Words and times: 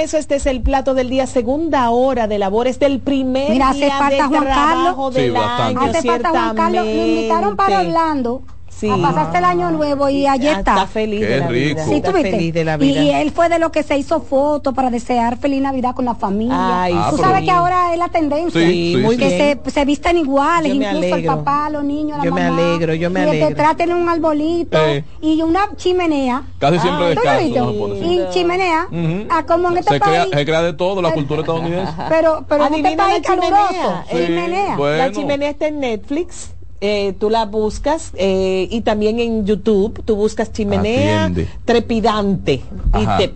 Regreso, 0.00 0.16
este 0.16 0.36
es 0.36 0.46
el 0.46 0.62
plato 0.62 0.94
del 0.94 1.10
día, 1.10 1.26
segunda 1.26 1.90
hora 1.90 2.26
de 2.26 2.38
labores 2.38 2.78
del 2.78 3.00
primer 3.00 3.50
Mira, 3.50 3.70
hace 3.70 3.80
día 3.84 3.98
falta 3.98 4.22
de 4.22 4.28
Juan 4.28 4.44
trabajo 4.44 5.10
Carlos. 5.10 5.14
del 5.14 5.32
Sí, 5.32 5.36
año, 5.38 5.80
Hace 5.82 6.02
falta 6.08 6.30
Juan 6.30 6.56
Carlos, 6.56 6.84
me 6.86 7.06
invitaron 7.08 7.56
para. 7.56 7.80
Orlando 7.80 8.42
Sí. 8.80 8.88
a 8.88 8.96
pasarse 8.96 9.38
el 9.38 9.44
año 9.44 9.70
nuevo 9.70 10.08
y 10.08 10.26
ayer 10.26 10.58
está, 10.58 10.72
está. 10.74 10.86
feliz 10.86 11.20
Qué 11.20 11.26
de 11.26 11.38
la 11.38 11.48
rico. 11.48 11.70
vida. 11.74 11.84
Sí, 11.84 11.90
Sí, 11.90 11.96
está 11.96 12.08
tú 12.10 12.14
viste. 12.16 12.30
feliz 12.30 12.54
de 12.54 12.64
la 12.64 12.74
Y, 12.76 12.78
vida. 12.78 13.02
y 13.02 13.10
él 13.10 13.30
fue 13.30 13.48
de 13.48 13.58
los 13.58 13.70
que 13.70 13.82
se 13.82 13.98
hizo 13.98 14.20
fotos 14.22 14.72
para 14.74 14.90
desear 14.90 15.36
feliz 15.38 15.60
Navidad 15.60 15.94
con 15.94 16.04
la 16.06 16.14
familia. 16.14 16.82
Ay, 16.82 16.94
Ah, 16.96 17.08
Tú 17.10 17.18
sabes 17.18 17.42
que 17.44 17.50
ahora 17.50 17.92
es 17.92 17.98
la 17.98 18.08
tendencia. 18.08 18.60
Sí, 18.60 18.94
sí, 18.96 19.00
muy 19.02 19.16
sí. 19.16 19.20
que 19.20 19.28
bien. 19.28 19.60
se, 19.64 19.70
se 19.70 19.84
visten 19.84 20.16
iguales, 20.16 20.72
Yo 20.72 20.78
me 20.78 20.86
incluso 20.86 21.06
el 21.06 21.12
alegro. 21.12 21.36
papá, 21.36 21.70
los 21.70 21.84
niños, 21.84 22.18
la 22.18 22.24
Yo 22.24 22.32
me 22.32 22.42
mamá. 22.48 22.62
alegro, 22.62 22.94
yo 22.94 23.10
me 23.10 23.20
y 23.20 23.24
que 23.24 23.28
alegro. 23.30 23.48
te 23.48 23.54
traten 23.54 23.92
un 23.92 24.08
arbolito 24.08 24.78
Eh. 24.78 25.04
y 25.20 25.42
una 25.42 25.60
chimenea. 25.76 26.42
Casi 26.58 26.78
siempre 26.78 27.14
¿Tú 27.14 27.20
lo 27.24 27.30
descalzo. 27.30 27.72
no. 27.88 27.94
Y 27.96 28.20
chimenea, 28.30 28.88
ah, 29.30 29.44
como 29.46 29.70
en 29.70 29.78
este 29.78 29.94
se, 29.94 30.00
crea, 30.00 30.22
país. 30.22 30.34
se 30.34 30.44
crea 30.44 30.62
de 30.62 30.72
todo, 30.72 31.02
la 31.02 31.12
cultura 31.12 31.40
estadounidense. 31.40 31.92
Pero, 32.08 32.44
pero 32.48 32.66
en 32.66 32.74
este 32.74 32.96
país 32.96 33.20
caluroso, 33.26 34.04
chimenea. 34.10 34.76
La 34.78 35.12
chimenea 35.12 35.50
está 35.50 35.66
en 35.68 35.80
Netflix. 35.80 36.54
Eh, 36.80 37.14
tú 37.18 37.28
la 37.30 37.44
buscas 37.44 38.12
eh, 38.14 38.66
y 38.70 38.80
también 38.80 39.18
en 39.20 39.44
YouTube 39.46 40.02
tú 40.04 40.16
buscas 40.16 40.52
chimenea 40.52 41.24
Atiende. 41.24 41.48
trepidante 41.64 42.62
Ajá. 42.92 43.22
y 43.22 43.28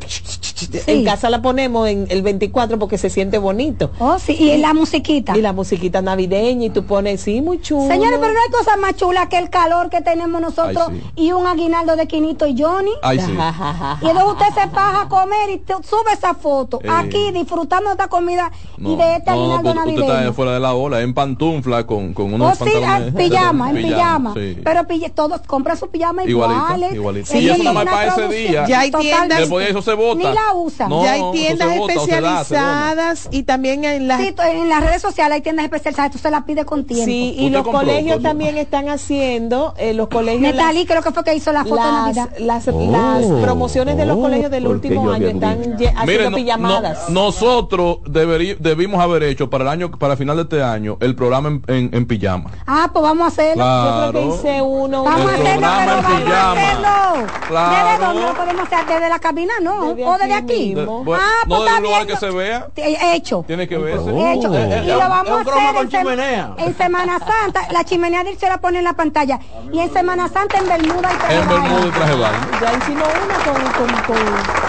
te, 0.69 0.93
en 0.93 1.05
casa 1.05 1.29
la 1.31 1.43
ponemos 1.43 1.89
en 1.89 2.07
el 2.09 2.23
24 2.23 2.79
porque 2.79 2.99
se 2.99 3.11
siente 3.11 3.39
bonito 3.39 3.91
Oh, 3.99 4.19
sí, 4.19 4.33
y 4.33 4.57
la 4.59 4.73
musiquita. 4.75 5.37
y 5.37 5.43
la 5.43 5.53
musiquita 5.53 6.01
navideña 6.03 6.67
y 6.67 6.71
tú 6.71 6.85
pones 6.85 7.21
sí 7.23 7.41
muy 7.43 7.61
chulo 7.61 7.89
Señores, 7.89 8.19
pero 8.21 8.33
no 8.33 8.39
hay 8.41 8.51
cosa 8.51 8.77
más 8.77 8.97
chula 8.97 9.29
que 9.29 9.39
el 9.39 9.51
calor 9.51 9.91
que 9.91 10.01
tenemos 10.01 10.41
nosotros 10.41 10.87
Ay, 10.91 11.03
sí. 11.17 11.25
y 11.27 11.33
un 11.33 11.47
aguinaldo 11.47 11.97
de 11.97 12.07
Quinito 12.07 12.47
y 12.47 12.61
Johnny. 12.61 12.91
Ay, 13.03 13.19
sí. 13.21 13.31
Y 13.31 14.07
entonces 14.09 14.33
usted 14.33 14.63
se 14.63 14.69
paja 14.69 15.03
a 15.03 15.09
comer 15.09 15.51
y 15.51 15.59
te- 15.59 15.75
sube 15.83 16.13
esa 16.13 16.35
foto 16.35 16.81
Eh. 16.83 16.89
aquí 16.91 17.31
disfrutando 17.33 17.91
de 17.91 17.93
esta 17.93 18.09
comida 18.09 18.51
y 18.79 18.97
de 18.97 19.17
este 19.17 19.31
no, 19.31 19.55
aguinaldo 19.55 19.63
pues, 19.63 19.77
usted 19.77 19.91
está 20.01 20.07
navideño. 20.13 20.33
fuera 20.33 20.53
de 20.55 20.61
la 20.61 20.75
ola, 20.75 21.01
en 21.03 21.15
pantufla 21.15 21.87
con, 21.87 22.15
con 22.15 22.33
Oh, 22.33 22.37
unos 22.37 22.59
sí, 22.59 22.65
ah, 22.77 22.81
pantalones. 22.81 23.15
Pijama, 23.39 23.71
en 23.71 23.77
pijama. 23.77 24.35
sí. 24.35 24.59
Pero 24.65 24.81
pille- 24.83 25.13
todos 25.15 25.41
compran 25.47 25.77
su 25.77 25.89
pijama 25.91 26.25
Igualito, 26.25 26.95
iguales. 26.95 27.35
Y 27.35 27.49
eso 27.49 27.63
nada 27.63 27.73
más 27.73 27.85
para 27.85 28.07
ese 28.07 28.29
día. 28.29 28.67
Ya 28.67 28.81
hay 28.81 28.91
tiendas- 28.91 29.39
Después 29.41 29.65
de 29.67 29.71
eso 29.71 29.83
se 29.83 29.95
bota. 29.95 30.19
Ni 30.19 30.25
la 30.25 30.55
usan. 30.55 30.89
No, 30.89 31.05
ya 31.05 31.13
hay 31.13 31.23
tiendas 31.33 31.77
bota 31.79 31.95
o 32.01 32.05
se 32.07 32.21
da, 32.21 32.45
se 32.45 32.55
dona. 32.55 32.91
especializadas 32.93 33.29
y 33.31 33.43
también 33.43 33.85
en 33.85 34.09
las 34.09 34.21
Sí, 34.21 34.35
en 34.39 34.69
las 34.69 34.83
redes 34.85 35.03
sociales 35.03 35.37
hay 35.37 35.41
tiendas 35.43 35.65
especializadas, 35.65 36.13
tú 36.13 36.19
se 36.19 36.31
las 36.31 36.45
pides 36.45 36.65
con 36.65 36.85
tiempo. 36.85 37.05
sí 37.07 37.35
y 37.39 37.51
los 37.51 37.63
compró 37.63 37.81
colegios 37.81 38.23
también 38.23 38.57
están 38.59 38.89
haciendo 38.89 39.75
eh, 39.79 39.95
los 39.95 40.09
colegios 40.09 40.55
creo 40.87 41.03
que 41.03 41.11
fue 41.13 41.25
que 41.25 41.35
hizo 41.35 41.53
la 41.53 41.65
foto 41.65 41.77
de 41.77 41.81
Navidad. 41.93 42.29
las, 42.39 42.67
las, 42.67 42.77
las 42.77 43.27
promociones 43.43 43.97
de 43.97 44.07
los 44.07 44.17
oh, 44.17 44.21
colegios 44.23 44.51
del 44.51 44.67
último 44.67 45.11
año 45.11 45.29
están 45.29 45.61
haciendo 45.61 46.05
Miren, 46.07 46.35
pijamadas. 46.35 47.09
no- 47.09 47.25
nosotros 47.25 47.99
debimos 48.07 49.01
haber 49.01 49.23
hecho 49.25 49.51
para 49.51 49.65
el 49.65 49.69
año, 49.71 49.91
para 49.91 50.17
final 50.17 50.37
de 50.37 50.43
este 50.43 50.63
año, 50.63 50.97
el 51.01 51.15
programa 51.15 51.49
en, 51.49 51.63
en- 51.69 51.91
en 51.93 52.07
pijama. 52.07 52.51
Ah, 52.67 52.91
pues 52.93 53.03
vamos 53.03 53.24
a 53.25 53.29
hacerlo. 53.29 53.55
Claro. 53.65 54.05
Yo 54.07 54.11
creo 54.13 54.23
que 54.31 54.37
hice 54.37 54.63
uno. 54.63 55.05
Vamos 55.05 55.21
a 55.31 55.35
hacerlo, 55.35 55.69
pero 55.79 56.03
vamos 56.03 56.05
a 56.33 56.53
hacerlo. 56.53 57.27
Claro. 57.49 57.89
¿Desde 57.91 58.05
dónde 58.07 58.23
lo 58.23 58.35
podemos 58.35 58.63
hacer? 58.73 58.87
¿Desde 58.87 59.09
la 59.09 59.19
cabina? 59.19 59.55
No. 59.63 59.89
Desde 59.95 60.05
¿O 60.07 60.19
desde 60.19 60.35
aquí. 60.35 60.75
De- 60.75 60.85
bueno, 60.85 61.23
ah, 61.23 61.45
no 61.47 61.49
pues 61.49 61.61
de 61.61 61.67
está 61.67 61.77
un 61.79 61.83
lugar 61.85 62.05
bien. 62.07 62.15
que 62.19 62.21
se 62.27 62.31
vea. 62.31 62.67
He 62.77 63.15
hecho. 63.17 63.45
Tiene 63.47 63.69
que 63.69 63.79
verse. 63.79 64.11
Hecho. 64.33 64.55
Eh, 64.55 64.69
eh, 64.79 64.83
y 64.85 64.89
lo 64.89 64.99
vamos 64.99 65.41
es 65.41 65.47
un 65.47 65.53
a 65.53 65.57
hacer 65.57 65.75
con 65.75 65.85
en, 65.85 65.89
chimenea. 65.91 66.55
en 66.59 66.77
Semana 66.77 67.19
Santa. 67.19 67.67
La 67.73 67.85
chimenea 67.85 68.25
de 68.25 68.31
él 68.31 68.39
se 68.39 68.49
la 68.49 68.59
pone 68.59 68.79
en 68.79 68.85
la 68.85 68.93
pantalla. 68.95 69.39
Y 69.73 69.79
en 69.79 69.93
Semana 69.93 70.29
Santa 70.29 70.59
en 70.59 70.69
Bermuda 70.69 71.11
y 71.13 71.17
traje 71.17 71.35
En. 71.37 71.49
Bermuda 71.49 71.87
y 71.87 71.91
traje. 71.91 72.15
Ya 72.61 72.73
hicimos 72.79 73.09
una 73.25 73.35
con, 73.45 73.63
con, 73.73 74.03
con, 74.05 74.17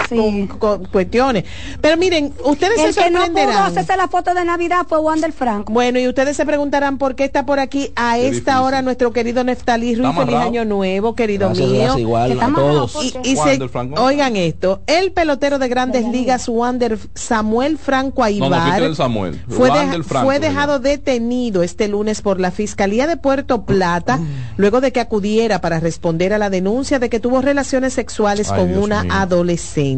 Sí. 0.08 0.16
con- 0.16 0.46
con 0.58 0.84
cuestiones. 0.86 1.44
Pero 1.80 1.96
miren, 1.96 2.32
ustedes 2.44 2.78
El 2.78 2.94
se 2.94 3.00
que 3.04 3.10
no 3.10 3.18
pudo 3.20 3.26
sorprenderán. 3.26 3.62
hacerse 3.66 3.96
la 3.96 4.08
foto 4.08 4.34
de 4.34 4.44
Navidad 4.44 4.86
fue 4.88 4.98
Wander 5.00 5.32
Franco. 5.32 5.72
Bueno, 5.72 5.98
y 5.98 6.08
ustedes 6.08 6.36
se 6.36 6.44
preguntarán 6.46 6.98
por 6.98 7.14
qué 7.16 7.24
está 7.24 7.44
por 7.46 7.58
aquí 7.60 7.92
a 7.96 8.14
Qué 8.16 8.28
esta 8.28 8.52
difícil. 8.52 8.66
hora 8.66 8.82
nuestro 8.82 9.12
querido 9.12 9.44
Neftalí 9.44 9.94
Ruiz. 9.94 10.06
Feliz 10.08 10.20
amarrado. 10.22 10.48
año 10.48 10.64
nuevo, 10.64 11.14
querido 11.14 11.48
Gracias, 11.48 11.68
mío. 11.68 11.78
gracias, 11.78 11.98
igual 12.00 12.26
Que 12.26 12.32
a 12.32 12.34
está 12.34 12.44
amarrado, 12.46 12.72
todos. 12.86 12.92
¿por 12.92 13.26
Y, 13.26 13.36
se- 13.36 14.00
oigan 14.00 14.36
esto, 14.36 14.82
el 14.86 15.12
pelotero 15.12 15.58
de 15.58 15.68
grandes 15.68 16.04
ligas, 16.06 16.48
Wander 16.48 16.98
Samuel 17.14 17.78
Franco 17.78 18.22
No, 18.22 18.28
no, 18.28 18.44
Aibar, 18.46 18.64
quítale 18.64 18.86
el 18.86 18.96
Samuel. 18.96 19.40
fue, 19.48 19.70
deja- 19.70 20.02
Franco, 20.04 20.26
fue 20.26 20.38
dejado 20.40 20.78
detenido 20.78 21.62
este 21.62 21.88
lunes 21.88 22.22
por 22.22 22.40
la 22.40 22.50
Fiscalía 22.50 23.06
de 23.06 23.16
Puerto 23.16 23.64
Plata, 23.64 24.18
luego 24.56 24.80
de 24.80 24.92
que 24.92 25.00
acudiera 25.00 25.60
para 25.60 25.80
responder 25.80 26.32
a 26.32 26.38
la 26.38 26.50
denuncia 26.50 26.98
de 26.98 27.08
que 27.08 27.20
tuvo 27.20 27.40
relaciones 27.42 27.92
sexuales 27.94 28.50
Ay, 28.50 28.58
con 28.60 28.68
Dios 28.68 28.84
una 28.84 29.02
mío. 29.02 29.12
adolescente. 29.14 29.95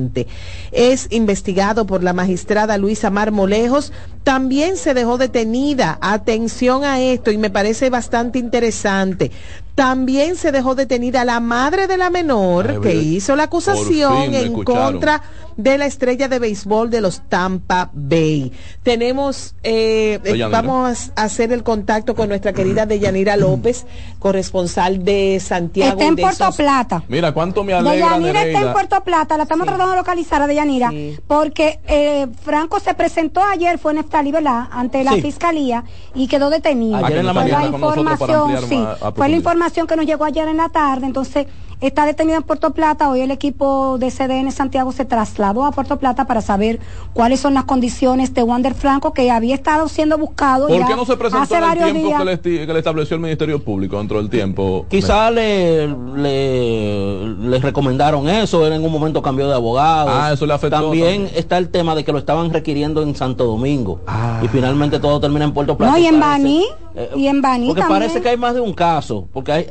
Es 0.72 1.08
investigado 1.10 1.86
por 1.86 2.02
la 2.02 2.12
magistrada 2.12 2.78
Luisa 2.78 3.10
Marmolejos. 3.10 3.92
También 4.24 4.76
se 4.76 4.94
dejó 4.94 5.18
detenida. 5.18 5.98
Atención 6.00 6.84
a 6.84 7.00
esto 7.00 7.30
y 7.30 7.38
me 7.38 7.50
parece 7.50 7.90
bastante 7.90 8.38
interesante. 8.38 9.30
También 9.78 10.34
se 10.34 10.50
dejó 10.50 10.74
detenida 10.74 11.24
la 11.24 11.38
madre 11.38 11.86
de 11.86 11.96
la 11.96 12.10
menor 12.10 12.68
Ay, 12.68 12.78
que 12.82 12.94
hizo 12.96 13.36
la 13.36 13.44
acusación 13.44 14.22
en 14.24 14.34
escucharon. 14.34 14.92
contra 14.94 15.22
de 15.56 15.78
la 15.78 15.86
estrella 15.86 16.26
de 16.26 16.40
béisbol 16.40 16.90
de 16.90 17.00
los 17.00 17.20
Tampa 17.28 17.88
Bay. 17.92 18.52
Tenemos, 18.82 19.54
eh, 19.62 20.18
vamos 20.50 21.12
a 21.14 21.22
hacer 21.22 21.52
el 21.52 21.62
contacto 21.62 22.16
con 22.16 22.28
nuestra 22.28 22.52
querida 22.52 22.86
Deyanira 22.86 23.36
López, 23.36 23.86
corresponsal 24.18 25.04
de 25.04 25.40
Santiago. 25.40 25.92
Está 25.92 26.04
en 26.06 26.14
de 26.16 26.22
Puerto 26.22 26.44
esos- 26.44 26.56
Plata. 26.56 27.04
Mira, 27.08 27.32
cuánto 27.32 27.62
me 27.64 27.72
alegra, 27.72 28.18
Deyanira 28.18 28.44
está 28.46 28.60
en. 28.66 28.72
Puerto 28.72 29.02
Plata, 29.04 29.36
la 29.36 29.44
estamos 29.44 29.64
tratando 29.66 29.92
de 29.92 29.98
localizar 29.98 30.42
a 30.42 30.46
Deyanira, 30.48 30.90
Sí. 30.90 31.16
porque 31.28 31.78
eh, 31.86 32.26
Franco 32.42 32.80
se 32.80 32.94
presentó 32.94 33.42
ayer, 33.42 33.78
fue 33.78 33.92
en 33.92 33.98
Neftalí, 33.98 34.32
¿verdad? 34.32 34.64
Ante 34.72 35.04
la 35.04 35.12
Sí. 35.14 35.22
fiscalía 35.22 35.84
y 36.16 36.26
quedó 36.26 36.50
detenido. 36.50 36.96
Ayer 36.96 37.18
en 37.18 37.26
la 37.26 37.32
Fue 37.32 37.42
mañana 37.42 37.64
la 37.64 37.70
con 37.70 37.80
nosotros 37.80 38.04
para 38.04 38.12
información, 38.12 38.40
ampliar 38.62 38.82
a 38.82 38.96
fue 38.96 38.98
la 38.98 39.12
profundidad. 39.12 39.42
Información 39.68 39.86
que 39.86 39.96
nos 39.96 40.06
llegó 40.06 40.24
ayer 40.24 40.48
en 40.48 40.56
la 40.56 40.70
tarde, 40.70 41.06
entonces 41.06 41.46
está 41.80 42.04
detenido 42.06 42.36
en 42.38 42.42
Puerto 42.42 42.72
Plata. 42.72 43.08
Hoy 43.08 43.20
el 43.20 43.30
equipo 43.30 43.98
de 43.98 44.10
CDN 44.10 44.50
Santiago 44.52 44.90
se 44.92 45.04
trasladó 45.04 45.64
a 45.64 45.70
Puerto 45.72 45.98
Plata 45.98 46.26
para 46.26 46.40
saber 46.40 46.80
cuáles 47.12 47.40
son 47.40 47.54
las 47.54 47.64
condiciones 47.64 48.34
de 48.34 48.42
Wander 48.42 48.74
Franco, 48.74 49.12
que 49.12 49.30
había 49.30 49.54
estado 49.54 49.88
siendo 49.88 50.18
buscado 50.18 50.68
¿Por 50.68 50.78
ya 50.78 50.86
qué 50.86 50.96
no 50.96 51.04
se 51.04 51.16
presentó 51.16 51.42
hace 51.44 51.54
en 51.56 51.62
el 51.62 51.68
varios 51.68 51.84
tiempo 51.92 52.08
días. 52.08 52.18
que 52.18 52.24
le, 52.24 52.32
esti- 52.42 52.66
que 52.66 52.72
le 52.72 52.78
estableció 52.78 53.14
el 53.14 53.20
Ministerio 53.22 53.62
Público 53.62 53.98
dentro 53.98 54.18
del 54.18 54.28
tiempo? 54.30 54.86
Quizá 54.88 55.30
le, 55.30 55.86
le, 55.88 57.26
le 57.26 57.58
recomendaron 57.58 58.28
eso, 58.28 58.66
él 58.66 58.72
en 58.72 58.84
un 58.84 58.92
momento 58.92 59.22
cambió 59.22 59.48
de 59.48 59.54
abogado. 59.54 60.10
Ah, 60.12 60.32
eso 60.32 60.46
le 60.46 60.54
afectó 60.54 60.80
También, 60.80 61.22
también. 61.24 61.30
está 61.38 61.58
el 61.58 61.68
tema 61.70 61.94
de 61.94 62.04
que 62.04 62.12
lo 62.12 62.18
estaban 62.18 62.52
requiriendo 62.52 63.02
en 63.02 63.14
Santo 63.14 63.44
Domingo. 63.44 64.00
Ah. 64.06 64.40
Y 64.42 64.48
finalmente 64.48 64.98
todo 64.98 65.20
termina 65.20 65.44
en 65.44 65.52
Puerto 65.52 65.76
Plata. 65.76 65.92
No, 65.92 65.98
y 65.98 66.06
en 66.06 66.18
parece- 66.20 66.28
Baní, 66.42 66.64
eh, 66.94 67.10
y 67.16 67.26
en 67.26 67.40
Baní 67.42 67.66
Porque 67.68 67.82
también. 67.82 68.00
parece 68.00 68.20
que 68.22 68.28
hay 68.30 68.36
más 68.36 68.54
de 68.54 68.60
un 68.60 68.72
caso. 68.72 69.28
Porque 69.32 69.52
hay, 69.52 69.66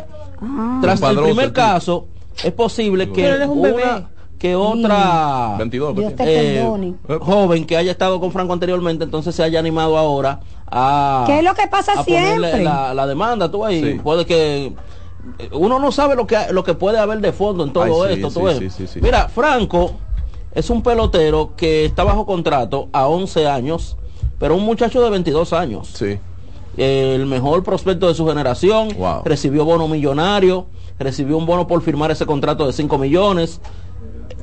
tras 0.81 1.01
Un 1.01 1.09
el 1.09 1.23
primer 1.23 1.53
caso, 1.53 2.07
es 2.43 2.51
posible 2.53 3.11
que 3.11 3.23
Pero 3.23 3.51
un 3.51 3.59
una 3.59 4.09
que 4.37 4.55
otra 4.55 5.55
22. 5.57 5.95
Dios 5.95 6.15
te 6.15 6.59
eh, 6.59 6.67
joven 7.19 7.65
que 7.65 7.75
haya 7.75 7.91
estado 7.91 8.19
con 8.19 8.31
Franco 8.31 8.53
anteriormente, 8.53 9.03
entonces 9.03 9.33
se 9.33 9.41
haya 9.43 9.57
animado 9.59 9.97
ahora 9.97 10.39
a... 10.67 11.23
¿Qué 11.25 11.39
es 11.39 11.43
lo 11.43 11.55
que 11.55 11.67
pasa 11.67 12.03
siempre? 12.03 12.63
La, 12.63 12.93
la 12.93 13.07
demanda, 13.07 13.49
tú 13.49 13.65
ahí, 13.65 13.93
Sí. 13.93 13.99
puede 13.99 14.25
que... 14.25 14.73
Uno 15.51 15.79
no 15.79 15.91
sabe 15.91 16.15
lo 16.15 16.27
que, 16.27 16.37
lo 16.51 16.63
que 16.63 16.73
puede 16.75 16.99
haber 16.99 17.19
de 17.19 17.33
fondo 17.33 17.63
en 17.63 17.73
todo 17.73 17.83
Ay, 18.03 18.13
sí, 18.13 18.13
esto. 18.21 18.29
sí, 18.29 18.39
tú 18.39 18.45
ves. 18.45 18.57
sí, 18.59 18.69
sí, 18.69 18.87
sí. 18.87 19.01
Mira, 19.01 19.27
Franco 19.27 19.93
es 20.53 20.69
un 20.69 20.83
pelotero 20.83 21.53
que 21.57 21.85
está 21.85 22.03
bajo 22.03 22.25
contrato 22.25 22.89
a 22.93 23.07
11 23.07 23.47
años, 23.47 23.97
pero 24.39 24.55
un 24.55 24.63
muchacho 24.63 25.01
de 25.01 25.09
22 25.09 25.51
años 25.53 25.87
Sí. 25.93 26.19
El 26.77 27.25
mejor 27.25 27.63
prospecto 27.63 28.07
de 28.07 28.13
su 28.13 28.25
generación, 28.27 28.89
Wow. 28.97 29.21
recibió 29.25 29.65
bono 29.65 29.87
millonario, 29.87 30.67
recibió 30.99 31.37
un 31.37 31.45
bono 31.45 31.67
por 31.67 31.81
firmar 31.81 32.11
ese 32.11 32.25
contrato 32.25 32.65
de 32.67 32.73
5 32.73 32.97
millones. 32.97 33.59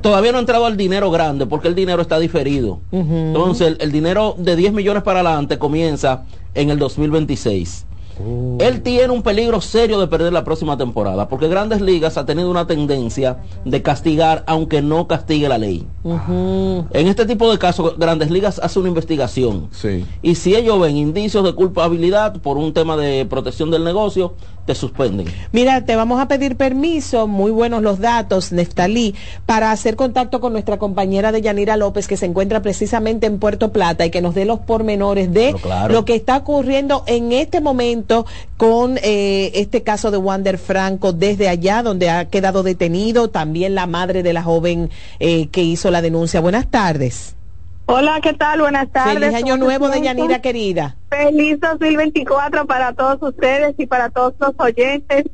Todavía 0.00 0.32
no 0.32 0.38
ha 0.38 0.40
entrado 0.40 0.66
al 0.66 0.76
dinero 0.76 1.10
grande 1.10 1.46
porque 1.46 1.68
el 1.68 1.74
dinero 1.74 2.02
está 2.02 2.18
diferido. 2.18 2.80
Entonces, 2.92 3.68
el, 3.68 3.76
el 3.80 3.92
dinero 3.92 4.34
de 4.36 4.54
10 4.56 4.72
millones 4.74 5.02
para 5.02 5.20
adelante 5.20 5.58
comienza 5.58 6.24
en 6.54 6.68
el 6.70 6.78
2026. 6.78 7.86
Él 8.58 8.82
tiene 8.82 9.10
un 9.10 9.22
peligro 9.22 9.60
serio 9.60 9.98
de 10.00 10.06
perder 10.06 10.32
la 10.32 10.44
próxima 10.44 10.76
temporada 10.76 11.28
porque 11.28 11.48
Grandes 11.48 11.80
Ligas 11.80 12.16
ha 12.16 12.26
tenido 12.26 12.50
una 12.50 12.66
tendencia 12.66 13.38
de 13.64 13.82
castigar 13.82 14.44
aunque 14.46 14.82
no 14.82 15.08
castigue 15.08 15.48
la 15.48 15.58
ley. 15.58 15.86
En 16.04 17.06
este 17.06 17.26
tipo 17.26 17.50
de 17.50 17.58
casos, 17.58 17.98
Grandes 17.98 18.30
Ligas 18.30 18.60
hace 18.62 18.78
una 18.78 18.88
investigación. 18.88 19.68
Sí. 19.72 20.04
Y 20.22 20.34
si 20.36 20.54
ellos 20.54 20.80
ven 20.80 20.96
indicios 20.96 21.44
de 21.44 21.54
culpabilidad 21.54 22.40
por 22.40 22.56
un 22.56 22.72
tema 22.72 22.96
de 22.96 23.26
protección 23.26 23.70
del 23.70 23.84
negocio, 23.84 24.34
te 24.66 24.74
suspenden. 24.74 25.26
Mira, 25.52 25.84
te 25.84 25.96
vamos 25.96 26.20
a 26.20 26.28
pedir 26.28 26.56
permiso, 26.56 27.26
muy 27.26 27.50
buenos 27.50 27.82
los 27.82 27.98
datos, 27.98 28.52
Neftalí, 28.52 29.14
para 29.46 29.70
hacer 29.70 29.96
contacto 29.96 30.40
con 30.40 30.52
nuestra 30.52 30.78
compañera 30.78 31.32
de 31.32 31.42
Yanira 31.42 31.76
López, 31.76 32.06
que 32.08 32.16
se 32.16 32.26
encuentra 32.26 32.62
precisamente 32.62 33.26
en 33.26 33.38
Puerto 33.38 33.72
Plata 33.72 34.06
y 34.06 34.10
que 34.10 34.22
nos 34.22 34.34
dé 34.34 34.44
los 34.44 34.60
pormenores 34.60 35.32
de 35.32 35.54
claro. 35.60 35.92
lo 35.92 36.04
que 36.04 36.14
está 36.14 36.38
ocurriendo 36.38 37.04
en 37.06 37.32
este 37.32 37.60
momento 37.60 38.03
con 38.56 38.98
eh, 39.02 39.52
este 39.54 39.82
caso 39.82 40.10
de 40.10 40.18
Wander 40.18 40.58
Franco 40.58 41.12
desde 41.12 41.48
allá, 41.48 41.82
donde 41.82 42.10
ha 42.10 42.28
quedado 42.28 42.62
detenido, 42.62 43.28
también 43.28 43.74
la 43.74 43.86
madre 43.86 44.22
de 44.22 44.32
la 44.32 44.42
joven 44.42 44.90
eh, 45.18 45.48
que 45.48 45.62
hizo 45.62 45.90
la 45.90 46.02
denuncia. 46.02 46.40
Buenas 46.40 46.70
tardes. 46.70 47.36
Hola, 47.86 48.20
¿qué 48.22 48.32
tal? 48.32 48.60
Buenas 48.60 48.90
tardes. 48.90 49.14
Feliz 49.14 49.34
año 49.34 49.54
¿Cómo 49.54 49.70
se 49.70 49.78
nuevo 49.78 49.88
de? 49.90 50.00
Yanira 50.00 50.40
querida. 50.40 50.96
Feliz 51.10 51.60
2024 51.60 52.66
para 52.66 52.94
todos 52.94 53.22
ustedes 53.22 53.74
y 53.78 53.86
para 53.86 54.08
todos 54.08 54.34
los 54.38 54.52
oyentes. 54.58 55.24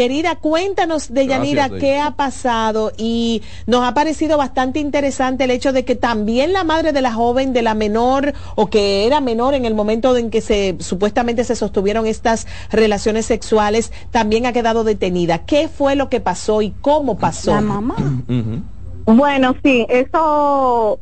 Querida, 0.00 0.36
cuéntanos 0.36 1.12
de 1.12 1.26
Gracias, 1.26 1.72
qué 1.78 1.98
ha 1.98 2.12
pasado 2.12 2.90
y 2.96 3.42
nos 3.66 3.84
ha 3.84 3.92
parecido 3.92 4.38
bastante 4.38 4.78
interesante 4.78 5.44
el 5.44 5.50
hecho 5.50 5.74
de 5.74 5.84
que 5.84 5.94
también 5.94 6.54
la 6.54 6.64
madre 6.64 6.94
de 6.94 7.02
la 7.02 7.12
joven, 7.12 7.52
de 7.52 7.60
la 7.60 7.74
menor 7.74 8.32
o 8.54 8.70
que 8.70 9.06
era 9.06 9.20
menor 9.20 9.52
en 9.52 9.66
el 9.66 9.74
momento 9.74 10.16
en 10.16 10.30
que 10.30 10.40
se 10.40 10.76
supuestamente 10.78 11.44
se 11.44 11.54
sostuvieron 11.54 12.06
estas 12.06 12.46
relaciones 12.70 13.26
sexuales, 13.26 13.92
también 14.10 14.46
ha 14.46 14.54
quedado 14.54 14.84
detenida. 14.84 15.44
¿Qué 15.44 15.68
fue 15.68 15.96
lo 15.96 16.08
que 16.08 16.20
pasó 16.20 16.62
y 16.62 16.70
cómo 16.80 17.18
pasó? 17.18 17.50
La 17.50 17.60
mamá. 17.60 17.96
Bueno, 19.04 19.54
sí, 19.62 19.84
eso, 19.90 20.98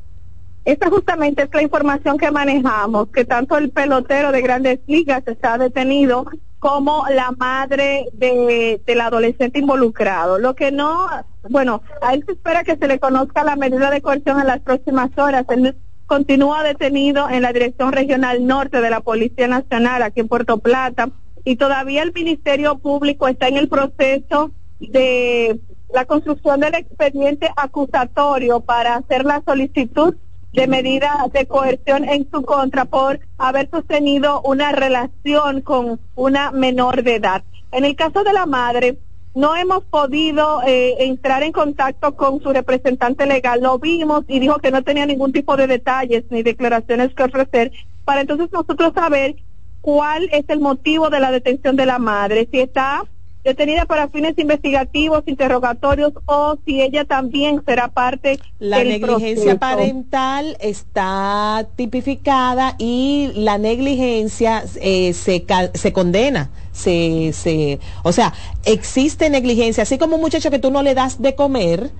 esa 0.64 0.90
justamente 0.90 1.44
es 1.44 1.50
la 1.52 1.62
información 1.62 2.18
que 2.18 2.32
manejamos, 2.32 3.10
que 3.10 3.24
tanto 3.24 3.58
el 3.58 3.70
pelotero 3.70 4.32
de 4.32 4.42
grandes 4.42 4.80
ligas 4.88 5.22
está 5.24 5.56
detenido 5.56 6.26
como 6.58 7.04
la 7.08 7.30
madre 7.32 8.06
de, 8.12 8.80
del 8.84 9.00
adolescente 9.00 9.58
involucrado. 9.58 10.38
Lo 10.38 10.54
que 10.54 10.72
no, 10.72 11.06
bueno, 11.48 11.82
a 12.02 12.14
él 12.14 12.24
se 12.26 12.32
espera 12.32 12.64
que 12.64 12.76
se 12.76 12.88
le 12.88 12.98
conozca 12.98 13.44
la 13.44 13.56
medida 13.56 13.90
de 13.90 14.02
coerción 14.02 14.40
en 14.40 14.46
las 14.46 14.60
próximas 14.60 15.10
horas. 15.16 15.44
Él 15.50 15.76
continúa 16.06 16.62
detenido 16.62 17.28
en 17.28 17.42
la 17.42 17.52
Dirección 17.52 17.92
Regional 17.92 18.46
Norte 18.46 18.80
de 18.80 18.90
la 18.90 19.00
Policía 19.00 19.46
Nacional 19.46 20.02
aquí 20.02 20.20
en 20.20 20.28
Puerto 20.28 20.58
Plata 20.58 21.10
y 21.44 21.56
todavía 21.56 22.02
el 22.02 22.12
Ministerio 22.12 22.78
Público 22.78 23.28
está 23.28 23.48
en 23.48 23.56
el 23.56 23.68
proceso 23.68 24.50
de 24.80 25.60
la 25.92 26.04
construcción 26.04 26.60
del 26.60 26.74
expediente 26.74 27.50
acusatorio 27.56 28.60
para 28.60 28.96
hacer 28.96 29.24
la 29.24 29.42
solicitud 29.44 30.14
de 30.52 30.66
medida 30.66 31.26
de 31.32 31.46
coerción 31.46 32.08
en 32.08 32.28
su 32.30 32.42
contra 32.42 32.84
por 32.84 33.20
haber 33.36 33.68
sostenido 33.70 34.40
una 34.42 34.72
relación 34.72 35.60
con 35.60 36.00
una 36.14 36.50
menor 36.52 37.02
de 37.02 37.16
edad. 37.16 37.44
En 37.70 37.84
el 37.84 37.96
caso 37.96 38.24
de 38.24 38.32
la 38.32 38.46
madre, 38.46 38.98
no 39.34 39.54
hemos 39.54 39.84
podido 39.84 40.62
eh, 40.66 40.96
entrar 41.04 41.42
en 41.42 41.52
contacto 41.52 42.16
con 42.16 42.40
su 42.40 42.52
representante 42.52 43.26
legal. 43.26 43.62
Lo 43.62 43.78
vimos 43.78 44.24
y 44.26 44.40
dijo 44.40 44.58
que 44.58 44.70
no 44.70 44.82
tenía 44.82 45.06
ningún 45.06 45.32
tipo 45.32 45.56
de 45.56 45.66
detalles 45.66 46.24
ni 46.30 46.42
declaraciones 46.42 47.14
que 47.14 47.22
ofrecer 47.22 47.70
para 48.04 48.22
entonces 48.22 48.50
nosotros 48.50 48.92
saber 48.94 49.36
cuál 49.80 50.28
es 50.32 50.44
el 50.48 50.60
motivo 50.60 51.10
de 51.10 51.20
la 51.20 51.30
detención 51.30 51.76
de 51.76 51.86
la 51.86 51.98
madre, 51.98 52.48
si 52.50 52.58
está 52.58 53.04
detenida 53.44 53.86
para 53.86 54.08
fines 54.08 54.34
investigativos, 54.38 55.22
interrogatorios 55.26 56.12
o 56.26 56.58
si 56.66 56.82
ella 56.82 57.04
también 57.04 57.62
será 57.64 57.88
parte 57.88 58.38
La 58.58 58.78
del 58.78 58.88
negligencia 58.88 59.56
proceso. 59.56 59.58
parental 59.58 60.56
está 60.60 61.66
tipificada 61.76 62.74
y 62.78 63.30
la 63.34 63.58
negligencia 63.58 64.64
eh, 64.80 65.12
se, 65.14 65.44
se 65.74 65.92
condena. 65.92 66.50
Se, 66.72 67.32
se, 67.32 67.80
o 68.04 68.12
sea, 68.12 68.32
existe 68.64 69.30
negligencia. 69.30 69.82
Así 69.82 69.98
como 69.98 70.16
un 70.16 70.20
muchacho 70.20 70.50
que 70.50 70.58
tú 70.60 70.70
no 70.70 70.82
le 70.82 70.94
das 70.94 71.20
de 71.20 71.34
comer, 71.34 71.90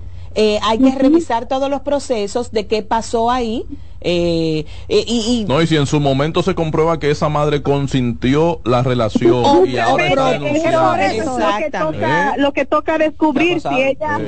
eh, 0.40 0.60
hay 0.62 0.78
que 0.78 0.94
revisar 0.94 1.48
todos 1.48 1.68
los 1.68 1.80
procesos 1.80 2.52
de 2.52 2.66
qué 2.68 2.82
pasó 2.84 3.28
ahí. 3.30 3.64
eh, 4.00 4.64
eh, 4.88 5.04
y, 5.08 5.40
y- 5.42 5.44
No, 5.48 5.60
y 5.60 5.66
si 5.66 5.74
en 5.76 5.86
su 5.86 5.98
momento 5.98 6.44
se 6.44 6.54
comprueba 6.54 7.00
que 7.00 7.10
esa 7.10 7.28
madre 7.28 7.62
consintió 7.64 8.60
la 8.64 8.84
relación 8.84 9.66
y 9.66 9.76
ahora 9.78 10.06
está 10.06 10.36
es 11.06 11.26
lo 11.26 11.34
que 11.58 11.70
toca, 11.98 12.36
lo 12.36 12.52
que 12.52 12.64
toca 12.64 12.98
descubrir 12.98 13.60
si 13.60 13.82
ella 13.82 14.18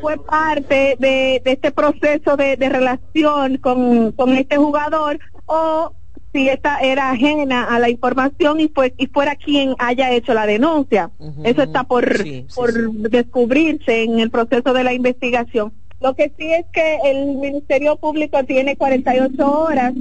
fue 0.00 0.16
parte 0.24 0.96
de, 0.98 1.42
de 1.44 1.52
este 1.52 1.70
proceso 1.72 2.38
de, 2.38 2.56
de 2.56 2.68
relación 2.70 3.58
con, 3.58 4.12
con 4.12 4.32
este 4.34 4.56
jugador 4.56 5.18
o 5.44 5.92
si 6.32 6.48
esta 6.48 6.78
era 6.80 7.10
ajena 7.10 7.64
a 7.64 7.78
la 7.78 7.88
información 7.90 8.60
y 8.60 8.68
fue 8.68 8.94
y 8.98 9.06
fuera 9.06 9.36
quien 9.36 9.74
haya 9.78 10.12
hecho 10.12 10.34
la 10.34 10.46
denuncia. 10.46 11.10
Eso 11.44 11.62
está 11.62 11.84
por, 11.84 12.16
Sí, 12.18 12.44
sí, 12.48 12.54
por 12.54 12.72
sí. 12.72 12.80
descubrirse 13.10 14.02
en 14.02 14.18
el 14.20 14.30
proceso 14.30 14.72
de 14.72 14.84
la 14.84 14.92
investigación. 14.92 15.72
Lo 16.00 16.14
que 16.14 16.32
sí 16.38 16.52
es 16.52 16.66
que 16.72 16.98
el 17.04 17.36
Ministerio 17.36 17.96
Público 17.96 18.44
tiene 18.44 18.76
48 18.76 19.50
horas 19.50 19.94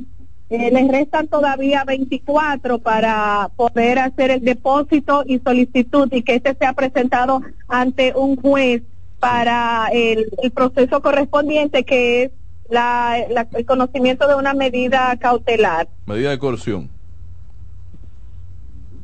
eh, 0.50 0.72
les 0.72 0.88
restan 0.88 1.28
todavía 1.28 1.84
24 1.84 2.80
para 2.80 3.50
poder 3.58 4.00
hacer 4.00 4.32
el 4.32 4.42
depósito 4.46 5.24
y 5.26 5.40
solicitud 5.40 6.08
y 6.14 6.22
que 6.22 6.36
este 6.36 6.56
sea 6.56 6.72
presentado 6.72 7.42
ante 7.68 8.14
un 8.16 8.38
juez 8.38 8.82
para 9.20 9.90
el, 9.92 10.28
el 10.42 10.52
proceso 10.52 11.02
correspondiente 11.02 11.84
que 11.84 12.24
es 12.24 12.32
la, 12.70 13.18
la- 13.30 13.48
el 13.54 13.66
conocimiento 13.66 14.28
de 14.28 14.36
una 14.36 14.54
medida 14.54 15.16
cautelar. 15.20 15.88
Medida 16.06 16.30
de 16.32 16.40
coerción. 16.40 16.90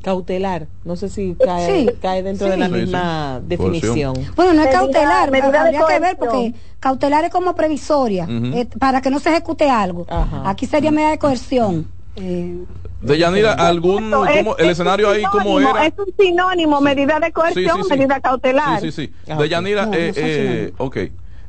Cautelar, 0.02 0.66
no 0.84 0.96
sé 0.96 1.08
si 1.08 1.34
cae, 1.42 1.66
Sí, 1.66 1.90
cae 2.02 2.22
dentro 2.22 2.46
de 2.48 2.54
sí. 2.54 2.60
la 2.60 2.66
Sí, 2.66 2.72
misma 2.72 3.38
sí. 3.40 3.46
definición. 3.48 4.14
Bueno, 4.36 4.52
no 4.52 4.60
es 4.60 4.66
Medida- 4.66 4.72
cautelar, 4.80 5.30
medida 5.30 5.50
de 5.50 5.58
habría 5.58 5.80
que 5.86 5.98
ver 5.98 6.16
coerción. 6.18 6.52
porque 6.52 6.54
cautelar 6.78 7.24
es 7.24 7.30
como 7.30 7.54
previsoria, 7.54 8.26
eh, 8.28 8.66
para 8.78 9.00
que 9.00 9.08
no 9.08 9.18
se 9.18 9.30
ejecute 9.30 9.70
algo. 9.70 10.04
Ajá. 10.10 10.42
Aquí 10.44 10.66
sería 10.66 10.90
medida 10.90 11.08
de 11.10 11.18
coerción. 11.18 11.88
Eh, 12.16 12.64
De 13.00 13.18
Yanira, 13.18 13.54
algún, 13.54 14.04
Esto 14.04 14.26
es- 14.26 14.38
cómo- 14.44 14.56
el 14.58 14.64
es 14.66 14.72
escenario 14.72 15.10
ahí, 15.10 15.22
¿cómo 15.24 15.42
sinónimo, 15.58 15.70
era? 15.70 15.86
Es 15.86 15.92
un 15.98 16.14
sinónimo, 16.18 16.80
medida 16.82 17.18
de 17.20 17.32
coerción, 17.32 17.76
Sí, 17.76 17.82
sí, 17.82 17.88
sí. 17.90 17.96
medida 17.98 18.20
cautelar. 18.20 18.80
Sí, 18.80 18.92
sí, 18.92 19.06
sí. 19.06 19.14
Ah, 19.28 19.36
De 19.36 19.44
ok. 19.44 19.50
Yanira, 19.50 19.84
No, 19.86 19.90
no 19.92 19.96
eh, 19.96 20.12
eh, 20.16 20.72
sinónimos. 20.74 20.80
ok. 20.80 20.96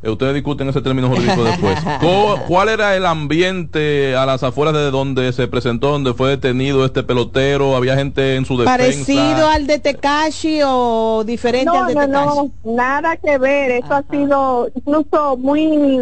Eh, 0.03 0.09
ustedes 0.09 0.33
discuten 0.35 0.69
ese 0.69 0.81
término 0.81 1.07
jurídico 1.09 1.43
después. 1.43 1.79
¿Cu- 1.99 2.39
¿Cuál 2.47 2.69
era 2.69 2.95
el 2.95 3.05
ambiente 3.05 4.15
a 4.15 4.25
las 4.25 4.43
afueras 4.43 4.73
de 4.75 4.91
donde 4.91 5.31
se 5.33 5.47
presentó, 5.47 5.89
donde 5.91 6.13
fue 6.13 6.29
detenido 6.29 6.85
este 6.85 7.01
pelotero? 7.03 7.75
¿Había 7.75 7.95
gente 7.95 8.35
en 8.35 8.45
su 8.45 8.57
defensa? 8.57 8.77
¿Parecido 8.77 9.47
al 9.49 9.65
de 9.67 9.79
Tekashi 9.79 10.59
o 10.63 11.23
diferente 11.25 11.65
No, 11.65 11.83
al 11.85 11.87
de 11.87 11.95
no, 11.95 12.01
Tekashi? 12.01 12.51
no, 12.65 12.73
nada 12.75 13.17
que 13.17 13.37
ver. 13.37 13.71
Eso 13.71 13.93
ha 13.95 14.03
sido 14.11 14.69
incluso 14.75 15.37
muy, 15.37 16.01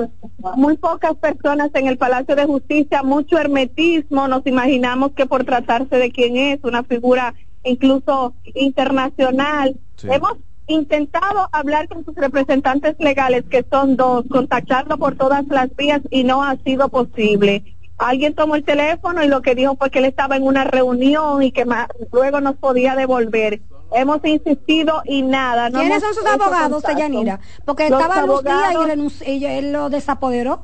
muy 0.57 0.75
pocas 0.77 1.15
personas 1.15 1.69
en 1.73 1.87
el 1.87 1.97
Palacio 1.97 2.35
de 2.35 2.45
Justicia, 2.45 3.03
mucho 3.03 3.37
hermetismo. 3.37 4.27
Nos 4.27 4.45
imaginamos 4.45 5.11
que 5.13 5.25
por 5.25 5.45
tratarse 5.45 5.95
de 5.97 6.11
quién 6.11 6.35
es, 6.35 6.59
una 6.63 6.83
figura 6.83 7.33
incluso 7.63 8.33
internacional. 8.55 9.75
Sí. 9.95 10.07
Hemos 10.11 10.33
intentado 10.67 11.49
hablar 11.51 11.87
con 11.87 12.05
sus 12.05 12.15
representantes 12.15 12.95
legales, 12.99 13.43
que 13.49 13.65
son 13.69 13.95
dos, 13.95 14.25
contactarlo 14.29 14.97
por 14.97 15.15
todas 15.15 15.45
las 15.47 15.75
vías 15.75 16.01
y 16.09 16.23
no 16.23 16.43
ha 16.43 16.55
sido 16.57 16.89
posible. 16.89 17.63
Alguien 17.97 18.33
tomó 18.33 18.55
el 18.55 18.63
teléfono 18.63 19.23
y 19.23 19.27
lo 19.27 19.41
que 19.41 19.55
dijo 19.55 19.75
fue 19.75 19.89
que 19.89 19.99
él 19.99 20.05
estaba 20.05 20.35
en 20.35 20.43
una 20.43 20.63
reunión 20.63 21.43
y 21.43 21.51
que 21.51 21.65
ma- 21.65 21.87
luego 22.11 22.41
nos 22.41 22.55
podía 22.55 22.95
devolver. 22.95 23.61
Hemos 23.93 24.25
insistido 24.25 25.01
y 25.05 25.21
nada. 25.21 25.69
no 25.69 25.79
¿Quiénes 25.79 26.01
son 26.01 26.13
sus 26.15 26.25
abogados. 26.25 26.83
Yanira? 26.97 27.39
Porque 27.65 27.89
Los 27.89 28.01
estaba 28.01 28.25
Luz 28.25 28.43
Díaz 28.43 29.27
y, 29.27 29.45
él 29.45 29.71
lo 29.71 29.89
desapoderó. 29.89 30.63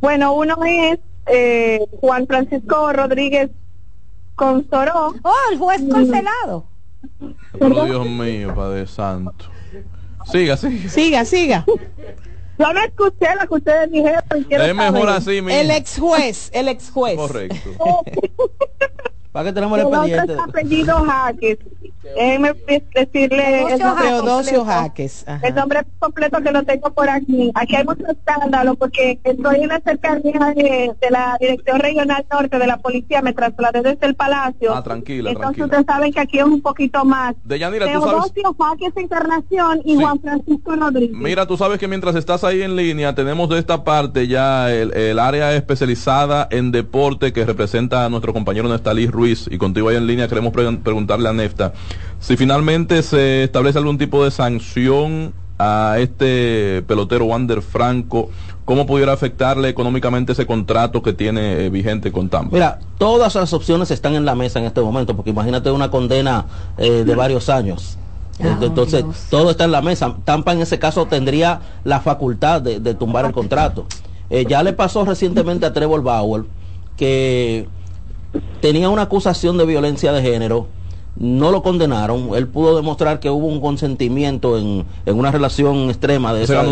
Bueno, 0.00 0.32
uno 0.34 0.56
es 0.64 1.00
eh, 1.26 1.84
Juan 2.00 2.26
Francisco 2.26 2.92
Rodríguez 2.92 3.50
Consoró. 4.38 5.14
Oh, 5.24 5.34
el 5.50 5.58
juez 5.58 5.82
cancelado. 5.90 6.64
Pero 7.58 7.84
Dios 7.84 8.06
mío, 8.06 8.54
Padre 8.54 8.86
Santo. 8.86 9.46
Siga, 10.30 10.56
siga. 10.56 10.88
Siga, 10.88 11.24
siga. 11.24 11.64
Yo 12.58 12.72
no 12.72 12.82
escuché 12.82 13.28
lo 13.40 13.46
que 13.48 13.54
ustedes 13.54 13.90
dijeron. 13.90 14.22
Es 14.50 14.74
mejor 14.74 15.08
así, 15.10 15.40
mi 15.40 15.52
El 15.52 15.70
ex 15.70 15.98
juez, 15.98 16.50
el 16.52 16.68
ex 16.68 16.90
juez. 16.90 17.16
Correcto. 17.16 17.70
¿Para 19.32 19.48
qué 19.50 19.52
tenemos 19.52 19.78
el 19.78 19.82
El 19.82 19.86
otro 19.86 20.02
expediente? 20.04 20.32
es 20.34 20.38
apellido 20.40 21.04
Jaques. 21.04 21.58
Déjeme 22.16 22.52
decirle 22.94 23.60
el 23.72 23.78
Teodosio 23.78 23.86
nombre 23.86 24.04
Teodosio 24.08 24.58
completo. 24.58 24.64
Jaques. 24.80 25.26
El 25.42 25.54
nombre 25.54 25.80
completo 25.98 26.40
que 26.42 26.52
lo 26.52 26.62
tengo 26.62 26.90
por 26.92 27.10
aquí. 27.10 27.50
Aquí 27.54 27.76
hay 27.76 27.84
mucho 27.84 28.04
escándalo 28.10 28.74
porque 28.76 29.20
estoy 29.22 29.56
en 29.62 29.68
la 29.68 29.80
cercanía 29.80 30.52
de, 30.56 30.92
de 31.00 31.10
la 31.10 31.36
Dirección 31.40 31.78
Regional 31.80 32.24
Norte 32.32 32.58
de 32.58 32.66
la 32.66 32.78
Policía. 32.78 33.20
Me 33.22 33.32
trasladé 33.32 33.82
desde 33.82 34.06
el 34.06 34.14
Palacio. 34.14 34.74
Ah, 34.74 34.82
tranquila, 34.82 35.30
Entonces 35.30 35.40
tranquila. 35.56 35.64
ustedes 35.66 35.86
saben 35.86 36.12
que 36.12 36.20
aquí 36.20 36.38
es 36.38 36.44
un 36.44 36.62
poquito 36.62 37.04
más. 37.04 37.34
De 37.44 37.58
Yanira, 37.58 37.86
tú 37.92 38.00
sabes. 38.00 38.32
Teodosio 38.32 38.56
Jaques 38.58 38.92
Encarnación 38.96 39.80
y 39.84 39.96
Sí. 39.96 40.02
Juan 40.02 40.20
Francisco 40.20 40.76
Rodríguez. 40.76 41.16
Mira, 41.16 41.46
tú 41.46 41.56
sabes 41.56 41.78
que 41.78 41.88
mientras 41.88 42.14
estás 42.14 42.44
ahí 42.44 42.62
en 42.62 42.76
línea, 42.76 43.14
tenemos 43.14 43.48
de 43.50 43.58
esta 43.58 43.84
parte 43.84 44.26
ya 44.28 44.72
el, 44.72 44.92
el 44.94 45.18
área 45.18 45.54
especializada 45.54 46.48
en 46.50 46.72
deporte 46.72 47.32
que 47.32 47.44
representa 47.44 48.04
a 48.04 48.08
nuestro 48.08 48.32
compañero 48.32 48.68
Nestalí 48.68 49.06
Ruiz. 49.18 49.48
Y 49.50 49.58
contigo 49.58 49.88
ahí 49.88 49.96
en 49.96 50.06
línea 50.06 50.28
queremos 50.28 50.52
pre- 50.52 50.76
preguntarle 50.78 51.28
a 51.28 51.32
Nefta 51.32 51.72
si 52.20 52.36
finalmente 52.36 53.02
se 53.02 53.44
establece 53.44 53.78
algún 53.78 53.98
tipo 53.98 54.24
de 54.24 54.30
sanción 54.30 55.32
a 55.58 55.96
este 55.98 56.82
pelotero 56.86 57.24
Wander 57.24 57.62
Franco, 57.62 58.30
¿cómo 58.64 58.86
pudiera 58.86 59.12
afectarle 59.12 59.68
económicamente 59.68 60.32
ese 60.32 60.46
contrato 60.46 61.02
que 61.02 61.12
tiene 61.12 61.64
eh, 61.66 61.70
vigente 61.70 62.12
con 62.12 62.28
Tampa? 62.28 62.54
Mira, 62.54 62.78
todas 62.96 63.34
las 63.34 63.52
opciones 63.52 63.90
están 63.90 64.14
en 64.14 64.24
la 64.24 64.36
mesa 64.36 64.60
en 64.60 64.66
este 64.66 64.80
momento, 64.80 65.16
porque 65.16 65.30
imagínate 65.30 65.70
una 65.72 65.90
condena 65.90 66.46
eh, 66.76 67.02
de 67.04 67.14
varios 67.16 67.48
años. 67.48 67.98
Ah, 68.40 68.56
Entonces, 68.62 69.02
Dios. 69.02 69.26
todo 69.30 69.50
está 69.50 69.64
en 69.64 69.72
la 69.72 69.82
mesa. 69.82 70.14
Tampa 70.24 70.52
en 70.52 70.60
ese 70.60 70.78
caso 70.78 71.06
tendría 71.06 71.60
la 71.82 71.98
facultad 72.00 72.62
de, 72.62 72.78
de 72.78 72.94
tumbar 72.94 73.24
el 73.24 73.32
contrato. 73.32 73.84
Eh, 74.30 74.44
ya 74.48 74.62
le 74.62 74.72
pasó 74.74 75.04
recientemente 75.04 75.66
a 75.66 75.72
Trevor 75.72 76.02
Bauer 76.04 76.44
que 76.96 77.66
tenía 78.60 78.88
una 78.88 79.02
acusación 79.02 79.58
de 79.58 79.66
violencia 79.66 80.12
de 80.12 80.22
género, 80.22 80.66
no 81.16 81.50
lo 81.50 81.62
condenaron, 81.62 82.30
él 82.34 82.46
pudo 82.46 82.76
demostrar 82.76 83.18
que 83.20 83.30
hubo 83.30 83.46
un 83.46 83.60
consentimiento 83.60 84.58
en, 84.58 84.84
en 85.04 85.18
una 85.18 85.30
relación 85.30 85.90
extrema 85.90 86.32
de 86.32 86.46
¿Se 86.46 86.52
esa 86.54 86.64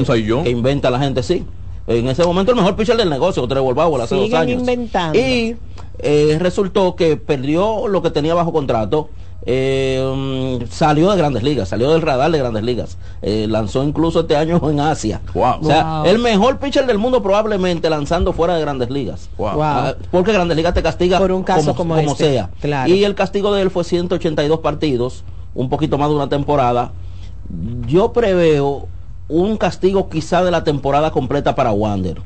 que 0.43 0.51
inventa 0.51 0.91
la 0.91 0.99
gente, 0.99 1.23
sí. 1.23 1.45
En 1.87 2.09
ese 2.09 2.25
momento 2.25 2.51
el 2.51 2.57
mejor 2.57 2.75
pitcher 2.75 2.97
del 2.97 3.11
negocio, 3.11 3.47
Trevor 3.47 3.75
Bauer, 3.75 4.03
hace 4.03 4.17
dos 4.17 4.33
años. 4.33 4.61
inventando. 4.61 5.19
Y 5.19 5.57
eh, 5.99 6.37
resultó 6.41 6.97
que 6.97 7.17
perdió 7.17 7.87
lo 7.89 8.03
que 8.03 8.11
tenía 8.11 8.35
bajo 8.35 8.53
contrato. 8.53 9.09
Eh, 9.49 10.59
mm, 10.61 10.67
salió 10.71 11.11
de 11.13 11.17
grandes 11.17 11.43
ligas, 11.45 11.69
salió 11.69 11.91
del 11.93 12.03
radar 12.03 12.31
de 12.33 12.39
grandes 12.39 12.65
ligas. 12.65 12.99
Eh, 13.23 13.47
lanzó 13.49 13.85
incluso 13.85 14.21
este 14.21 14.37
año 14.37 14.61
en 14.69 14.81
Asia. 14.81 15.21
Wow. 15.35 15.61
O 15.61 15.65
sea, 15.65 16.01
Wow. 16.01 16.07
el 16.07 16.19
mejor 16.19 16.59
pitcher 16.59 16.85
del 16.87 16.99
mundo 16.99 17.23
probablemente 17.23 17.89
lanzando 17.89 18.33
fuera 18.33 18.55
de 18.57 18.61
grandes 18.61 18.91
ligas. 18.91 19.31
Wow. 19.39 19.53
Wow. 19.53 19.63
Ah, 19.63 19.95
porque 20.11 20.33
Grandes 20.33 20.57
Ligas 20.57 20.75
te 20.75 20.83
castiga 20.83 21.19
Por 21.19 21.31
un 21.33 21.45
caso 21.45 21.75
como 21.77 21.97
este, 21.97 22.33
sea. 22.33 22.51
claro. 22.61 22.93
Y 22.93 23.05
el 23.05 23.15
castigo 23.15 23.55
de 23.55 23.63
él 23.63 23.71
fue 23.71 23.85
182 23.85 24.59
partidos, 24.61 25.23
un 25.55 25.69
poquito 25.69 25.97
más 25.97 26.09
de 26.09 26.17
una 26.17 26.29
temporada. 26.29 26.91
Yo 27.87 28.13
preveo 28.13 28.89
un 29.29 29.57
castigo 29.57 30.09
quizá 30.09 30.43
de 30.45 30.51
la 30.51 30.65
temporada 30.65 31.11
completa 31.13 31.55
para 31.55 31.71
Wander. 31.73 32.21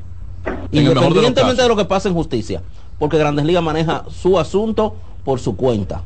De 0.71 0.79
Independientemente 0.81 1.41
casos. 1.41 1.57
de 1.57 1.67
lo 1.67 1.75
que 1.75 1.85
pase 1.85 2.07
en 2.07 2.15
justicia. 2.15 2.63
Porque 2.97 3.17
Grandes 3.17 3.45
Ligas 3.45 3.61
maneja 3.63 4.05
su 4.09 4.39
asunto 4.39 4.95
por 5.23 5.39
su 5.39 5.55
cuenta. 5.55 6.01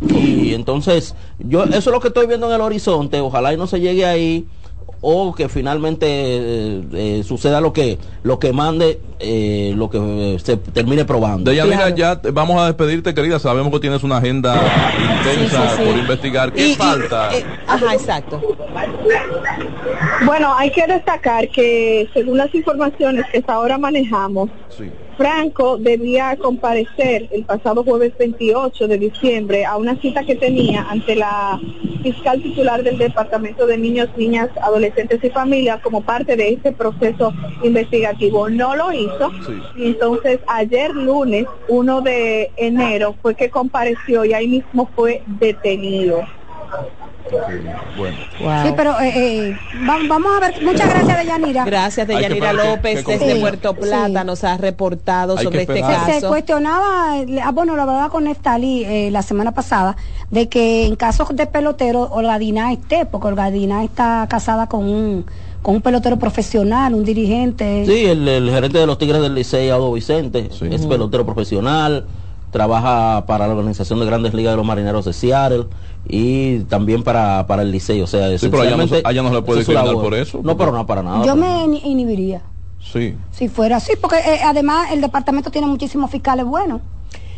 Y 0.00 0.54
entonces, 0.54 1.14
yo 1.38 1.64
eso 1.64 1.76
es 1.78 1.86
lo 1.86 2.00
que 2.00 2.08
estoy 2.08 2.26
viendo 2.26 2.46
en 2.48 2.54
el 2.54 2.60
horizonte. 2.60 3.20
Ojalá 3.20 3.52
y 3.52 3.56
no 3.56 3.66
se 3.66 3.80
llegue 3.80 4.06
ahí 4.06 4.46
o 5.02 5.34
que 5.34 5.48
finalmente 5.48 6.06
eh, 6.08 6.82
eh, 6.92 7.22
suceda 7.24 7.60
lo 7.62 7.72
que 7.72 7.98
lo 8.22 8.38
que 8.38 8.52
mande 8.52 9.00
eh, 9.18 9.72
lo 9.74 9.88
que 9.88 9.98
eh, 9.98 10.38
se 10.38 10.56
termine 10.58 11.04
probando 11.06 11.50
De 11.50 11.56
Yanira, 11.56 11.76
Claro. 11.78 11.96
ya 11.96 12.20
te- 12.20 12.30
vamos 12.30 12.60
a 12.60 12.66
despedirte, 12.66 13.14
querida. 13.14 13.38
Sabemos 13.38 13.72
que 13.72 13.80
tienes 13.80 14.02
una 14.02 14.18
agenda 14.18 14.54
intensa 15.00 15.70
Sí, 15.70 15.76
sí, 15.76 15.82
sí. 15.82 15.88
por 15.90 15.98
investigar. 15.98 16.52
¿Qué 16.52 16.68
Y- 16.68 16.72
y, 16.72 16.74
falta? 16.74 17.34
eh, 17.34 17.44
ajá, 17.66 17.94
exacto. 17.94 18.40
Bueno, 20.24 20.54
hay 20.56 20.70
que 20.70 20.86
destacar 20.86 21.48
que 21.48 22.08
según 22.12 22.36
las 22.38 22.54
informaciones 22.54 23.24
que 23.32 23.38
hasta 23.38 23.54
ahora 23.54 23.78
manejamos, 23.78 24.50
Sí. 24.68 24.90
Franco 25.20 25.76
debía 25.76 26.34
comparecer 26.36 27.28
el 27.30 27.44
pasado 27.44 27.84
jueves 27.84 28.16
28 28.18 28.88
de 28.88 28.96
diciembre 28.96 29.66
a 29.66 29.76
una 29.76 29.94
cita 29.96 30.24
que 30.24 30.34
tenía 30.34 30.86
ante 30.88 31.14
la 31.14 31.60
fiscal 32.02 32.40
titular 32.40 32.82
del 32.82 32.96
Departamento 32.96 33.66
de 33.66 33.76
Niños, 33.76 34.08
Niñas, 34.16 34.48
Adolescentes 34.62 35.22
y 35.22 35.28
Familias 35.28 35.82
como 35.82 36.00
parte 36.00 36.36
de 36.36 36.54
este 36.54 36.72
proceso 36.72 37.34
investigativo. 37.62 38.48
No 38.48 38.74
lo 38.74 38.94
hizo 38.94 39.30
Sí. 39.46 39.60
y 39.76 39.86
entonces 39.88 40.40
ayer 40.46 40.90
lunes, 40.94 41.44
1 41.68 42.00
de 42.00 42.50
enero, 42.56 43.14
fue 43.20 43.34
que 43.34 43.50
compareció 43.50 44.24
y 44.24 44.32
ahí 44.32 44.48
mismo 44.48 44.88
fue 44.96 45.22
detenido. 45.26 46.22
Bueno. 47.96 48.16
Wow. 48.40 48.66
Sí, 48.66 48.72
pero 48.76 49.00
eh, 49.00 49.12
eh, 49.48 49.56
va- 49.88 49.98
vamos 50.08 50.32
a 50.36 50.40
ver. 50.40 50.62
Muchas 50.62 50.88
gracias, 50.88 51.18
Deyanira. 51.18 51.64
Gracias, 51.64 52.06
que 52.06 52.14
Deyanira 52.14 52.50
que- 52.50 52.56
López, 52.56 53.04
que 53.04 53.18
desde. 53.18 53.40
Puerto 53.40 53.74
Plata, 53.74 54.20
Sí. 54.20 54.26
nos 54.26 54.44
ha 54.44 54.56
reportado 54.56 55.36
Hay 55.38 55.44
sobre 55.44 55.60
este 55.62 55.74
esperar. 55.78 56.00
Se, 56.06 56.06
se 56.06 56.20
caso. 56.20 56.28
cuestionaba, 56.28 57.14
ah, 57.44 57.50
bueno, 57.52 57.76
lo 57.76 57.82
hablaba 57.82 58.08
con 58.10 58.24
Neftali 58.24 58.84
eh, 58.84 59.10
la 59.10 59.22
semana 59.22 59.52
pasada, 59.52 59.96
de 60.30 60.48
que 60.48 60.86
en 60.86 60.96
casos 60.96 61.28
de 61.34 61.46
pelotero, 61.46 62.08
Olga 62.10 62.38
Diná 62.38 62.72
esté, 62.72 63.06
porque 63.06 63.28
Olga 63.28 63.50
Diná 63.50 63.84
está 63.84 64.26
casada 64.28 64.66
con 64.66 64.84
un, 64.88 65.24
con 65.62 65.76
un 65.76 65.82
pelotero 65.82 66.18
profesional, 66.18 66.94
un 66.94 67.04
dirigente. 67.04 67.84
Sí, 67.86 68.06
el, 68.06 68.26
el 68.26 68.50
gerente 68.50 68.78
de 68.78 68.86
los 68.86 68.98
Tigres 68.98 69.20
del 69.20 69.34
Licey, 69.34 69.70
Audo 69.70 69.92
Vicente, 69.92 70.48
Sí. 70.50 70.66
es 70.70 70.86
pelotero 70.86 71.24
profesional, 71.24 72.06
trabaja 72.50 73.24
para 73.26 73.46
la 73.46 73.54
organización 73.54 74.00
de 74.00 74.06
Grandes 74.06 74.34
Ligas 74.34 74.52
de 74.52 74.56
los 74.56 74.66
Marineros 74.66 75.04
de 75.04 75.12
Seattle 75.12 75.66
y 76.08 76.60
también 76.60 77.02
para, 77.02 77.46
para 77.46 77.62
el 77.62 77.70
Licey, 77.70 78.00
o 78.00 78.06
sea, 78.06 78.36
Sí, 78.38 78.48
pero 78.48 78.62
allá 78.62 78.76
no 78.76 78.84
allá 79.04 79.22
no 79.22 79.28
se 79.28 79.34
le 79.34 79.42
puede 79.42 79.72
labor. 79.72 80.02
por 80.02 80.14
eso, 80.14 80.40
No, 80.42 80.56
pero 80.56 80.72
no 80.72 80.86
para 80.86 81.02
nada. 81.02 81.18
Yo 81.24 81.34
pero- 81.34 81.36
me 81.36 81.64
in- 81.64 81.80
inhibiría. 81.84 82.42
Sí. 82.80 83.14
Si 83.30 83.48
fuera 83.48 83.76
así, 83.76 83.92
porque 84.00 84.16
eh, 84.16 84.40
además 84.44 84.90
el 84.92 85.00
departamento 85.00 85.50
tiene 85.50 85.66
muchísimos 85.66 86.10
fiscales 86.10 86.44
buenos. 86.46 86.80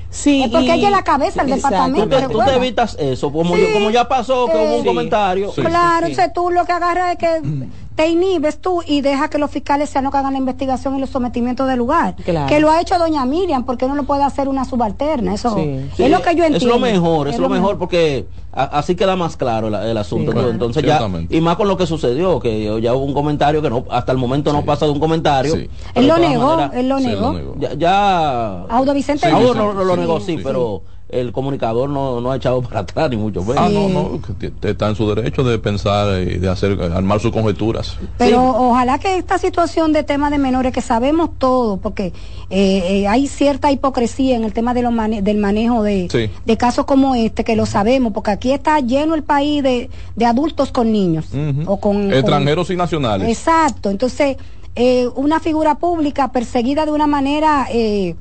Sí, 0.09 0.43
Es 0.43 0.51
porque 0.51 0.67
y- 0.67 0.71
ella 0.73 0.89
es 0.89 0.93
la 0.93 1.03
cabeza 1.05 1.43
del 1.43 1.55
Exacto. 1.55 1.77
Tú 1.79 1.83
departamento. 2.03 2.17
te, 2.29 2.33
tú 2.33 2.39
te 2.45 2.57
evitas 2.57 2.97
eso, 3.01 3.33
como, 3.33 3.55
Sí, 3.57 3.63
yo- 3.63 3.73
como 3.73 3.91
ya 3.91 4.07
pasó, 4.09 4.47
que 4.47 4.57
hubo 4.57 4.77
un 4.77 4.83
eh, 4.83 4.87
comentario. 4.87 5.51
Sí. 5.53 5.63
claro, 5.63 6.07
sí. 6.07 6.13
entonces 6.13 6.33
tú 6.35 6.51
lo 6.51 6.65
que 6.67 6.73
agarras 6.73 7.13
es 7.13 7.19
que 7.19 7.41
te 7.95 8.09
inhibes 8.09 8.59
tú 8.61 8.81
y 8.87 9.01
deja 9.03 9.29
que 9.29 9.39
los 9.39 9.51
fiscales 9.51 9.91
sean 9.91 10.05
los 10.05 10.13
que 10.13 10.19
hagan 10.19 10.33
la 10.33 10.39
investigación 10.39 10.97
y 10.97 11.01
los 11.01 11.11
sometimientos 11.11 11.69
del 11.69 11.79
lugar. 11.79 12.17
Claro. 12.25 12.47
Que 12.49 12.59
lo 12.61 12.71
ha 12.71 12.81
hecho 12.81 12.99
doña 12.99 13.25
Miriam, 13.27 13.65
porque 13.65 13.87
no 13.87 13.95
lo 13.95 14.05
puede 14.05 14.23
hacer 14.23 14.49
una 14.49 14.65
subalterna. 14.65 15.35
Eso 15.35 15.55
Sí, 15.57 15.81
es 15.99 16.11
lo 16.11 16.23
que 16.23 16.35
yo 16.35 16.45
entiendo. 16.45 16.57
Es 16.57 16.63
lo 16.65 16.79
mejor, 16.79 17.29
es, 17.29 17.39
lo 17.39 17.49
mejor, 17.49 17.79
porque 17.79 18.27
a- 18.53 18.65
así 18.79 18.95
queda 18.95 19.15
más 19.17 19.37
claro 19.37 19.69
la- 19.71 19.91
el 19.91 19.97
asunto. 19.97 20.33
Sí. 20.33 20.39
Entonces 20.51 20.83
ya, 20.85 21.01
y 21.29 21.41
más 21.41 21.57
con 21.57 21.69
lo 21.69 21.77
que 21.77 21.87
sucedió, 21.87 22.41
que 22.41 22.81
ya 22.81 22.95
hubo 22.95 23.05
un 23.05 23.15
comentario 23.15 23.61
que 23.63 23.71
no, 23.71 23.85
hasta 23.91 24.13
el 24.13 24.19
momento 24.19 24.53
no 24.53 24.65
pasa 24.65 24.87
de 24.87 24.93
un 24.93 25.01
comentario. 25.01 25.55
Él 25.95 26.07
lo 26.07 26.19
negó, 26.19 26.59
él 26.73 26.89
lo 26.89 26.99
negó. 27.01 27.21
lo 27.21 27.33
negó. 27.33 27.55
Ya, 27.59 27.75
ya 27.75 28.61
Audo 28.71 28.95
Vicente 28.95 29.27
Audo 29.29 29.55
no, 29.55 29.73
no 29.75 29.85
lo 29.85 29.95
Sí, 29.95 30.01
negó, 30.01 30.21
sí, 30.21 30.27
sí, 30.27 30.37
sí. 30.39 30.43
pero 30.45 30.83
el 31.13 31.31
comunicador 31.31 31.89
no, 31.89 32.21
no 32.21 32.33
ha 32.33 32.37
echado 32.37 32.61
para 32.69 32.81
atrás 32.81 33.09
ni 33.11 33.17
mucho 33.17 33.43
menos. 33.43 33.59
Ah, 33.59 33.69
no, 33.69 33.89
no, 33.89 34.21
está 34.63 34.89
en 34.89 34.97
su 34.97 35.09
derecho 35.15 35.45
de 35.45 35.59
pensar 35.59 36.21
y 36.23 36.39
de 36.39 36.49
hacer, 36.49 36.81
armar 36.93 37.21
sus 37.21 37.31
conjeturas. 37.31 37.97
Pero 38.19 38.39
Sí. 38.39 38.57
ojalá 38.59 38.99
que 38.99 39.17
esta 39.19 39.39
situación 39.39 39.93
de 39.93 40.03
tema 40.03 40.31
de 40.31 40.39
menores, 40.39 40.73
que 40.73 40.81
sabemos 40.81 41.31
todo, 41.39 41.77
porque 41.77 42.07
eh, 42.51 42.83
eh, 43.03 43.09
hay 43.09 43.29
cierta 43.29 43.71
hipocresía 43.71 44.37
en 44.37 44.45
el 44.45 44.53
tema 44.53 44.75
de 44.75 44.83
los 44.83 44.93
mane- 44.93 45.23
del 45.23 45.37
manejo 45.37 45.83
de, 45.83 46.09
Sí. 46.11 46.31
de 46.45 46.57
casos 46.57 46.85
como 46.87 47.15
este, 47.15 47.45
que 47.45 47.57
lo 47.57 47.67
sabemos, 47.67 48.13
porque 48.13 48.31
aquí 48.33 48.53
está 48.53 48.81
lleno 48.81 49.15
el 49.15 49.23
país 49.23 49.63
de, 49.63 49.91
de 50.17 50.25
adultos 50.27 50.73
con 50.73 50.91
niños. 50.93 51.27
Ujú. 51.33 51.71
o 51.71 51.77
con, 51.79 51.93
con- 52.03 52.13
Extranjeros 52.13 52.71
y 52.71 52.77
nacionales. 52.77 53.29
Exacto. 53.29 53.91
Entonces, 53.91 54.37
eh, 54.75 55.07
una 55.17 55.39
figura 55.41 55.75
pública 55.77 56.33
perseguida 56.33 56.87
de 56.87 56.93
una 56.93 57.07
manera... 57.07 57.67
eh, 57.71 58.17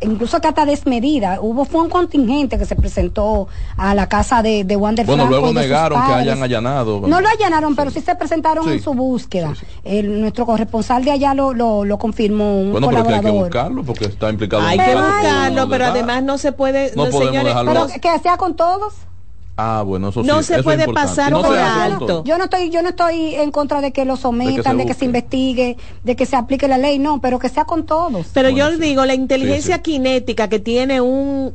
incluso 0.00 0.40
que 0.40 0.48
hasta 0.48 0.64
desmedida 0.66 1.38
hubo 1.40 1.64
fue 1.64 1.82
un 1.82 1.88
contingente 1.90 2.58
que 2.58 2.64
se 2.66 2.76
presentó 2.76 3.48
a 3.76 3.94
la 3.94 4.08
casa 4.08 4.42
de, 4.42 4.64
de 4.64 4.76
Wander 4.76 5.06
Bueno, 5.06 5.24
Franco 5.26 5.40
luego 5.40 5.52
negaron 5.58 6.04
que 6.06 6.12
hayan 6.12 6.42
allanado. 6.42 7.00
No 7.06 7.20
lo 7.20 7.28
allanaron, 7.28 7.74
pero 7.76 7.90
sí 7.90 8.00
se 8.00 8.14
presentaron 8.14 8.64
Sí. 8.64 8.70
en 8.72 8.82
su 8.82 8.94
búsqueda. 8.94 9.54
Sí, 9.54 9.60
sí. 9.60 9.66
El- 9.84 10.20
nuestro 10.20 10.46
corresponsal 10.46 11.04
de 11.04 11.10
allá 11.12 11.34
lo, 11.34 11.52
lo, 11.52 11.84
lo 11.84 11.98
confirmó, 11.98 12.60
un 12.60 12.72
Bueno, 12.72 12.88
pero 12.88 13.02
que 13.02 13.08
hay 13.08 13.20
que 13.20 13.22
colaborador. 13.28 13.44
buscarlo 13.48 13.84
porque 13.84 14.04
está 14.06 14.30
implicado 14.30 14.62
Hay 14.62 14.78
en 14.78 14.84
que 14.84 14.94
buscarlo, 14.94 15.68
pero 15.68 15.86
además 15.86 16.22
no 16.22 16.38
se 16.38 16.52
puede, 16.52 16.92
No 16.96 17.04
no, 17.04 17.10
podemos 17.10 17.26
señores, 17.26 17.48
dejarlo 17.48 17.72
pero 17.88 18.00
que 18.00 18.18
sea 18.22 18.36
con 18.36 18.56
todos. 18.56 18.94
Ah, 19.58 19.82
bueno, 19.86 20.10
eso 20.10 20.20
sí. 20.22 20.26
No 20.28 20.42
se 20.42 20.54
eso 20.54 20.64
puede 20.64 20.86
pasar 20.92 21.32
no 21.32 21.40
por 21.42 21.56
alto. 21.58 22.22
Yo 22.24 22.36
no 22.36 22.44
estoy, 22.44 22.68
yo 22.70 22.82
no 22.82 22.90
estoy 22.90 23.34
en 23.36 23.50
contra 23.50 23.80
de 23.80 23.90
que 23.92 24.04
lo 24.04 24.16
sometan, 24.16 24.76
de 24.76 24.84
que 24.84 24.92
se, 24.94 25.06
investigue, 25.06 25.78
de 26.04 26.16
que 26.16 26.26
se 26.26 26.36
aplique 26.36 26.68
la 26.68 26.76
ley, 26.76 26.98
no, 26.98 27.20
pero 27.22 27.38
que 27.38 27.48
sea 27.48 27.64
con 27.64 27.86
todos. 27.86 28.26
Pero 28.34 28.50
Bueno, 28.50 28.70
yo 28.70 28.74
sí. 28.76 28.80
digo, 28.82 29.06
la 29.06 29.14
inteligencia 29.14 29.76
Sí, 29.76 29.82
sí. 29.84 29.92
cinética 29.92 30.48
que 30.48 30.58
tiene 30.58 31.00
un 31.00 31.54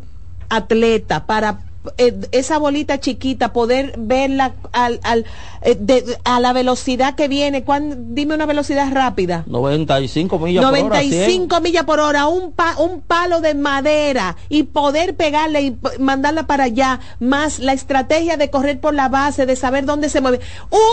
atleta 0.49 1.25
para 1.27 1.59
eh, 1.97 2.13
esa 2.31 2.57
bolita 2.57 2.99
chiquita 2.99 3.53
poder 3.53 3.93
verla 3.97 4.53
al, 4.71 4.99
al, 5.03 5.25
eh, 5.61 5.75
de- 5.79 6.17
a 6.23 6.39
la 6.39 6.53
velocidad 6.53 7.15
que 7.15 7.27
viene. 7.27 7.63
¿Cuán- 7.63 8.13
dime 8.15 8.35
una 8.35 8.45
velocidad 8.45 8.87
rápida. 8.91 9.43
95 9.47 10.37
millas 10.39 10.63
por 10.63 10.73
hora. 10.73 10.99
100. 10.99 11.09
95 11.11 11.61
millas 11.61 11.83
por 11.85 11.99
hora, 11.99 12.27
un, 12.27 12.51
pa- 12.51 12.75
un 12.77 13.01
palo 13.01 13.41
de 13.41 13.55
madera 13.55 14.35
y 14.49 14.63
poder 14.63 15.15
pegarle 15.15 15.61
y 15.61 15.77
mandarla 15.99 16.43
para 16.47 16.65
allá, 16.65 16.99
más 17.19 17.59
la 17.59 17.73
estrategia 17.73 18.37
de 18.37 18.49
correr 18.49 18.79
por 18.79 18.93
la 18.93 19.09
base, 19.09 19.45
de 19.45 19.55
saber 19.55 19.85
dónde 19.85 20.09
se 20.09 20.21
mueve. 20.21 20.39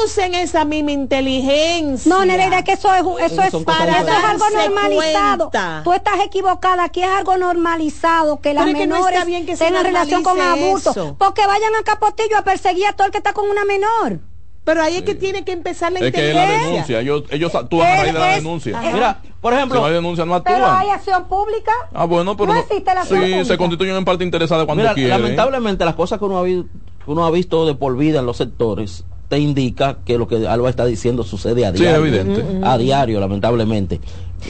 Usen 0.05 0.35
esa 0.35 0.65
misma 0.65 0.93
inteligencia. 0.93 2.09
No, 2.13 2.25
Nereida, 2.25 2.63
que 2.65 2.73
eso 2.73 2.93
es, 2.95 3.01
eso 3.33 3.43
es, 3.43 3.51
cosas 3.51 3.89
eso 3.89 4.09
es 4.09 4.25
algo 4.25 4.45
normalizado. 4.51 5.51
cuenta. 5.51 5.81
Tú 5.85 5.93
estás 5.93 6.21
equivocada, 6.25 6.85
aquí 6.85 7.03
es 7.03 7.09
algo 7.09 7.37
normalizado 7.37 8.41
que 8.41 8.55
las 8.55 8.65
Pero 8.65 8.77
es 8.77 8.83
que 8.83 8.87
no 8.87 8.95
menores 8.97 9.15
está 9.19 9.25
bien 9.27 9.47
que 9.47 9.57
se 9.57 9.65
tengan 9.65 9.85
relación 9.85 10.23
con 10.23 10.41
abuso. 10.41 10.78
Porque 11.19 11.47
vayan 11.47 11.75
a 11.81 11.83
Capotillo 11.85 12.37
a 12.39 12.43
perseguir 12.43 12.87
a 12.87 12.93
todo 12.93 13.07
el 13.07 13.13
que 13.13 13.19
está 13.19 13.33
con 13.33 13.49
una 13.49 13.65
menor. 13.65 14.21
Pero 14.65 14.83
ahí 14.83 14.97
es 14.97 15.03
que 15.03 15.15
tiene 15.15 15.45
que 15.45 15.53
empezar 15.53 15.91
la 15.93 16.01
Es 16.01 16.13
que 16.13 16.29
es 16.29 16.35
la 16.35 16.43
inteligencia. 16.43 16.99
denuncia. 16.99 17.01
Ellos, 17.01 17.23
ellos 17.31 17.55
actúan 17.55 17.89
a 17.89 17.97
raíz 18.03 18.13
de 18.13 18.19
la 18.19 18.31
Es- 18.37 18.45
denuncia. 18.45 18.81
Mira, 18.93 19.23
por 19.41 19.53
Si 19.55 19.57
ejemplo, 19.57 19.81
no 19.81 19.87
hay 19.87 19.93
denuncia, 19.95 20.25
no 20.27 20.43
Pero 20.43 20.67
hay 20.71 20.89
acción 20.91 21.25
pública. 21.25 21.73
Ah, 21.95 22.05
bueno, 22.05 22.37
pero 22.37 22.53
No 22.53 22.61
existe 22.61 22.93
la 22.95 23.01
acción 23.01 23.21
sí, 23.21 23.31
pública. 23.31 23.45
se 23.47 23.57
constituyen 23.57 23.97
en 23.97 24.05
parte 24.05 24.25
interesada 24.25 24.67
cuando 24.67 24.83
Mira, 24.83 24.93
quieren. 24.95 25.11
lamentablemente 25.23 25.87
las 25.87 25.95
cosas 25.95 26.19
que 26.19 26.25
uno, 26.27 26.37
ha 26.39 26.43
vi- 26.43 26.67
que 27.05 27.11
uno 27.11 27.25
ha 27.25 27.31
visto 27.31 27.65
de 27.65 27.77
por 27.77 27.97
vida 27.97 28.19
en 28.19 28.27
los 28.27 28.37
sectores 28.37 29.05
te 29.29 29.39
indica 29.39 29.99
que 30.05 30.19
lo 30.19 30.29
que 30.29 30.47
Alba 30.47 30.69
está 30.69 30.85
diciendo 30.85 31.23
sucede 31.25 31.65
a 31.65 31.73
Sí, 31.73 31.79
diario. 31.79 32.05
es 32.05 32.13
evidente. 32.13 32.61
A 32.67 32.77
diario, 32.77 33.21
lamentablemente. 33.21 34.01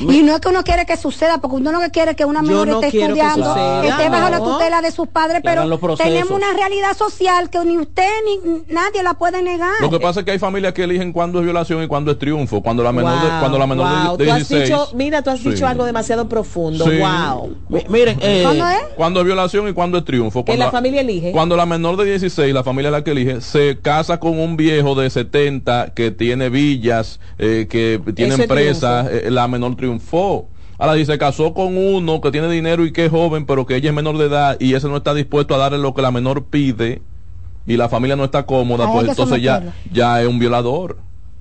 Y 0.01 0.23
no 0.23 0.35
es 0.35 0.41
que 0.41 0.49
uno 0.49 0.63
quiere 0.65 0.85
que 0.87 0.97
suceda, 0.97 1.39
porque 1.39 1.57
uno 1.57 1.81
que 1.81 1.91
quiere 1.91 2.15
que 2.15 2.25
una 2.25 2.43
menor 2.43 2.69
no 2.69 2.75
esté 2.81 2.91
que 2.91 3.03
estudiando, 3.03 3.55
que 3.83 3.89
esté 3.89 4.09
bajo 4.09 4.29
la 4.31 4.39
no. 4.39 4.45
tutela 4.53 4.83
de 4.83 4.91
sus 4.91 5.09
padres, 5.09 5.41
pero 5.43 5.63
tenemos 5.97 6.31
una 6.31 6.53
realidad 6.53 6.97
social 6.97 7.49
que 7.51 7.65
ni 7.65 7.79
usted 7.79 8.09
ni 8.25 8.63
nadie 8.73 9.03
la 9.03 9.15
puede 9.15 9.43
negar. 9.43 9.73
Lo 9.81 9.91
que 9.91 9.99
pasa 9.99 10.21
es 10.21 10.27
que 10.27 10.33
hay 10.33 10.39
familias 10.39 10.73
que 10.75 10.85
eligen 10.85 11.13
cuándo 11.13 11.39
es 11.39 11.45
violación 11.45 11.83
y 11.83 11.87
cuándo 11.87 12.11
es 12.13 12.19
triunfo. 12.19 12.63
Cuando 12.63 12.83
la 12.83 12.93
menor, 12.93 13.21
de, 13.23 13.29
cuando 13.41 13.59
la 13.59 13.67
menor 13.67 13.89
de- 13.89 14.09
wow. 14.09 14.17
de, 14.17 14.25
Tú 14.27 14.31
has 14.31 14.49
16. 14.49 14.65
dicho, 14.69 14.89
mira, 14.95 15.23
tú 15.23 15.31
has 15.31 15.41
Sí. 15.41 15.51
dicho 15.51 15.67
algo 15.67 15.85
demasiado 15.85 16.29
profundo. 16.29 16.85
Sí. 16.85 16.99
Wow. 16.99 17.57
Mi- 17.69 17.85
miren, 17.89 18.19
eh, 18.21 18.43
¿Cuándo 18.45 18.69
es? 18.69 18.79
Cuando 18.97 19.21
es 19.21 19.27
violación 19.27 19.69
y 19.69 19.73
cuándo 19.73 19.99
es 19.99 20.05
triunfo. 20.05 20.45
Que 20.45 20.51
Cuando 20.53 20.65
la 20.67 20.71
familia 20.71 21.01
elige. 21.01 21.33
Cuando 21.33 21.57
la 21.57 21.67
menor 21.67 21.97
de 21.97 22.05
16, 22.05 22.53
la 22.53 22.63
familia 22.63 22.89
es 22.89 22.93
la 22.93 23.05
que 23.05 23.13
elige, 23.13 23.41
se 23.41 23.79
casa 23.81 24.21
con 24.21 24.39
un 24.39 24.57
viejo 24.57 24.95
de 24.95 25.09
70 25.11 25.93
que 25.95 26.11
tiene 26.11 26.51
villas, 26.51 27.21
eh, 27.39 27.67
que 27.71 28.01
tiene 28.15 28.35
empresas, 28.35 29.09
eh, 29.11 29.31
la 29.31 29.49
menor 29.49 29.77
triunfó. 29.79 30.49
Ahora, 30.77 30.95
si 30.97 31.07
se 31.07 31.17
casó 31.17 31.55
con 31.55 31.77
uno 31.77 32.21
que 32.21 32.31
tiene 32.31 32.51
dinero 32.51 32.85
y 32.85 32.93
que 32.93 33.07
es 33.07 33.11
joven, 33.11 33.47
pero 33.47 33.65
que 33.65 33.77
ella 33.77 33.89
es 33.89 33.97
menor 33.97 34.19
de 34.19 34.27
edad 34.27 34.57
y 34.61 34.75
ese 34.75 34.89
no 34.89 34.99
está 34.99 35.15
dispuesto 35.15 35.55
a 35.55 35.59
darle 35.59 35.79
lo 35.79 35.95
que 35.95 36.03
la 36.03 36.11
menor 36.11 36.45
pide 36.45 37.01
y 37.67 37.77
la 37.77 37.89
familia 37.89 38.17
no 38.17 38.25
está 38.25 38.47
cómoda, 38.47 38.87
Hay 38.87 38.93
pues 38.93 39.09
entonces 39.09 39.43
ya, 39.43 39.75
ya 39.91 40.21
es 40.21 40.29
un 40.29 40.39
violador. 40.39 40.99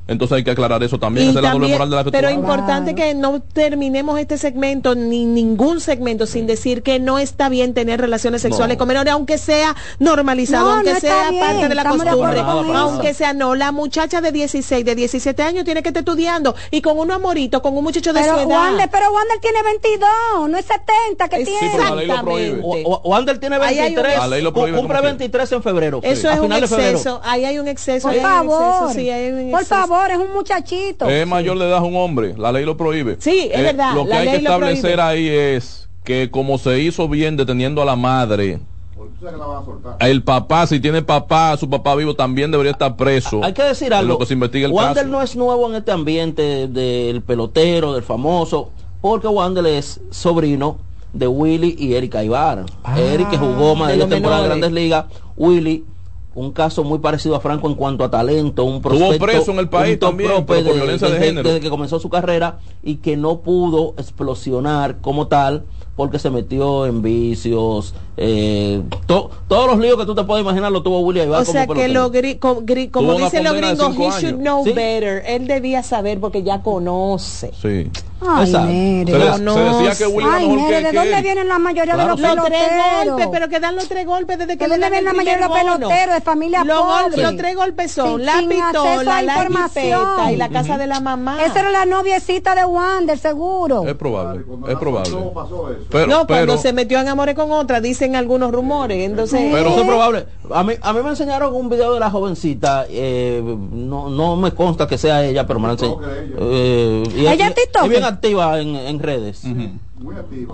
Entonces 0.07 0.37
hay 0.37 0.43
que 0.43 0.51
aclarar 0.51 0.81
eso 0.83 0.97
también. 0.99 1.29
Esa 1.29 1.39
es 1.39 1.43
la 1.43 1.51
doble 1.51 1.67
moral 1.67 1.89
de 1.89 1.95
la 1.95 2.03
que 2.03 2.07
tú 2.09 2.11
pero 2.11 2.27
hablas. 2.29 2.39
importante 2.41 2.95
Claro. 2.95 3.11
que 3.11 3.15
no 3.17 3.41
terminemos 3.41 4.19
este 4.19 4.37
segmento 4.37 4.95
ni 4.95 5.25
ningún 5.25 5.79
segmento 5.81 6.25
sin 6.25 6.47
decir 6.47 6.83
que 6.83 6.99
no 6.99 7.19
está 7.19 7.49
bien 7.49 7.73
tener 7.73 7.99
relaciones 7.99 8.41
sexuales 8.41 8.75
No. 8.75 8.79
con 8.79 8.87
menores 8.87 9.11
aunque 9.13 9.37
sea 9.37 9.75
normalizado 9.99 10.69
No, 10.69 10.75
aunque 10.75 10.93
no 10.93 10.99
sea 10.99 11.29
bien, 11.29 11.43
parte 11.43 11.67
de 11.69 11.75
la 11.75 11.83
de 11.83 11.89
costumbre 11.89 12.39
aunque 12.75 13.13
sea 13.13 13.33
no 13.33 13.55
la 13.55 13.71
muchacha 13.71 14.21
de 14.21 14.31
16 14.31 14.85
de 14.85 14.95
17 14.95 15.43
años 15.43 15.65
tiene 15.65 15.81
que 15.83 15.89
estar 15.89 16.01
estudiando 16.01 16.55
y 16.71 16.81
con 16.81 16.97
un 16.99 17.11
amorito 17.11 17.61
con 17.61 17.75
un 17.77 17.83
muchacho 17.83 18.13
de 18.13 18.21
pero 18.21 18.33
su 18.33 18.39
edad 18.39 18.47
Wander, 18.47 18.89
pero 18.89 19.11
Wander 19.11 19.39
tiene 19.39 19.61
22, 19.63 20.49
no 20.49 20.57
es 20.57 20.65
70 20.65 21.27
que 21.29 21.37
Sí, 21.37 21.45
tiene. 21.45 21.71
pero 21.75 21.83
la 21.89 21.95
ley 21.95 22.07
lo 22.07 22.21
prohíbe. 22.21 22.47
Exactamente. 22.47 22.83
O- 22.89 22.93
o- 22.93 23.09
Wander 23.09 23.37
tiene 23.39 23.55
Ahí 23.57 23.79
hay 23.79 23.89
un- 23.89 23.95
23, 23.95 24.17
La 24.19 24.27
ley 24.27 24.41
lo 24.41 24.53
cu- 24.53 24.59
prohíbe 24.61 24.77
cumple 24.77 24.87
como 24.95 24.99
quiera. 25.01 25.17
23 25.17 25.51
en 25.51 25.63
febrero. 25.63 25.99
eso 26.03 26.29
es 26.29 26.39
un 26.39 26.53
exceso 26.53 27.21
ahí 27.23 27.45
hay 27.45 27.59
un 27.59 27.67
exceso 27.67 28.07
Por 28.07 28.11
ahí 28.13 28.19
hay 28.19 28.39
un 28.39 28.47
exceso, 28.47 28.67
favor, 28.69 28.93
sí, 28.93 29.09
hay 29.09 29.31
un 29.31 29.51
por 29.51 29.61
exceso. 29.61 29.81
Favor, 29.97 30.11
es 30.11 30.17
un 30.17 30.33
muchachito. 30.33 31.07
Es 31.09 31.27
mayor 31.27 31.57
de 31.59 31.65
edad 31.67 31.83
un 31.83 31.95
hombre, 31.95 32.35
la 32.37 32.51
ley 32.51 32.65
lo 32.65 32.77
prohíbe. 32.77 33.13
Eh, 33.13 33.17
Sí, 33.19 33.49
es 33.51 33.61
verdad, 33.61 33.93
Lo 33.93 34.03
que 34.03 34.09
la 34.09 34.19
hay 34.19 34.29
que 34.29 34.35
establecer 34.37 34.99
ahí 34.99 35.27
es 35.27 35.89
que 36.03 36.31
como 36.31 36.57
se 36.57 36.79
hizo 36.79 37.07
bien 37.09 37.35
deteniendo 37.37 37.81
a 37.81 37.85
la 37.85 37.95
madre, 37.95 38.59
el 39.99 40.23
papá, 40.23 40.67
si 40.67 40.79
tiene 40.79 41.01
papá, 41.01 41.57
su 41.57 41.69
papá 41.69 41.95
vivo 41.95 42.15
también 42.15 42.51
debería 42.51 42.71
estar 42.71 42.95
preso. 42.95 43.43
Hay 43.43 43.53
que 43.53 43.63
decir 43.63 43.87
en 43.87 43.93
algo. 43.93 44.13
lo 44.13 44.19
que 44.19 44.25
se 44.25 44.33
investiga 44.33 44.67
el 44.67 44.73
Wander 44.73 45.03
caso. 45.03 45.07
no 45.07 45.21
es 45.21 45.35
nuevo 45.35 45.69
en 45.69 45.75
este 45.75 45.91
ambiente 45.91 46.67
del 46.67 47.21
pelotero, 47.21 47.93
del 47.93 48.03
famoso, 48.03 48.69
porque 49.01 49.27
Wander 49.27 49.65
es 49.65 49.99
sobrino 50.11 50.77
de 51.13 51.27
Willy 51.27 51.75
y 51.79 51.95
Erika 51.95 52.23
Ibar. 52.23 52.65
Eric 52.95 53.29
que 53.29 53.37
jugó 53.37 53.75
más 53.75 53.87
de 53.87 53.93
de 53.93 53.99
los 53.99 54.09
10 54.09 54.17
temporadas 54.17 54.43
de. 54.43 54.49
Grandes 54.49 54.71
Ligas, 54.71 55.05
Willy 55.35 55.83
un 56.37 56.51
caso 56.51 56.83
muy 56.83 56.99
parecido 56.99 57.35
a 57.35 57.39
Franco 57.39 57.67
en 57.67 57.73
cuanto 57.73 58.03
a 58.03 58.11
talento, 58.11 58.63
un 58.63 58.75
Estuvo 58.75 58.91
prospecto, 58.91 59.25
preso 59.25 59.51
en 59.51 59.57
el 59.57 59.69
país 59.69 59.97
también, 59.99 60.45
por 60.45 60.63
violencia 60.63 61.07
de 61.07 61.13
desde- 61.15 61.25
género. 61.25 61.49
desde 61.49 61.61
que 61.61 61.69
comenzó 61.71 61.99
su 61.99 62.09
carrera 62.09 62.59
y 62.83 62.97
que 62.97 63.17
no 63.17 63.39
pudo 63.39 63.95
explosionar 63.97 64.97
como 65.01 65.27
tal 65.27 65.63
porque 65.95 66.19
se 66.19 66.29
metió 66.29 66.85
en 66.85 67.01
vicios, 67.01 67.95
eh, 68.17 68.83
to- 69.07 69.31
todos 69.47 69.65
los 69.65 69.79
líos 69.79 69.97
que 69.97 70.05
tú 70.05 70.13
te 70.13 70.23
puedes 70.25 70.43
imaginar 70.43 70.71
lo 70.71 70.83
tuvo 70.83 70.99
Willy 70.99 71.21
Ibar 71.21 71.41
O 71.41 71.45
como 71.45 71.53
sea 71.53 71.65
que 71.65 71.87
lo 71.87 72.11
gri- 72.11 72.37
co- 72.37 72.61
gri- 72.61 72.91
como 72.91 73.15
dicen 73.15 73.43
los 73.43 73.53
de 73.53 73.61
gringos, 73.61 73.95
he 73.97 74.21
should 74.21 74.39
know 74.39 74.63
Sí. 74.63 74.73
better. 74.73 75.23
Él 75.25 75.47
debía 75.47 75.81
saber 75.81 76.19
porque 76.19 76.43
ya 76.43 76.61
conoce. 76.61 77.51
Sí. 77.59 77.89
Ay. 78.21 78.51
Nere. 78.51 79.11
Se, 79.11 79.17
de- 79.17 79.39
No, 79.43 79.53
se 79.53 79.59
decía 79.61 79.95
que 79.95 80.07
Willy 80.07 80.27
era 80.27 80.37
Ay, 80.37 80.47
que, 80.47 80.55
¿de 80.81 80.89
que 80.91 80.97
dónde 80.97 81.21
vienen 81.21 81.47
la 81.47 81.59
mayoría 81.59 81.93
Claro. 81.95 82.15
de 82.15 82.21
los 82.21 82.35
Los 82.35 82.45
tres 82.45 82.59
peloteros? 82.61 83.05
golpes, 83.07 83.27
pero 83.31 83.49
que 83.49 83.59
dan 83.59 83.75
los 83.75 83.87
tres 83.87 84.05
golpes 84.05 84.37
desde 84.39 84.57
que 84.57 84.65
¿De 84.65 84.69
dónde 84.77 84.97
el 84.97 85.05
la 85.05 85.13
mayoría 85.13 85.35
de 85.37 85.47
los 85.47 85.57
peloteros? 85.57 86.15
Familia 86.27 86.61
Los, 86.65 86.77
gol- 86.83 87.03
pobre. 87.11 87.21
los 87.23 87.35
tres 87.37 87.55
golpes 87.55 87.91
son 87.93 88.17
Sin- 88.17 88.25
la 88.25 88.39
sin 88.39 88.49
pistola, 88.49 89.21
la 89.21 89.23
información. 89.23 89.99
jipeta 90.01 90.31
y 90.33 90.35
la 90.35 90.49
casa 90.49 90.77
de 90.77 90.87
la 90.87 90.99
mamá. 90.99 91.41
Esa 91.45 91.61
era 91.61 91.69
la 91.71 91.85
noviecita 91.85 92.53
de 92.53 92.65
Wander, 92.65 93.17
seguro. 93.17 93.87
Es 93.87 93.95
probable, 93.95 94.43
es 94.67 94.75
probable. 94.77 95.11
Pero, 95.89 96.07
no, 96.07 96.27
cuando 96.27 96.57
se 96.57 96.73
metió 96.73 96.99
en 96.99 97.07
amores 97.07 97.33
con 97.33 97.49
otra, 97.53 97.79
dicen 97.79 98.17
algunos 98.17 98.51
rumores. 98.51 99.09
Entonces, 99.09 99.39
Pero- 99.53 99.69
Eso 99.69 99.79
es 99.81 99.87
probable. 99.87 100.25
A 100.53 100.63
mí, 100.65 100.73
a 100.81 100.91
mí 100.93 100.99
me 101.01 101.09
enseñaron 101.11 101.55
un 101.55 101.69
video 101.69 101.93
de 101.93 101.99
la 102.01 102.09
jovencita, 102.11 102.85
eh, 102.89 103.41
no, 103.71 104.09
no 104.09 104.35
me 104.35 104.51
consta 104.51 104.85
que 104.85 104.97
sea 104.97 105.23
ella, 105.25 105.47
pero 105.47 105.61
me 105.61 105.67
la 105.67 105.73
enseñaron. 105.73 106.01
Eh, 106.39 107.03
y- 107.15 107.19
¿Ella 107.21 107.53
y- 107.55 107.83
es 107.83 107.89
bien 107.89 108.03
activa 108.03 108.59
en, 108.59 108.75
en 108.75 108.99
redes. 108.99 109.45
En 109.45 109.79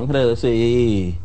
redes, 0.08 0.40
sí. 0.40 1.18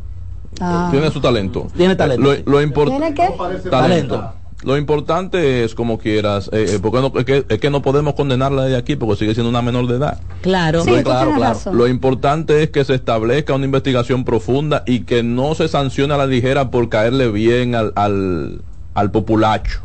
Ah. 0.59 0.89
tiene 0.91 1.09
su 1.11 1.19
talento. 1.21 1.67
Tiene 1.75 1.95
talento, 1.95 2.23
Lo, 2.23 2.51
lo 2.59 2.61
import- 2.61 2.89
¿Tiene 2.89 3.13
qué? 3.13 3.29
talento. 3.37 3.69
Talento. 3.69 4.33
Lo 4.61 4.75
importante 4.77 5.63
es, 5.63 5.73
como 5.73 5.97
quieras, 5.99 6.49
eh, 6.51 6.65
eh, 6.75 6.79
porque 6.81 6.99
no- 6.99 7.13
es, 7.17 7.23
que, 7.23 7.45
es 7.47 7.59
que 7.59 7.69
no 7.69 7.81
podemos 7.81 8.13
condenarla 8.15 8.63
de 8.65 8.75
aquí 8.75 8.97
porque 8.97 9.15
sigue 9.15 9.33
siendo 9.33 9.49
una 9.49 9.61
menor 9.61 9.87
de 9.87 9.95
edad. 9.95 10.19
Claro. 10.41 10.83
Sí, 10.83 10.89
Lo- 10.89 10.97
tú 10.97 11.03
claro, 11.03 11.31
claro. 11.35 11.59
Lo 11.71 11.87
importante 11.87 12.61
es 12.61 12.69
que 12.69 12.83
se 12.83 12.93
establezca 12.95 13.53
una 13.55 13.63
investigación 13.63 14.25
profunda 14.25 14.83
y 14.85 15.05
que 15.05 15.23
no 15.23 15.55
se 15.55 15.69
sancione 15.69 16.13
a 16.13 16.17
la 16.17 16.27
ligera 16.27 16.71
por 16.71 16.89
caerle 16.89 17.29
bien 17.31 17.73
al, 17.73 17.93
al, 17.95 18.61
al 18.95 19.11
populacho, 19.11 19.79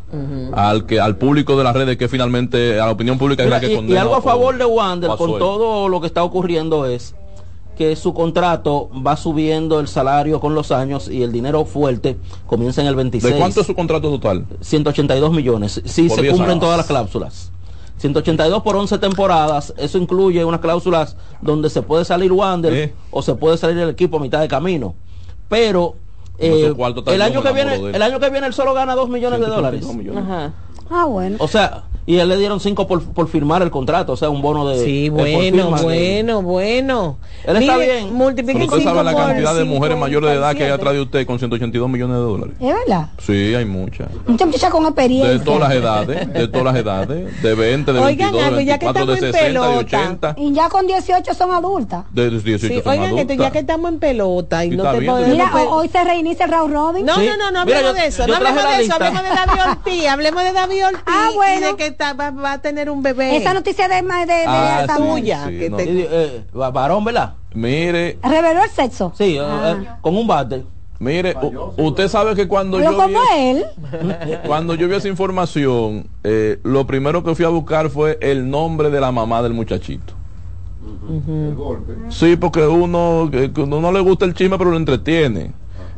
al 0.55 0.87
que 0.87 0.99
al 0.99 1.19
público 1.19 1.57
de 1.57 1.63
las 1.63 1.75
redes 1.77 1.97
que 1.97 2.09
finalmente 2.09 2.81
a 2.81 2.87
la 2.87 2.91
opinión 2.91 3.17
pública 3.17 3.45
es 3.45 3.47
Mira, 3.47 3.59
la 3.59 3.61
que 3.61 3.69
y, 3.69 3.73
y 3.75 3.77
condena. 3.77 4.01
algo 4.01 4.17
a 4.17 4.23
favor 4.23 4.59
de 4.59 4.65
Wander 4.65 5.11
con 5.11 5.39
todo 5.39 5.89
lo 5.89 6.01
que 6.01 6.09
está 6.09 6.25
ocurriendo 6.25 6.85
es 6.87 7.15
que 7.77 7.97
su 7.97 8.15
contrato 8.15 8.89
va 9.07 9.17
subiendo 9.17 9.81
el 9.81 9.89
salario 9.89 10.41
con 10.41 10.55
los 10.55 10.71
años 10.73 11.09
y 11.09 11.23
el 11.23 11.33
dinero 11.33 11.65
fuerte 11.65 12.17
comienza 12.47 12.81
en 12.83 12.87
el 12.89 12.95
26. 12.97 13.35
¿De 13.35 13.39
cuánto 13.41 13.61
es 13.61 13.67
su 13.67 13.75
contrato 13.75 14.11
total? 14.11 14.47
182 14.61 15.33
millones, 15.33 15.83
si 15.85 16.09
Por 16.09 16.17
se 16.17 16.23
10 16.23 16.33
cumplen 16.35 16.51
años. 16.53 16.61
todas 16.63 16.77
las 16.77 16.87
cláusulas. 16.87 17.51
182 17.99 18.63
por 18.63 18.77
11 18.77 18.99
temporadas, 18.99 19.73
eso 19.77 19.99
incluye 19.99 20.45
unas 20.45 20.61
cláusulas 20.61 21.17
donde 21.41 21.71
se 21.71 21.81
puede 21.83 22.05
salir 22.05 22.33
Wander 22.33 22.73
Eh. 22.73 22.95
o 23.11 23.23
se 23.23 23.35
puede 23.35 23.57
salir 23.57 23.79
el 23.79 23.89
equipo 23.91 24.17
a 24.17 24.21
mitad 24.21 24.41
de 24.41 24.49
camino. 24.49 24.95
Pero 25.49 25.95
eh, 26.39 26.75
el 27.07 27.23
año 27.23 27.43
que 27.43 27.53
viene, 27.53 27.75
el 27.77 28.03
año 28.03 28.19
que 28.19 28.31
viene 28.31 28.47
él 28.49 28.53
solo 28.53 28.75
gana 28.75 28.95
2 28.95 29.09
millones 29.09 29.41
de 29.41 29.47
dólares. 29.47 29.81
182 29.85 29.97
millones. 29.97 30.25
Ajá. 30.25 30.53
Ah, 30.91 31.05
bueno. 31.07 31.37
O 31.39 31.49
sea, 31.49 31.85
y 32.07 32.17
él 32.19 32.29
le 32.29 32.37
dieron 32.37 32.61
5 32.61 32.87
por, 32.87 33.03
por 33.03 33.29
firmar 33.29 33.63
el 33.63 33.71
contrato, 33.71 34.13
o 34.13 34.17
sea, 34.17 34.29
un 34.31 34.43
bono 34.43 34.69
de 34.69 34.85
Sí, 34.85 35.09
bueno, 35.09 35.25
de- 35.41 35.83
bueno, 35.83 36.43
bueno. 36.43 37.17
Él 37.45 37.57
está 37.57 37.77
Mire, 37.79 37.93
bien. 38.03 38.15
Multiplique 38.15 38.59
Pero 38.61 38.65
usted 38.73 38.85
sabe 38.85 38.99
cinco 39.01 39.03
la 39.05 39.15
cantidad 39.27 39.55
de 39.55 39.63
cinco, 39.63 39.75
mujeres 39.75 39.99
mayores 39.99 40.31
de 40.31 40.37
edad 40.37 40.55
que 40.55 40.65
hay 40.65 40.71
47. 40.71 40.75
atrás 40.83 40.95
de 40.95 41.01
usted 41.03 41.27
con 41.27 41.39
182 41.39 41.89
millones 41.91 42.17
de 42.17 42.23
dólares. 42.23 42.55
Es 42.61 42.75
verdad. 42.75 43.09
Sí, 43.19 43.55
hay 43.55 43.65
muchas. 43.65 44.09
Mucha 44.27 44.47
muchacha 44.47 44.71
con 44.71 44.85
experiencia. 44.85 45.33
De 45.33 45.39
todas 45.41 45.61
las 45.61 45.73
edades, 45.73 46.33
de 46.33 46.49
todas 46.49 46.65
las 46.65 46.77
edades, 46.77 47.43
de 47.43 47.55
20, 47.55 47.93
de 47.93 47.99
Oigan 48.01 48.33
22, 48.33 48.33
de 48.33 48.43
algo, 48.49 48.61
ya 48.61 48.79
que 48.79 48.87
24, 48.87 49.07
de 49.07 49.15
estamos 49.15 49.25
en 49.25 49.33
60, 49.33 49.47
de 49.47 49.77
pelota. 49.77 49.79
80, 49.79 50.35
Y 50.39 50.53
ya 50.53 50.69
con 50.69 50.87
18 50.87 51.35
son 51.35 51.51
adultas. 51.53 52.05
de 52.13 52.31
18 52.31 52.67
Sí, 52.69 52.81
son 52.83 52.93
oigan, 52.93 53.07
adultas. 53.15 53.37
ya 53.37 53.51
que 53.51 53.59
estamos 53.59 53.93
en 53.93 53.99
pelota 53.99 54.65
y 54.65 54.71
Sí, 54.71 54.77
no 54.77 54.83
está 54.85 54.93
te 54.95 55.01
bien, 55.01 55.13
podemos... 55.13 55.33
Mira, 55.33 55.49
pues- 55.53 55.65
ho- 55.67 55.71
hoy 55.77 55.89
se 55.89 56.05
reinicia 56.05 56.45
el 56.47 56.53
round 56.53 56.73
robin. 56.75 57.07
No, 57.07 57.15
Sí. 57.17 57.27
no, 57.27 57.37
no, 57.37 57.51
no 57.51 57.61
hablemos 57.61 57.95
de 57.95 58.07
eso, 58.07 58.27
no 58.27 58.35
hablemos 58.37 58.63
de 58.63 58.85
eso, 58.85 58.95
hablemos 58.95 59.23
de 59.23 59.29
David 59.29 59.61
Ortiz, 59.71 60.07
hablemos 60.09 60.43
de 60.45 60.53
David 60.53 60.87
Ortiz 60.87 61.03
Ah, 61.07 61.31
bueno. 61.35 61.61
y 61.69 61.71
de 61.73 61.77
que 61.77 61.91
está- 61.95 62.13
va, 62.13 62.31
va 62.31 62.53
a 62.53 62.59
tener 62.61 62.91
un 62.91 63.03
bebé. 63.03 63.37
Esa 63.37 63.55
noticia 63.55 63.89
de, 63.89 63.95
de, 63.97 64.03
de 64.03 64.45
Ah, 64.47 64.87
sí, 64.89 65.03
tuya, 65.03 65.47
sí, 65.49 65.59
que 65.59 65.71
no. 65.71 65.77
te- 65.79 65.85
Y, 65.91 66.07
eh, 66.11 66.45
va- 66.59 66.71
varón, 66.71 67.05
¿verdad? 67.05 67.35
Mire, 67.55 68.19
¿Reveló 68.23 68.63
el 68.65 68.71
sexo? 68.71 69.13
Sí, 69.17 69.37
eh, 69.37 69.41
Ah. 69.41 69.77
eh, 69.81 69.89
con 70.01 70.17
un 70.17 70.27
bate. 70.27 70.65
mire, 70.99 71.35
usted 71.77 72.09
sabe 72.09 72.35
que 72.35 72.47
cuando 72.49 72.81
yo 72.81 72.97
como 72.97 73.09
vi, 73.09 73.15
él. 73.37 73.65
cuando 74.47 74.75
yo 74.75 74.89
vi 74.89 74.95
esa 74.95 75.09
información, 75.09 76.07
eh, 76.23 76.59
lo 76.63 76.87
primero 76.87 77.23
que 77.23 77.35
fui 77.35 77.45
a 77.45 77.49
buscar 77.49 77.91
fue 77.91 78.19
el 78.23 78.49
nombre 78.51 78.91
de 78.91 79.01
la 79.01 79.13
mamá 79.13 79.43
del 79.43 79.53
muchachito. 79.55 80.15
Sí, 82.11 82.37
porque 82.37 82.67
uno, 82.67 83.31
uno 83.57 83.81
no 83.81 83.93
le 83.93 84.01
gusta 84.01 84.25
el 84.25 84.35
chisme, 84.35 84.57
pero 84.59 84.71
lo 84.71 84.77
entretiene. 84.77 85.53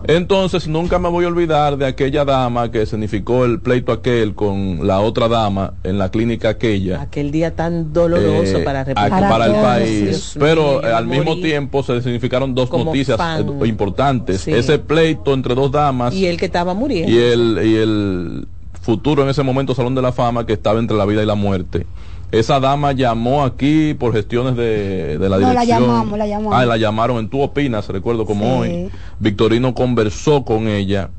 Entonces, 0.05 0.69
nunca 0.69 0.99
me 0.99 1.09
voy 1.09 1.25
a 1.25 1.29
olvidar 1.29 1.77
de 1.77 1.87
aquella 1.87 2.25
dama 2.25 2.71
que 2.71 2.87
significó 2.87 3.45
el 3.45 3.61
pleito 3.61 3.93
aquel 3.93 4.35
con 4.35 4.87
la 4.87 5.01
otra 5.01 5.27
dama 5.29 5.75
en 5.85 5.99
la 5.99 6.11
clínica 6.11 6.51
aquella. 6.51 7.01
Aquel 7.01 7.31
día 7.31 7.55
tan 7.57 7.93
doloroso 7.93 8.59
eh, 8.59 8.63
para 8.65 8.85
República 8.85 9.29
para 9.29 9.47
el 9.47 9.53
país. 9.55 10.05
Dios 10.05 10.37
Pero 10.39 10.63
mío, 10.81 10.87
eh, 10.87 10.93
al 10.93 11.07
mismo 11.07 11.37
tiempo 11.37 11.83
se 11.83 12.01
significaron 12.03 12.55
dos 12.55 12.69
como 12.69 12.85
noticias 12.87 13.17
fan. 13.17 13.49
eh, 13.63 13.67
importantes. 13.67 14.43
Sí. 14.43 14.53
Ese 14.53 14.79
pleito 14.79 15.35
entre 15.35 15.55
dos 15.55 15.73
damas 15.73 16.15
Y 16.15 16.27
el 16.27 16.37
que 16.37 16.47
estaba 16.47 16.75
muriendo. 16.75 17.11
y 17.11 17.19
el, 17.19 17.61
y 17.65 17.77
el 17.77 18.49
futuro 18.81 19.23
en 19.25 19.29
ese 19.31 19.43
momento 19.43 19.75
Salón 19.75 19.95
de 19.95 20.03
la 20.03 20.13
Fama 20.13 20.47
que 20.47 20.53
estaba 20.53 20.79
entre 20.79 20.97
la 20.97 21.07
vida 21.07 21.23
y 21.23 21.27
la 21.27 21.35
muerte. 21.35 21.87
Esa 22.33 22.59
dama 22.61 22.93
llamó 22.93 23.45
aquí 23.45 23.95
por 23.95 24.13
gestiones 24.13 24.57
de, 24.57 25.17
de 25.19 25.29
la 25.29 25.39
No, 25.39 25.53
la 25.53 25.61
dirección. 25.63 25.83
llamamos, 25.83 26.19
la 26.19 26.27
llamamos. 26.27 26.55
Ah, 26.55 26.67
la 26.67 26.77
llamaron 26.77 27.19
en 27.19 27.29
Tú 27.29 27.41
Opinas, 27.41 27.89
recuerdo 27.89 28.27
como 28.27 28.45
Sí. 28.65 28.71
hoy. 28.71 28.91
Victorino 29.21 29.75
conversó 29.75 30.45
con 30.45 30.67
ella 30.69 31.11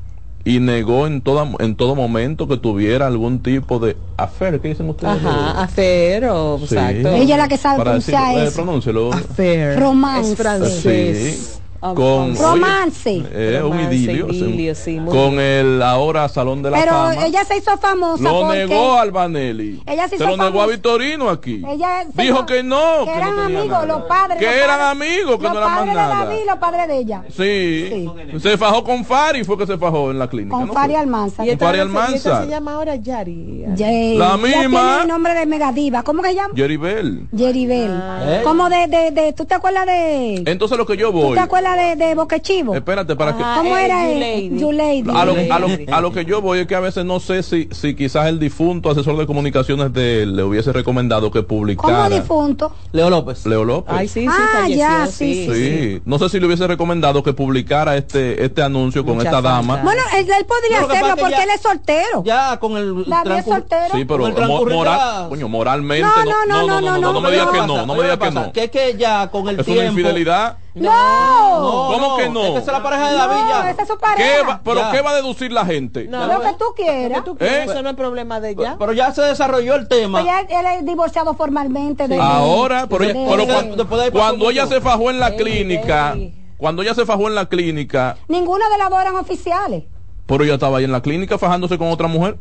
y 0.44 0.60
negó 0.60 1.06
en, 1.06 1.20
toda, 1.22 1.48
en 1.60 1.76
todo 1.76 1.94
momento 1.94 2.46
que 2.46 2.56
tuviera 2.58 3.06
algún 3.06 3.42
tipo 3.42 3.78
de 3.78 3.96
affair. 4.16 4.60
¿Qué 4.60 4.68
dicen 4.68 4.88
ustedes? 4.88 5.14
Ajá, 5.14 5.62
affair 5.62 6.26
o 6.26 6.58
Sí. 6.58 6.64
exacto. 6.74 7.08
Ella 7.08 7.34
es 7.34 7.40
la 7.40 7.48
que 7.48 7.56
sabe 7.56 7.82
pronunciar 7.82 8.38
eh, 8.38 8.44
eso. 8.44 8.56
pronúncielo. 8.62 9.12
Affair. 9.12 9.78
Romance. 9.80 10.32
Es 10.32 10.38
francés. 10.38 11.36
Sí. 11.36 11.60
Con. 11.80 12.36
Romance. 12.36 13.22
eh, 13.32 13.62
un 13.64 13.78
idilio. 13.80 14.28
idilio, 14.28 14.74
sí, 14.74 14.98
muy 14.98 15.14
con 15.14 15.38
el 15.38 15.80
ahora 15.82 16.28
Salón 16.28 16.60
de 16.62 16.70
la 16.70 16.78
Pero 16.80 16.92
Fama. 16.92 17.26
ella 17.26 17.44
se 17.44 17.56
hizo 17.58 17.76
famosa 17.78 18.22
Lo 18.22 18.40
porque 18.40 18.58
negó 18.66 18.92
a 18.94 19.02
Albanelli. 19.02 19.80
Ella 19.86 20.04
se 20.08 20.10
se 20.10 20.16
hizo 20.16 20.24
lo 20.24 20.30
negó 20.36 20.44
a 20.48 20.50
famosa. 20.50 20.66
Victorino 20.66 21.30
aquí. 21.30 21.62
ella 21.68 22.04
se 22.14 22.22
Dijo 22.22 22.44
que 22.46 22.62
no. 22.64 23.04
que 23.04 23.12
que 23.12 23.16
eran 23.18 23.36
no 23.36 23.42
amigos, 23.42 23.68
nada. 23.68 23.86
los 23.86 24.02
padres. 24.02 24.38
Que 24.38 24.46
los 24.46 24.54
eran 24.54 24.78
padres- 24.78 24.90
amigos, 24.90 25.36
que 25.36 25.42
los 25.44 25.52
no 25.52 25.58
eran 25.58 25.70
más 25.70 25.78
padres 25.78 25.94
nada. 25.94 26.14
de 26.18 26.24
David 26.24 26.42
y 26.42 26.46
los 26.46 26.56
padres 26.58 26.88
de 26.88 26.98
ella. 26.98 27.22
Sí. 27.28 28.08
Se 28.40 28.58
fajó 28.58 28.82
con 28.84 29.04
Fari, 29.04 29.44
fue 29.44 29.56
que 29.56 29.66
se 29.66 29.78
fajó 29.78 30.10
en 30.10 30.18
la 30.18 30.28
clínica. 30.28 30.56
Con 30.56 30.66
¿no 30.68 30.72
Fari? 30.72 30.94
Almanza. 30.96 31.46
Y 31.46 31.56
Fari 31.56 31.78
no 31.78 32.06
se- 32.08 32.18
se 32.18 32.46
llama 32.48 32.74
ahora 32.74 32.96
Yari. 32.96 33.64
Ye- 33.76 34.14
La 34.16 34.36
misma. 34.36 34.58
tiene 34.62 35.02
el 35.02 35.08
nombre 35.08 35.34
de 35.34 35.46
Megadiva. 35.46 36.02
¿Cómo 36.02 36.22
que 36.22 36.30
se 36.30 36.34
llama? 36.34 36.54
Yeribel. 36.54 37.28
Jeribel. 37.36 37.90
Ah. 37.92 38.40
¿Cómo 38.42 38.68
de, 38.68 38.86
de, 38.88 39.10
de, 39.10 39.32
tú 39.32 39.44
te 39.44 39.54
acuerdas 39.54 39.86
de, 39.86 40.42
Entonces 40.46 40.76
lo 40.76 40.86
que 40.86 40.96
yo 40.96 41.10
tú 41.12 41.18
voy. 41.20 41.34
te 41.34 41.40
acuerdas 41.40 41.67
de, 41.76 41.96
de 41.96 42.14
Boquechivo? 42.14 42.74
Espérate, 42.74 43.16
para 43.16 43.36
que. 43.36 43.42
¿Cómo 43.42 43.76
eh, 43.76 43.84
era 43.84 44.04
You 44.04 44.10
él? 44.12 44.20
Lady. 44.20 44.58
You 44.60 44.72
Lady. 44.72 45.10
A 45.14 45.24
lo, 45.24 45.34
a, 45.54 45.58
lo, 45.58 45.68
a 45.96 46.00
lo 46.00 46.12
que 46.12 46.24
yo 46.24 46.40
voy 46.40 46.60
es 46.60 46.66
que 46.66 46.74
a 46.74 46.80
veces 46.80 47.04
no 47.04 47.20
sé 47.20 47.42
si, 47.42 47.68
si 47.72 47.94
quizás 47.94 48.26
el 48.28 48.38
difunto 48.38 48.90
asesor 48.90 49.16
de 49.16 49.26
comunicaciones 49.26 49.92
de 49.92 50.22
él 50.22 50.36
le 50.36 50.42
hubiese 50.42 50.72
recomendado 50.72 51.30
que 51.30 51.44
¿Cómo 51.44 51.60
publicara. 51.60 52.08
difunto? 52.08 52.72
Leo 52.92 53.10
López. 53.10 53.44
Leo 53.46 53.64
López. 53.64 53.94
Ay, 53.96 54.08
sí, 54.08 54.20
sí, 54.22 54.26
Ah, 54.30 54.48
falleció, 54.62 54.76
ya, 54.78 55.06
sí, 55.06 55.46
sí, 55.46 55.54
Sí, 55.54 56.02
no 56.04 56.18
sé 56.18 56.28
si 56.28 56.40
le 56.40 56.46
hubiese 56.46 56.66
recomendado 56.66 57.22
que 57.22 57.32
publicara 57.32 57.96
este 57.96 58.44
este 58.44 58.62
anuncio 58.62 59.04
con 59.04 59.16
Mucha 59.16 59.28
esta 59.28 59.42
falta. 59.42 59.50
dama. 59.50 59.82
Bueno, 59.82 60.02
él, 60.16 60.26
él 60.30 60.44
podría 60.46 60.80
No, 60.80 60.82
lo 60.82 60.88
que 60.88 60.96
hacerlo 60.96 61.08
es 61.08 61.14
que 61.14 61.20
porque 61.20 61.36
ya- 61.36 61.42
él 61.44 61.50
es 61.54 61.60
soltero. 61.60 62.22
Ya 62.24 62.56
con 62.58 62.76
el 62.76 63.04
David 63.06 63.30
es 63.32 63.44
soltero. 63.44 63.94
Sí, 63.94 64.04
pero 64.04 64.28
mo- 64.46 64.64
moral, 64.66 65.28
coño, 65.28 65.48
moralmente 65.48 66.06
No, 66.06 66.24
no, 66.24 66.46
no, 66.46 66.66
no, 66.66 66.80
no, 66.80 66.98
no, 66.98 67.12
no 67.12 67.20
me 67.20 67.28
Oye, 67.28 67.36
digas 67.36 67.46
lo 67.46 67.52
que 67.52 67.58
pasa, 67.58 67.66
no, 67.66 67.86
no 67.86 67.94
me 67.94 68.02
digas 68.02 68.18
que 68.18 68.30
no. 68.30 68.52
Que 68.52 68.64
es 68.64 68.70
que 68.70 68.96
ya 68.98 69.28
con 69.30 69.48
el 69.48 69.60
Es 69.60 69.64
tiempo. 69.66 69.80
una 69.82 69.90
infidelidad. 69.90 70.56
No. 70.80 71.88
¿Cómo 71.92 72.16
que 72.16 72.28
no? 72.28 72.42
Es 72.44 72.50
que 72.52 72.58
esa 72.58 72.70
es 72.72 72.76
la 72.78 72.82
pareja 72.82 73.10
de 73.10 73.16
David 73.16 73.34
No, 73.40 73.68
esa 73.68 73.82
es 73.82 73.88
su 73.88 73.94
¿Qué 73.94 74.00
pareja. 74.00 74.42
va- 74.48 74.60
pero 74.64 74.80
Ya. 74.80 74.90
qué 74.92 75.00
va 75.02 75.10
a 75.10 75.14
deducir 75.14 75.52
la 75.52 75.64
gente? 75.66 76.04
No, 76.08 76.26
Lo 76.26 76.40
que 76.40 76.52
tú 76.58 76.64
quieras. 76.76 77.24
¿Tú 77.24 77.36
quieres? 77.36 77.56
¿Eh? 77.68 77.70
Eso 77.70 77.82
no 77.82 77.90
es 77.90 77.96
problema 77.96 78.40
de 78.40 78.50
ella. 78.50 78.76
Pero 78.78 78.92
ya 78.92 79.12
se 79.12 79.22
desarrolló 79.22 79.74
el 79.74 79.88
tema. 79.88 80.20
Pues 80.22 80.24
ya 80.32 80.40
él 80.60 80.66
es 80.78 80.84
divorciado 80.86 81.34
formalmente 81.34 82.08
de 82.08 82.18
Ahora, 82.20 82.86
pero, 82.88 83.04
de- 83.04 83.10
ella- 83.12 83.26
pero 83.30 83.46
de- 83.46 83.52
cuando, 83.52 83.76
después 83.76 83.98
de 84.00 84.04
ahí 84.06 84.10
pasó 84.10 84.24
cuando 84.24 84.50
ella 84.50 84.66
se 84.66 84.80
fajó 84.80 85.10
en 85.10 85.20
la 85.20 85.28
Ey, 85.28 85.36
clínica, 85.36 86.12
ey. 86.14 86.34
cuando 86.58 86.82
ella 86.82 86.94
se 86.94 87.06
fajó 87.06 87.28
en 87.28 87.34
la 87.34 87.46
clínica, 87.46 88.16
Ninguna 88.28 88.68
de 88.68 88.78
las 88.78 88.90
dos 88.90 89.00
eran 89.00 89.16
oficiales. 89.16 89.84
pero 90.26 90.44
ella 90.44 90.54
estaba 90.54 90.78
ahí 90.78 90.84
en 90.84 90.92
la 90.92 91.00
clínica 91.02 91.38
fajándose 91.38 91.78
con 91.78 91.88
otra 91.90 92.06
mujer. 92.08 92.36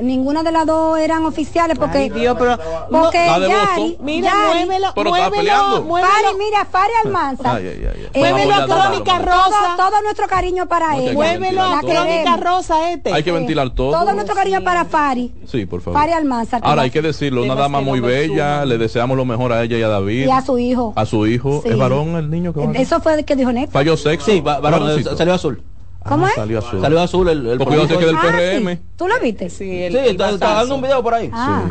Ninguna 0.00 0.44
de 0.44 0.52
las 0.52 0.66
dos 0.66 0.96
eran 1.00 1.24
oficiales 1.24 1.76
porque 1.76 1.98
Ay, 1.98 2.08
Dios, 2.10 2.36
pero 2.38 2.56
porque 2.88 3.26
La 3.26 3.40
de 3.40 3.48
Yari, 3.48 3.82
Boston. 3.82 3.96
Mira, 4.06 4.30
Yari- 4.30 4.66
muévelo, 4.66 4.86
Pero 4.94 5.16
está 5.16 5.28
muévelo, 5.28 5.36
peleando. 5.36 5.82
muévelo. 5.82 6.12
Fari, 6.12 6.38
mira, 6.38 6.64
Fari 6.64 6.92
Almanza. 7.04 7.54
Ay, 7.56 7.66
ay. 7.66 8.08
Eh, 8.14 8.18
Muévelo 8.20 8.54
a 8.54 8.66
Crónica. 8.66 9.18
Rosa. 9.18 9.74
Todo, 9.76 9.90
todo 9.90 10.02
nuestro 10.02 10.28
cariño 10.28 10.66
para 10.66 10.94
No. 10.96 11.12
Muévelo 11.14 11.60
a 11.60 11.70
ventilar 11.80 12.06
Crónica. 12.06 12.36
Rosa 12.36 12.90
este. 12.92 13.12
Hay 13.12 13.24
que 13.24 13.32
ventilar 13.32 13.70
todo. 13.70 13.90
Todo 13.90 14.12
nuestro 14.12 14.36
cariño 14.36 14.62
para 14.62 14.84
Fari 14.84 15.34
Sí, 15.50 15.66
por 15.66 15.80
favor. 15.80 15.98
Fari 15.98 16.12
Almanza. 16.12 16.58
Ahora 16.62 16.82
hay 16.82 16.90
que 16.92 17.02
decirlo, 17.02 17.42
una 17.42 17.56
dama 17.56 17.80
muy 17.80 18.00
no 18.00 18.06
bella, 18.06 18.64
le 18.64 18.78
deseamos 18.78 19.16
lo 19.16 19.24
mejor 19.24 19.52
a 19.52 19.64
ella 19.64 19.76
y 19.76 19.82
a 19.82 19.88
David. 19.88 20.26
y 20.28 20.30
a 20.30 20.40
su 20.40 20.56
hijo. 20.56 20.92
A 20.94 21.04
su 21.04 21.26
hijo. 21.26 21.62
Sí. 21.64 21.70
¿Es 21.70 21.76
varón 21.76 22.14
el 22.14 22.30
niño 22.30 22.54
que 22.54 22.80
Eso 22.80 23.00
fue 23.00 23.14
el 23.14 23.24
que 23.24 23.34
dijo 23.34 23.50
Néstor. 23.50 23.72
Falló 23.72 23.96
sexo. 23.96 24.26
Sí, 24.30 24.40
varón, 24.40 25.02
salió 25.16 25.34
azul. 25.34 25.60
¿Cómo 26.08 26.26
Ah, 26.26 26.28
es? 26.28 26.34
Salió 26.34 26.58
azul. 26.58 26.80
Salió 26.80 27.00
azul 27.00 27.28
el, 27.28 27.46
el 27.46 27.58
Porque 27.58 27.76
yo 27.76 27.86
sé 27.86 27.94
político. 27.94 28.00
que 28.00 28.06
del 28.06 28.16
Ah, 28.16 28.60
PRM. 28.60 28.76
sí. 28.76 28.82
¿Tú 28.96 29.08
lo 29.08 29.20
viste? 29.20 29.48
Sí, 29.50 29.88
Sí, 29.90 29.96
está, 29.96 30.30
está 30.30 30.54
dando 30.54 30.74
un 30.76 30.82
video 30.82 31.02
por 31.02 31.14
ahí. 31.14 31.30
Ah. 31.32 31.62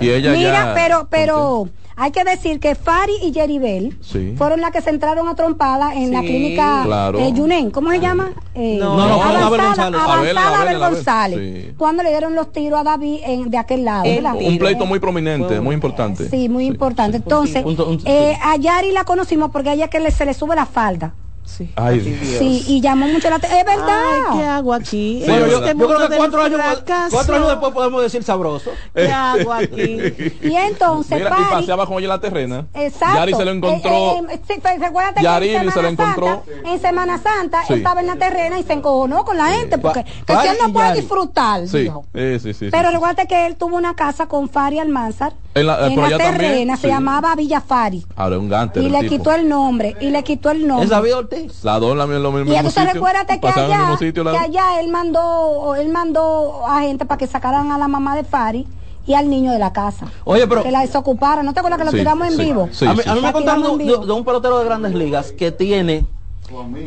Sí. 0.00 0.06
Y 0.06 0.10
ella 0.10 0.32
Mira, 0.32 0.52
ya. 0.52 0.72
pero, 0.74 1.06
pero 1.10 1.68
hay 1.96 2.10
que 2.10 2.24
decir 2.24 2.58
que 2.60 2.74
Fari 2.74 3.12
y 3.22 3.32
Jeribel 3.32 3.96
Sí. 4.00 4.34
fueron 4.36 4.60
las 4.60 4.70
que 4.72 4.80
se 4.80 4.90
entraron 4.90 5.28
a 5.28 5.34
trompada 5.36 5.94
en 5.94 6.12
la 6.12 6.20
clínica 6.20 6.82
Claro. 6.84 7.18
eh, 7.20 7.32
Yunen. 7.32 7.70
¿Cómo 7.70 7.90
se 7.90 8.00
llama? 8.00 8.32
Eh, 8.54 8.78
No, 8.80 8.96
no, 8.96 9.04
fue 9.04 9.22
avanzada, 9.22 9.46
Abel 9.46 9.60
González. 9.60 9.78
avanzada 10.00 10.18
Abel, 10.18 10.38
Abel, 10.38 10.54
Abel, 10.54 10.76
Abel, 10.76 10.78
González. 10.94 11.64
sí. 11.66 11.74
Cuando 11.76 12.02
le 12.02 12.08
dieron 12.10 12.34
los 12.34 12.52
tiros 12.52 12.80
a 12.80 12.84
David 12.84 13.20
en- 13.24 13.50
de 13.50 13.58
aquel 13.58 13.84
lado. 13.84 14.04
El 14.04 14.16
¿verdad? 14.22 14.34
Un 14.40 14.58
pleito 14.58 14.86
muy 14.86 14.98
prominente, 14.98 15.60
muy 15.60 15.74
importante. 15.74 16.28
Sí, 16.28 16.48
muy 16.48 16.64
importante. 16.66 17.18
Entonces, 17.18 17.62
eh, 18.06 18.36
a 18.42 18.56
Yari 18.56 18.92
la 18.92 19.04
conocimos 19.04 19.50
porque 19.50 19.68
a 19.68 19.72
ella 19.74 19.88
que 19.88 20.00
le- 20.00 20.10
se 20.10 20.24
le 20.24 20.32
sube 20.34 20.56
la 20.56 20.66
falda. 20.66 21.12
Sí. 21.44 21.70
Ay, 21.76 22.00
Sí, 22.38 22.64
y 22.66 22.80
llamó 22.80 23.06
mucho 23.06 23.28
la 23.30 23.36
atención. 23.36 23.60
Es 23.60 23.66
verdad. 23.66 24.02
Ay, 24.30 24.38
¿qué 24.38 24.44
hago 24.44 24.74
aquí? 24.74 25.22
Sí, 25.24 25.26
yo, 25.26 25.34
este 25.64 25.78
yo 25.78 25.86
creo 25.88 26.08
que 26.08 26.16
cuatro 26.16 26.42
años, 26.42 26.60
fracaso, 26.60 27.08
cuatro 27.16 27.34
años 27.36 27.48
después 27.48 27.72
podemos 27.74 28.02
decir 28.02 28.22
sabroso. 28.24 28.70
¿Qué 28.94 29.08
hago 29.12 29.52
aquí? 29.52 29.98
Y 30.42 30.54
entonces, 30.56 31.18
Mira, 31.18 31.36
y 31.38 31.44
paseaba 31.52 31.86
con 31.86 31.98
ella 31.98 32.08
la 32.08 32.20
terrena. 32.20 32.66
Exacto. 32.74 33.14
Yari 33.16 33.34
se 33.34 33.44
lo 33.44 33.50
encontró. 33.52 33.90
Eh, 33.90 34.22
eh, 34.30 34.40
sí, 34.48 34.54
que 34.60 34.68
en 34.68 34.80
se 34.80 35.64
lo 35.64 35.70
Semana 35.72 35.88
encontró. 35.90 36.26
Santa, 36.26 36.70
en 36.70 36.80
Semana 36.80 37.18
Santa 37.18 37.64
Sí. 37.66 37.74
estaba 37.74 38.00
en 38.00 38.06
la 38.06 38.16
terrena 38.16 38.58
y 38.58 38.62
se 38.62 38.72
encojonó 38.72 39.24
con 39.24 39.36
la 39.36 39.46
gente 39.48 39.78
porque 39.78 40.04
que 40.04 40.32
Pari 40.32 40.48
si 40.48 40.54
él 40.54 40.58
no 40.62 40.72
puede 40.72 40.88
Yari. 40.88 41.00
disfrutar, 41.00 41.68
Sí, 41.68 41.78
dijo. 41.78 42.04
eh, 42.14 42.38
sí, 42.42 42.52
sí. 42.54 42.68
Pero 42.70 42.88
sí. 42.88 42.94
recuérdate 42.94 43.26
que 43.26 43.46
él 43.46 43.56
tuvo 43.56 43.76
una 43.76 43.94
casa 43.94 44.26
con 44.26 44.48
Fari 44.48 44.78
Almanzar 44.78 45.32
En 45.54 45.66
la- 45.66 45.86
eh, 45.88 45.94
por 45.94 46.04
allá 46.04 46.18
terrena, 46.18 46.38
también, 46.38 46.76
se 46.76 46.82
sí. 46.82 46.88
llamaba 46.88 47.34
Villa 47.36 47.60
Fari. 47.60 48.04
Ahora 48.16 48.36
es 48.36 48.40
un 48.42 48.48
gante. 48.48 48.80
Y 48.80 48.88
le 48.88 49.06
quitó 49.08 49.32
el 49.32 49.48
nombre, 49.48 49.96
y 50.00 50.10
le 50.10 50.22
quitó 50.24 50.50
el 50.50 50.66
nombre. 50.66 50.84
Es 51.34 51.40
David 51.40 51.46
Ortiz. 51.50 51.64
La 51.64 51.78
dos 51.78 51.92
en 51.92 51.98
la- 51.98 52.04
en 52.04 52.22
los 52.22 52.32
mismos 52.34 52.52
Y 52.54 52.56
entonces 52.56 52.74
sitios. 52.82 52.94
recuérdate 52.94 53.40
que 53.40 53.48
allá, 53.48 53.78
mismo 53.78 53.96
sitio, 53.98 54.24
la 54.24 54.30
que 54.32 54.38
allá 54.38 54.80
él 54.80 54.88
mandó, 54.88 55.74
él 55.76 55.88
mandó 55.88 56.66
a 56.66 56.80
gente 56.82 57.04
para 57.04 57.18
que 57.18 57.26
sacaran 57.26 57.70
a 57.72 57.78
la 57.78 57.88
mamá 57.88 58.16
de 58.16 58.24
Fari 58.24 58.66
y 59.06 59.14
al 59.14 59.28
niño 59.28 59.52
de 59.52 59.58
la 59.58 59.72
casa. 59.72 60.06
Oye, 60.24 60.46
pero- 60.46 60.62
Que 60.62 60.70
la 60.70 60.80
desocuparan. 60.80 61.44
¿No 61.44 61.52
te 61.52 61.60
acuerdas 61.60 61.78
que 61.78 61.84
lo 61.84 61.90
Sí, 61.90 61.98
tiramos 61.98 62.26
en 62.28 62.34
sí, 62.36 62.44
vivo? 62.44 62.68
sí, 62.72 62.86
a 62.86 62.94
mí, 62.94 63.02
sí. 63.02 63.08
a 63.08 63.14
mí 63.14 63.20
me 63.20 63.32
contaron 63.32 63.78
de, 63.78 63.84
de 63.84 64.12
un 64.12 64.24
pelotero 64.24 64.58
de 64.58 64.64
grandes 64.64 64.94
ligas 64.94 65.32
que 65.32 65.50
tiene. 65.52 66.06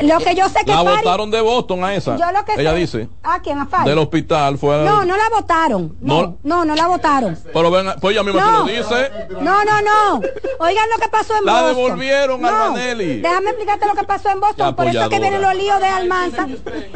Lo 0.02 0.18
que 0.20 0.36
yo 0.36 0.48
sé 0.50 0.60
que 0.66 0.72
La 0.72 0.84
Fari... 0.84 0.98
botaron 0.98 1.32
de 1.32 1.42
Boston 1.42 1.84
a 1.84 1.94
esa. 1.96 2.16
Yo 2.18 2.32
lo 2.32 2.46
que 2.46 2.54
Ella 2.62 2.72
sé- 2.72 2.78
dice. 2.78 3.10
¿A 3.24 3.40
quién? 3.42 3.60
¿A? 3.60 3.84
Del 3.84 3.98
hospital 3.98 4.58
fue 4.58 4.78
No, 4.84 5.04
no 5.06 5.18
la 5.18 5.30
votaron. 5.30 5.96
No, 6.02 6.22
No. 6.22 6.38
no, 6.44 6.66
no, 6.66 6.76
la 6.76 6.88
votaron. 6.88 7.38
Pero 7.54 7.72
ven, 7.72 7.88
pues 8.00 8.14
ella 8.16 8.24
misma 8.24 8.42
No. 8.42 8.66
te 8.66 8.74
lo 8.78 8.84
dice. 8.84 9.12
No, 9.42 9.64
no, 9.66 9.82
no. 9.82 10.22
Oigan 10.60 10.90
lo 10.90 10.98
que 11.02 11.10
pasó 11.10 11.36
en 11.38 11.46
La 11.46 11.62
Boston. 11.62 11.76
devolvieron 11.76 12.46
a 12.46 12.52
no. 12.52 12.58
Armanelli. 12.64 13.22
Déjame 13.22 13.50
explicarte 13.50 13.86
lo 13.88 13.94
que 13.96 14.04
pasó 14.04 14.30
en 14.30 14.40
Boston. 14.40 14.76
Por 14.76 14.88
eso 14.88 15.02
es 15.04 15.10
que 15.10 15.20
vienen 15.20 15.42
los 15.42 15.56
líos 15.56 15.80
de 15.80 15.88
Almanzar. 15.88 16.48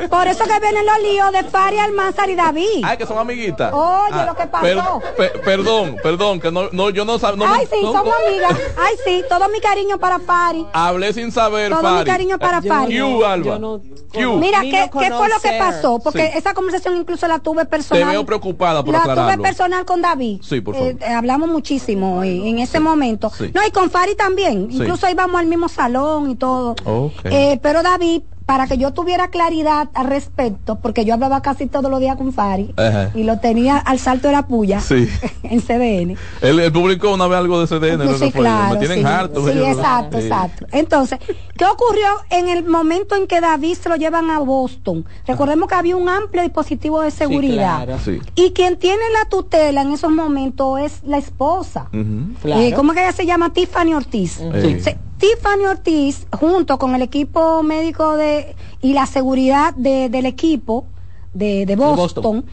Por 0.10 0.28
eso 0.28 0.44
que 0.46 0.60
vienen 0.60 0.86
los 0.86 1.00
líos 1.02 1.32
de 1.32 1.44
Fari, 1.44 1.78
Almanzar 1.80 2.30
y 2.30 2.36
David. 2.36 2.84
Ay, 2.84 2.98
que 2.98 3.06
son 3.06 3.18
amiguitas. 3.18 3.72
Oye, 3.74 4.26
lo 4.26 4.36
que 4.36 4.46
pasó. 4.48 5.02
per- 5.18 5.42
perdón, 5.42 5.98
perdón, 6.02 6.40
que 6.40 6.52
no, 6.52 6.70
no 6.72 6.90
yo 6.90 7.06
no 7.06 7.20
sabía. 7.20 7.32
Ay, 7.54 7.68
sí, 7.72 7.82
somos 7.82 8.14
amigas. 8.28 8.58
Ay, 8.78 8.96
sí, 9.06 9.24
todo 9.30 9.48
mi 9.50 9.60
cariño 9.60 9.98
para 9.98 10.20
Fari. 10.20 10.66
Hablé 10.74 11.14
sin 11.14 11.32
saber, 11.32 11.72
Todo 11.72 11.98
mi 12.00 12.04
cariño 12.04 12.38
para 12.40 12.61
Q, 12.70 13.26
Alba. 13.26 13.46
yo 13.46 13.60
no- 13.60 13.80
Q. 13.80 14.38
Mira, 14.40 14.62
¿qué, 14.62 14.90
no 14.94 15.00
qué 15.00 15.12
fue 15.12 15.30
lo 15.30 15.40
que 15.42 15.52
pasó? 15.60 16.00
Porque 16.00 16.28
Sí. 16.32 16.38
esa 16.38 16.54
conversación 16.54 16.98
incluso 16.98 17.28
la 17.28 17.40
tuve 17.40 17.66
personal. 17.66 18.04
Te 18.04 18.10
veo 18.10 18.26
preocupada 18.26 18.84
por 18.84 18.94
La 18.94 19.02
tuve 19.04 19.12
aclararlo. 19.12 19.44
personal 19.44 19.86
con 19.86 20.02
David. 20.02 20.40
Sí, 20.44 20.62
por 20.62 20.76
favor. 20.76 20.96
Eh, 21.00 21.06
hablamos 21.06 21.50
muchísimo 21.50 22.24
en, 22.24 22.46
en 22.46 22.60
ese 22.60 22.80
momento. 22.80 23.32
Sí. 23.38 23.52
No, 23.54 23.62
y 23.66 23.72
con 23.72 23.90
Fari 23.90 24.16
también. 24.16 24.68
Sí. 24.70 24.78
Incluso 24.78 25.10
íbamos 25.10 25.40
al 25.40 25.48
mismo 25.48 25.70
salón 25.70 26.30
y 26.32 26.36
todo. 26.36 26.76
Ok. 26.86 27.14
Eh, 27.26 27.60
pero 27.62 27.84
David, 27.84 28.22
para 28.46 28.68
que 28.68 28.78
yo 28.78 28.92
tuviera 28.92 29.30
claridad 29.30 29.90
al 29.94 30.08
respecto, 30.08 30.76
porque 30.80 31.06
yo 31.06 31.14
hablaba 31.14 31.42
casi 31.42 31.68
todos 31.68 31.90
los 31.90 32.00
días 32.00 32.16
con 32.18 32.34
Fari 32.34 32.74
Ajá. 32.76 33.12
y 33.16 33.24
lo 33.24 33.40
tenía 33.40 33.78
al 33.78 33.98
salto 34.00 34.28
de 34.28 34.34
la 34.34 34.48
puya 34.48 34.80
Sí. 34.82 35.08
en 35.44 35.62
CDN. 35.62 36.18
El, 36.42 36.60
el 36.60 36.72
público 36.72 37.14
una 37.14 37.28
vez 37.28 37.38
algo 37.38 37.64
de 37.64 37.68
CDN. 37.68 37.98
Pues 38.06 38.20
¿no? 38.20 38.26
sí, 38.26 38.32
claro, 38.32 38.74
me 38.74 38.80
tienen 38.80 39.00
sí. 39.00 39.06
harto. 39.06 39.46
Sí, 39.48 39.58
exacto, 39.58 40.18
Sí. 40.20 40.24
exacto. 40.26 40.66
Entonces, 40.72 41.20
¿qué 41.58 41.66
ocurrió 41.66 42.08
en 42.30 42.50
el 42.50 42.66
momento 42.66 43.16
en 43.16 43.28
que 43.28 43.40
David 43.42 43.76
se 43.76 43.90
lo 43.90 43.96
llevan 43.96 44.30
a 44.30 44.40
Boston? 44.40 45.06
Recordemos 45.28 45.70
que 45.70 45.76
había 45.76 45.96
un 45.96 46.10
amplio 46.10 46.42
dispositivo 46.44 47.02
de 47.02 47.12
seguridad. 47.12 47.86
claro. 47.86 48.00
Sí. 48.04 48.20
Y 48.36 48.52
quien 48.52 48.78
tiene 48.78 49.04
la 49.14 49.30
tutela 49.30 49.82
en 49.82 49.92
esos 49.92 50.12
momentos 50.12 50.80
es 50.80 51.04
la 51.04 51.18
esposa. 51.18 51.88
Ujú. 51.94 52.34
Claro. 52.42 52.62
Eh, 52.62 52.74
¿Cómo 52.76 52.94
que 52.94 53.00
ella 53.02 53.12
se 53.14 53.26
llama? 53.26 53.54
Tiffany 53.54 53.94
Ortiz. 53.94 54.42
Sí. 54.62 54.80
Se- 54.82 54.98
Tiffany 55.22 55.66
Ortiz, 55.68 56.26
junto 56.32 56.78
con 56.80 56.96
el 56.96 57.02
equipo 57.04 57.64
médico 57.64 58.18
de 58.18 58.56
y 58.82 58.94
la 58.94 59.06
seguridad 59.06 59.74
de- 59.76 60.10
del 60.10 60.26
equipo 60.26 60.86
de, 61.34 61.66
de 61.66 61.76
Boston, 61.76 61.96
Boston. 62.24 62.46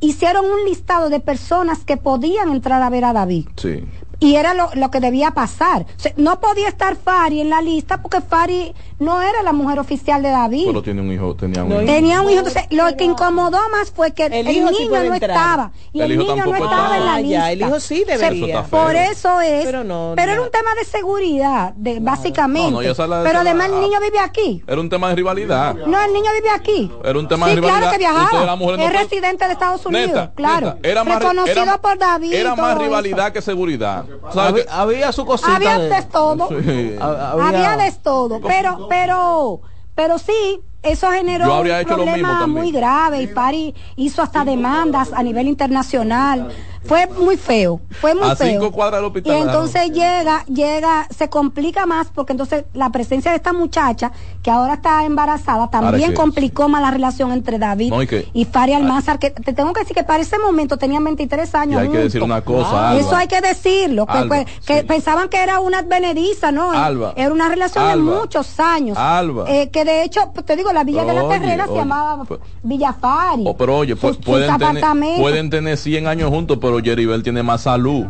hicieron 0.00 0.44
un 0.46 0.64
listado 0.64 1.10
de 1.10 1.20
personas 1.20 1.80
que 1.84 1.96
podían 1.96 2.50
entrar 2.50 2.80
a 2.82 2.88
ver 2.90 3.04
a 3.04 3.12
David. 3.12 3.46
Sí. 3.56 3.84
Y 4.22 4.36
era 4.36 4.54
lo, 4.54 4.70
lo 4.74 4.90
que 4.90 5.00
debía 5.00 5.32
pasar. 5.32 5.82
O 5.82 6.00
sea, 6.00 6.12
no 6.16 6.38
podía 6.40 6.68
estar 6.68 6.96
Fari 6.96 7.40
en 7.40 7.50
la 7.50 7.60
lista 7.60 8.00
porque 8.00 8.20
Fari 8.20 8.72
no 8.98 9.20
era 9.20 9.42
la 9.42 9.52
mujer 9.52 9.78
oficial 9.80 10.22
de 10.22 10.30
David. 10.30 10.64
Pero 10.66 10.82
tiene 10.82 11.00
un 11.00 11.12
hijo, 11.12 11.34
tenía 11.34 11.64
un 11.64 11.70
No, 11.70 11.82
hijo. 11.82 11.86
Tenía 11.92 12.20
un 12.20 12.30
hijo. 12.30 12.38
Entonces, 12.38 12.64
lo 12.70 12.96
que 12.96 13.04
incomodó 13.04 13.58
más 13.70 13.90
fue 13.90 14.12
que 14.12 14.26
el, 14.26 14.32
El 14.32 14.46
sí 14.46 14.60
niño 14.60 14.88
puede 14.88 15.08
no 15.08 15.14
entrar. 15.14 15.30
estaba. 15.30 15.72
Y 15.92 16.00
El 16.00 16.12
el, 16.12 16.20
hijo 16.20 16.32
niño 16.34 16.46
no 16.46 16.54
estaba 16.54 16.96
en 16.98 17.04
la 17.04 17.14
Ah, 17.14 17.20
lista. 17.20 17.38
ya, 17.38 17.52
el 17.52 17.60
hijo 17.62 17.80
sí 17.80 18.02
O 18.02 18.06
sea, 18.06 18.16
debería. 18.18 18.60
Eso 18.60 18.68
por 18.70 18.94
eso 18.96 19.40
es. 19.40 19.64
Pero 19.64 19.82
no, 19.84 20.14
era 20.16 20.36
no. 20.36 20.42
un 20.44 20.50
tema 20.50 20.70
de 20.78 20.84
seguridad, 20.84 21.72
de, 21.74 21.98
básicamente. 22.00 22.78
Pero 22.96 23.08
la- 23.08 23.40
además 23.40 23.68
el 23.70 23.80
niño 23.80 23.98
vive 24.00 24.18
aquí. 24.20 24.62
Era 24.66 24.80
un 24.80 24.88
tema 24.88 25.08
de 25.08 25.16
rivalidad. 25.16 25.74
No, 25.74 26.00
el 26.02 26.12
niño 26.12 26.30
vive 26.34 26.50
aquí. 26.50 26.90
Era 27.04 27.18
un 27.18 27.26
tema 27.28 27.46
sí, 27.46 27.50
de 27.50 27.56
rivalidad. 27.56 27.78
claro 27.80 27.92
que 27.92 27.98
viajaba. 27.98 28.84
es 28.86 28.92
residente 28.92 29.46
de 29.46 29.52
Estados 29.52 29.84
Unidos, 29.86 30.06
Neta, 30.08 30.32
claro. 30.34 30.74
neta, 30.74 30.88
era 30.88 31.04
más, 31.04 31.18
Reconocido 31.18 31.62
era- 31.62 31.78
por 31.78 31.98
David. 31.98 32.32
Era 32.32 32.54
más 32.54 32.74
eso. 32.74 32.82
rivalidad 32.82 33.32
que 33.32 33.42
seguridad. 33.42 34.04
¿Sabes 34.32 34.66
Había, 34.68 34.80
había 34.80 35.12
su 35.12 35.24
cosita. 35.26 35.56
Había 35.56 35.78
de- 35.78 36.02
todo. 36.02 36.48
Sí. 36.48 36.96
Ha- 37.00 37.32
Había 37.32 37.76
de 37.76 37.92
todo, 37.92 38.40
pero, 38.40 38.86
pero, 38.88 39.60
pero 39.94 40.18
sí, 40.18 40.60
eso 40.82 41.10
generó 41.10 41.44
un 41.60 41.84
problema 41.84 42.46
muy 42.46 42.72
grave 42.72 43.22
y 43.22 43.26
Pari 43.28 43.74
hizo 43.96 44.22
hasta 44.22 44.44
demandas 44.44 45.12
a 45.12 45.22
nivel 45.22 45.46
internacional. 45.48 46.48
Fue 46.84 47.06
muy 47.06 47.36
feo, 47.36 47.80
fue 48.00 48.14
muy 48.14 48.28
A 48.28 48.36
feo. 48.36 48.48
cinco 48.60 48.72
cuadras 48.72 49.00
del 49.00 49.06
hospital, 49.06 49.36
Y 49.36 49.40
entonces 49.42 49.90
llega, 49.92 50.44
llega, 50.46 51.06
se 51.16 51.28
complica 51.28 51.86
más 51.86 52.08
porque 52.14 52.32
entonces 52.32 52.64
la 52.74 52.90
presencia 52.90 53.30
de 53.30 53.36
esta 53.36 53.52
muchacha 53.52 54.10
que 54.42 54.50
ahora 54.50 54.74
está 54.74 55.04
embarazada 55.04 55.70
también 55.70 56.12
complicó 56.14 56.68
más 56.68 56.82
la 56.82 56.90
relación 56.90 57.30
entre 57.32 57.58
David 57.58 57.90
No, 57.90 58.02
y 58.02 58.06
que- 58.06 58.26
Fari 58.50 58.72
Almanzar, 58.72 59.18
que 59.18 59.30
te 59.30 59.52
tengo 59.52 59.72
que 59.72 59.80
decir 59.80 59.94
que 59.96 60.04
para 60.04 60.22
ese 60.22 60.38
momento 60.38 60.76
tenían 60.76 61.04
23 61.04 61.50
Y 61.52 61.56
años. 61.56 61.80
hay 61.80 61.88
que 61.88 61.98
decir 61.98 62.22
una 62.22 62.42
cosa, 62.42 62.90
Alba. 62.90 63.00
Eso 63.00 63.14
hay 63.16 63.28
que 63.28 63.40
decirlo, 63.40 64.06
que, 64.06 64.12
Alba, 64.18 64.44
que 64.66 64.80
sí. 64.80 64.86
pensaban 64.86 65.28
que 65.28 65.38
era 65.42 65.60
una 65.60 65.78
advenediza, 65.78 66.50
¿no? 66.52 66.72
Alba. 66.72 67.12
Era 67.16 67.32
una 67.32 67.48
relación 67.48 67.88
de 67.88 67.96
muchos 67.96 68.58
años. 68.60 68.98
Alba. 68.98 69.44
Eh, 69.48 69.70
que 69.70 69.84
de 69.84 70.02
hecho, 70.02 70.32
pues, 70.34 70.44
te 70.44 70.56
digo, 70.56 70.72
la 70.72 70.84
Villa 70.84 71.04
de 71.04 71.12
la 71.14 71.24
Oye, 71.24 71.38
Terrera 71.38 71.66
se 71.66 71.74
llamaba 71.74 72.24
pues- 72.24 72.40
Villafari. 72.62 73.44
Oh, 73.46 73.56
pero 73.56 73.76
oye, 73.78 73.92
Sus- 73.94 74.16
sus 74.16 74.24
pueden, 74.24 74.48
tener, 74.56 74.66
apartamentos. 74.68 75.20
pueden 75.20 75.50
tener 75.50 75.76
100 75.76 76.06
años 76.06 76.30
juntos, 76.30 76.58
pero 76.60 76.71
Jeribel 76.80 77.22
tiene 77.22 77.42
más 77.42 77.62
salud. 77.62 78.06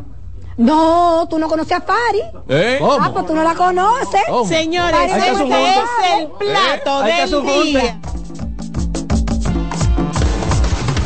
No, 0.57 1.27
tú 1.31 1.39
no 1.39 1.49
conoces 1.49 1.73
a 1.73 1.81
Fari. 1.81 2.23
¿Eh? 2.49 2.77
¿Cómo? 2.79 2.99
Ah, 3.01 3.11
pues 3.13 3.27
tú 3.27 3.35
no 3.35 3.43
la 3.43 3.55
conoces. 3.55 4.23
¿Cómo? 4.29 4.47
Señores, 4.47 5.01
este 5.11 5.31
es 5.31 5.41
el 5.41 6.29
plato 6.39 6.99
Hay 7.01 7.15
que 7.15 7.23
hacer 7.23 7.43
del 7.43 7.65
día. 7.65 8.01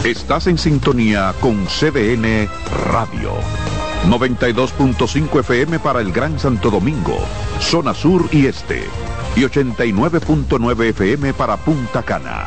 Estás 0.05 0.47
en 0.47 0.59
sintonía 0.59 1.35
con 1.41 1.67
CDN 1.67 2.49
Radio. 2.93 3.33
92.5 4.09 5.41
FM 5.41 5.81
para 5.81 6.01
el 6.01 6.13
Gran 6.13 6.39
Santo 6.39 6.71
Domingo, 6.71 7.19
zona 7.61 7.93
sur 7.93 8.29
y 8.31 8.47
este. 8.47 8.85
Y 9.35 9.41
89.9 9.41 10.91
FM 10.91 11.35
para 11.35 11.57
Punta 11.57 12.03
Cana. 12.03 12.47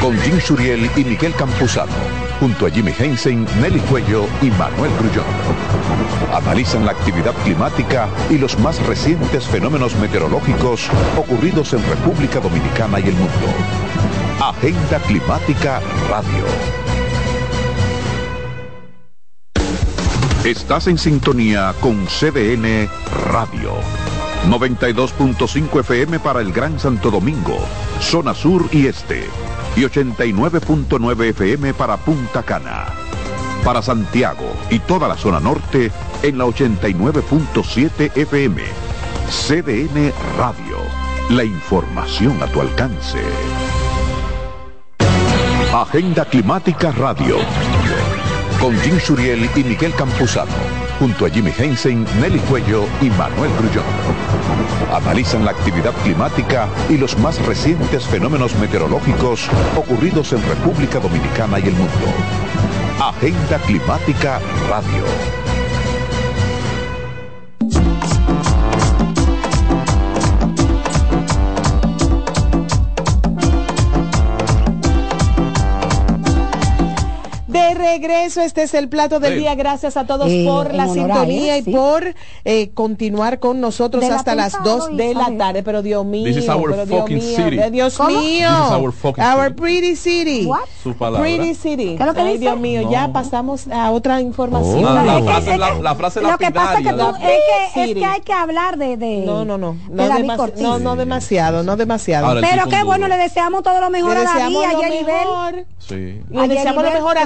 Con 0.00 0.18
Jim 0.20 0.40
Suriel 0.40 0.90
y 0.96 1.04
Miguel 1.04 1.34
Campuzano, 1.34 1.92
junto 2.40 2.66
a 2.66 2.70
Jimmy 2.70 2.92
Hensen, 2.98 3.46
Nelly 3.60 3.80
Cuello 3.80 4.26
y 4.40 4.50
Manuel 4.50 4.90
Grullón. 4.98 5.26
Analizan 6.32 6.86
la 6.86 6.92
actividad 6.92 7.34
climática 7.44 8.08
y 8.30 8.38
los 8.38 8.58
más 8.58 8.84
recientes 8.86 9.46
fenómenos 9.46 9.94
meteorológicos 9.96 10.88
ocurridos 11.16 11.74
en 11.74 11.86
República 11.86 12.40
Dominicana 12.40 12.98
y 13.00 13.08
el 13.08 13.14
mundo. 13.14 13.46
Agenda 14.40 14.98
Climática 15.06 15.80
Radio. 16.08 16.44
Estás 20.44 20.86
en 20.86 20.96
sintonía 20.96 21.74
con 21.80 22.06
CDN 22.06 22.88
Radio. 23.30 23.74
92.5 24.48 25.80
FM 25.80 26.18
para 26.20 26.40
el 26.40 26.50
Gran 26.52 26.80
Santo 26.80 27.10
Domingo, 27.10 27.58
zona 28.00 28.32
sur 28.32 28.64
y 28.72 28.86
este. 28.86 29.28
Y 29.76 29.82
89.9 29.82 31.30
FM 31.30 31.74
para 31.74 31.96
Punta 31.96 32.42
Cana. 32.42 32.86
Para 33.64 33.82
Santiago 33.82 34.56
y 34.70 34.78
toda 34.80 35.06
la 35.08 35.16
zona 35.16 35.40
norte 35.40 35.92
en 36.22 36.38
la 36.38 36.46
89.7 36.46 38.16
FM. 38.16 38.62
CDN 39.28 40.12
Radio. 40.36 40.78
La 41.30 41.44
información 41.44 42.42
a 42.42 42.46
tu 42.46 42.60
alcance. 42.60 43.20
Agenda 45.72 46.24
Climática 46.24 46.90
Radio. 46.90 47.36
Con 48.60 48.76
Jim 48.80 48.98
Suriel 48.98 49.48
y 49.54 49.62
Miguel 49.62 49.94
Campuzano. 49.94 50.79
Junto 51.00 51.24
a 51.24 51.30
Jimmy 51.30 51.50
Hensen, 51.56 52.04
Nelly 52.20 52.38
Cuello 52.40 52.84
y 53.00 53.08
Manuel 53.08 53.50
Grullón. 53.58 53.86
Analizan 54.92 55.46
la 55.46 55.52
actividad 55.52 55.94
climática 56.04 56.68
y 56.90 56.98
los 56.98 57.16
más 57.18 57.40
recientes 57.46 58.04
fenómenos 58.04 58.54
meteorológicos 58.56 59.48
ocurridos 59.76 60.34
en 60.34 60.46
República 60.46 61.00
Dominicana 61.00 61.58
y 61.58 61.68
el 61.68 61.72
mundo. 61.72 62.06
Agenda 63.00 63.58
Climática 63.60 64.40
Radio. 64.68 65.39
Regreso, 78.00 78.40
este 78.40 78.62
es 78.62 78.74
el 78.74 78.88
plato 78.88 79.20
del 79.20 79.34
Sí. 79.34 79.38
día. 79.40 79.54
Gracias 79.54 79.96
a 79.96 80.06
todos 80.06 80.28
Eh, 80.30 80.44
por 80.46 80.72
la 80.74 80.88
sintonía 80.88 81.56
él, 81.56 81.62
y 81.62 81.64
sí. 81.64 81.70
por 81.70 82.14
eh, 82.44 82.70
continuar 82.74 83.38
con 83.40 83.60
nosotros 83.60 84.02
De 84.02 84.08
la 84.08 84.16
hasta 84.16 84.34
las 84.34 84.54
pensado 84.54 84.88
2 84.88 84.96
de 84.96 85.14
la 85.14 85.30
tarde. 85.36 85.62
Pero 85.62 85.82
Dios 85.82 86.04
mío, 86.04 86.24
This 86.24 86.38
is 86.44 86.48
our 86.48 86.70
pero 86.70 86.86
Dios 86.86 87.00
fucking 87.00 87.18
mío, 87.18 87.36
city. 87.36 87.56
de 87.56 87.70
Dios 87.70 87.96
¿Cómo? 87.96 88.10
mío. 88.20 88.48
This 88.48 88.66
is 88.66 88.72
our 88.72 88.92
fucking 88.92 89.24
Our 89.24 89.44
city. 89.48 89.54
pretty 89.60 89.96
city. 89.96 90.46
What? 90.46 90.60
Su 90.82 90.94
palabra. 90.94 91.20
Pretty 91.20 91.54
city. 91.54 91.96
¿Qué 91.96 92.02
es 92.02 92.06
lo 92.06 92.14
que 92.14 92.20
Ay, 92.20 92.26
dice? 92.32 92.38
Dios 92.40 92.58
mío, 92.58 92.90
ya 92.90 93.12
pasamos 93.12 93.68
a 93.68 93.90
otra 93.90 94.20
información. 94.20 94.82
La, 94.84 95.02
la 95.02 95.16
que- 95.18 95.22
frase, 95.24 95.52
es 95.52 95.58
la, 95.58 95.74
que- 95.76 95.82
la 95.82 95.94
frase 95.94 96.20
Lo 96.20 96.38
que 96.38 96.50
pasa 96.50 96.78
es 96.78 96.86
que, 96.86 96.92
tú- 96.92 96.96
de- 96.96 97.34
es 97.34 97.74
que, 97.74 97.84
es 97.84 97.94
que 97.94 98.04
hay 98.04 98.20
que 98.20 98.32
hablar 98.32 98.76
de, 98.78 98.96
de 98.96 99.22
No, 99.26 99.44
no, 99.44 99.58
no. 99.58 99.76
de 99.88 99.94
No, 99.94 100.08
David 100.08 100.24
demasi- 100.24 100.52
no, 100.56 100.78
no 100.78 100.96
demasiado, 100.96 101.62
no 101.62 101.76
demasiado. 101.76 102.26
Ahora, 102.26 102.40
Pero 102.40 102.66
qué 102.68 102.82
bueno, 102.84 103.08
le 103.08 103.16
deseamos 103.16 103.62
todo 103.62 103.80
lo 103.80 103.90
mejor 103.90 104.16
a 104.16 104.22
David, 104.24 104.56
a 104.56 104.78
mejor. 105.04 105.64
Sí. 105.78 106.20
Le 106.30 106.48
deseamos 106.48 106.84
lo 106.84 106.90
mejor 106.92 107.18
su 107.18 107.24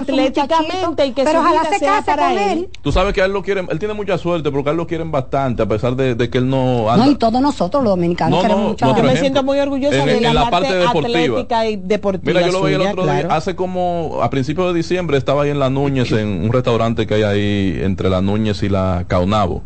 y 1.04 1.12
que 1.12 1.24
Pero 1.24 1.40
su 1.40 1.46
ojalá 1.46 1.60
vida 1.62 1.78
se 1.78 1.84
case 1.84 2.02
para 2.04 2.28
con 2.28 2.38
él. 2.38 2.58
él. 2.58 2.68
Tú 2.82 2.92
sabes 2.92 3.12
que 3.12 3.22
a 3.22 3.24
él 3.26 3.32
lo 3.32 3.42
quieren, 3.42 3.66
él 3.70 3.78
tiene 3.78 3.94
mucha 3.94 4.16
suerte 4.18 4.50
porque 4.50 4.68
a 4.70 4.72
él 4.72 4.76
lo 4.78 4.86
quieren 4.86 5.10
bastante, 5.10 5.62
a 5.62 5.66
pesar 5.66 5.96
de, 5.96 6.14
de 6.14 6.30
que 6.30 6.38
él 6.38 6.48
no 6.48 6.84
No, 6.84 6.90
anda. 6.90 7.06
y 7.08 7.14
todos 7.16 7.40
nosotros 7.40 7.82
los 7.82 7.92
dominicanos 7.92 8.36
No, 8.36 8.42
queremos 8.42 8.62
no, 8.64 8.68
mucho 8.70 8.86
no, 8.86 8.96
Yo 8.96 9.02
me 9.02 9.16
siento 9.16 9.42
muy 9.42 9.58
orgullosa 9.58 9.96
en- 9.98 10.06
de 10.06 10.20
la, 10.20 10.28
en 10.28 10.34
la 10.34 10.50
parte 10.50 10.74
deportiva. 10.74 11.18
atlética 11.18 11.66
y 11.66 11.76
deportiva. 11.76 12.32
Mira, 12.32 12.46
yo 12.46 12.52
lo 12.52 12.62
veía 12.62 12.76
el 12.76 12.82
otro 12.82 13.04
día, 13.04 13.26
hace 13.30 13.54
como 13.54 14.18
a 14.22 14.30
principios 14.30 14.68
de 14.68 14.74
diciembre 14.74 15.18
estaba 15.18 15.42
ahí 15.42 15.50
en 15.50 15.58
La 15.58 15.70
Núñez, 15.70 16.10
en 16.12 16.44
un 16.44 16.52
restaurante 16.52 17.06
que 17.06 17.14
hay 17.14 17.22
ahí 17.22 17.78
entre 17.82 18.08
La 18.08 18.20
Núñez 18.20 18.62
y 18.62 18.68
la 18.68 19.04
Caunabo. 19.08 19.62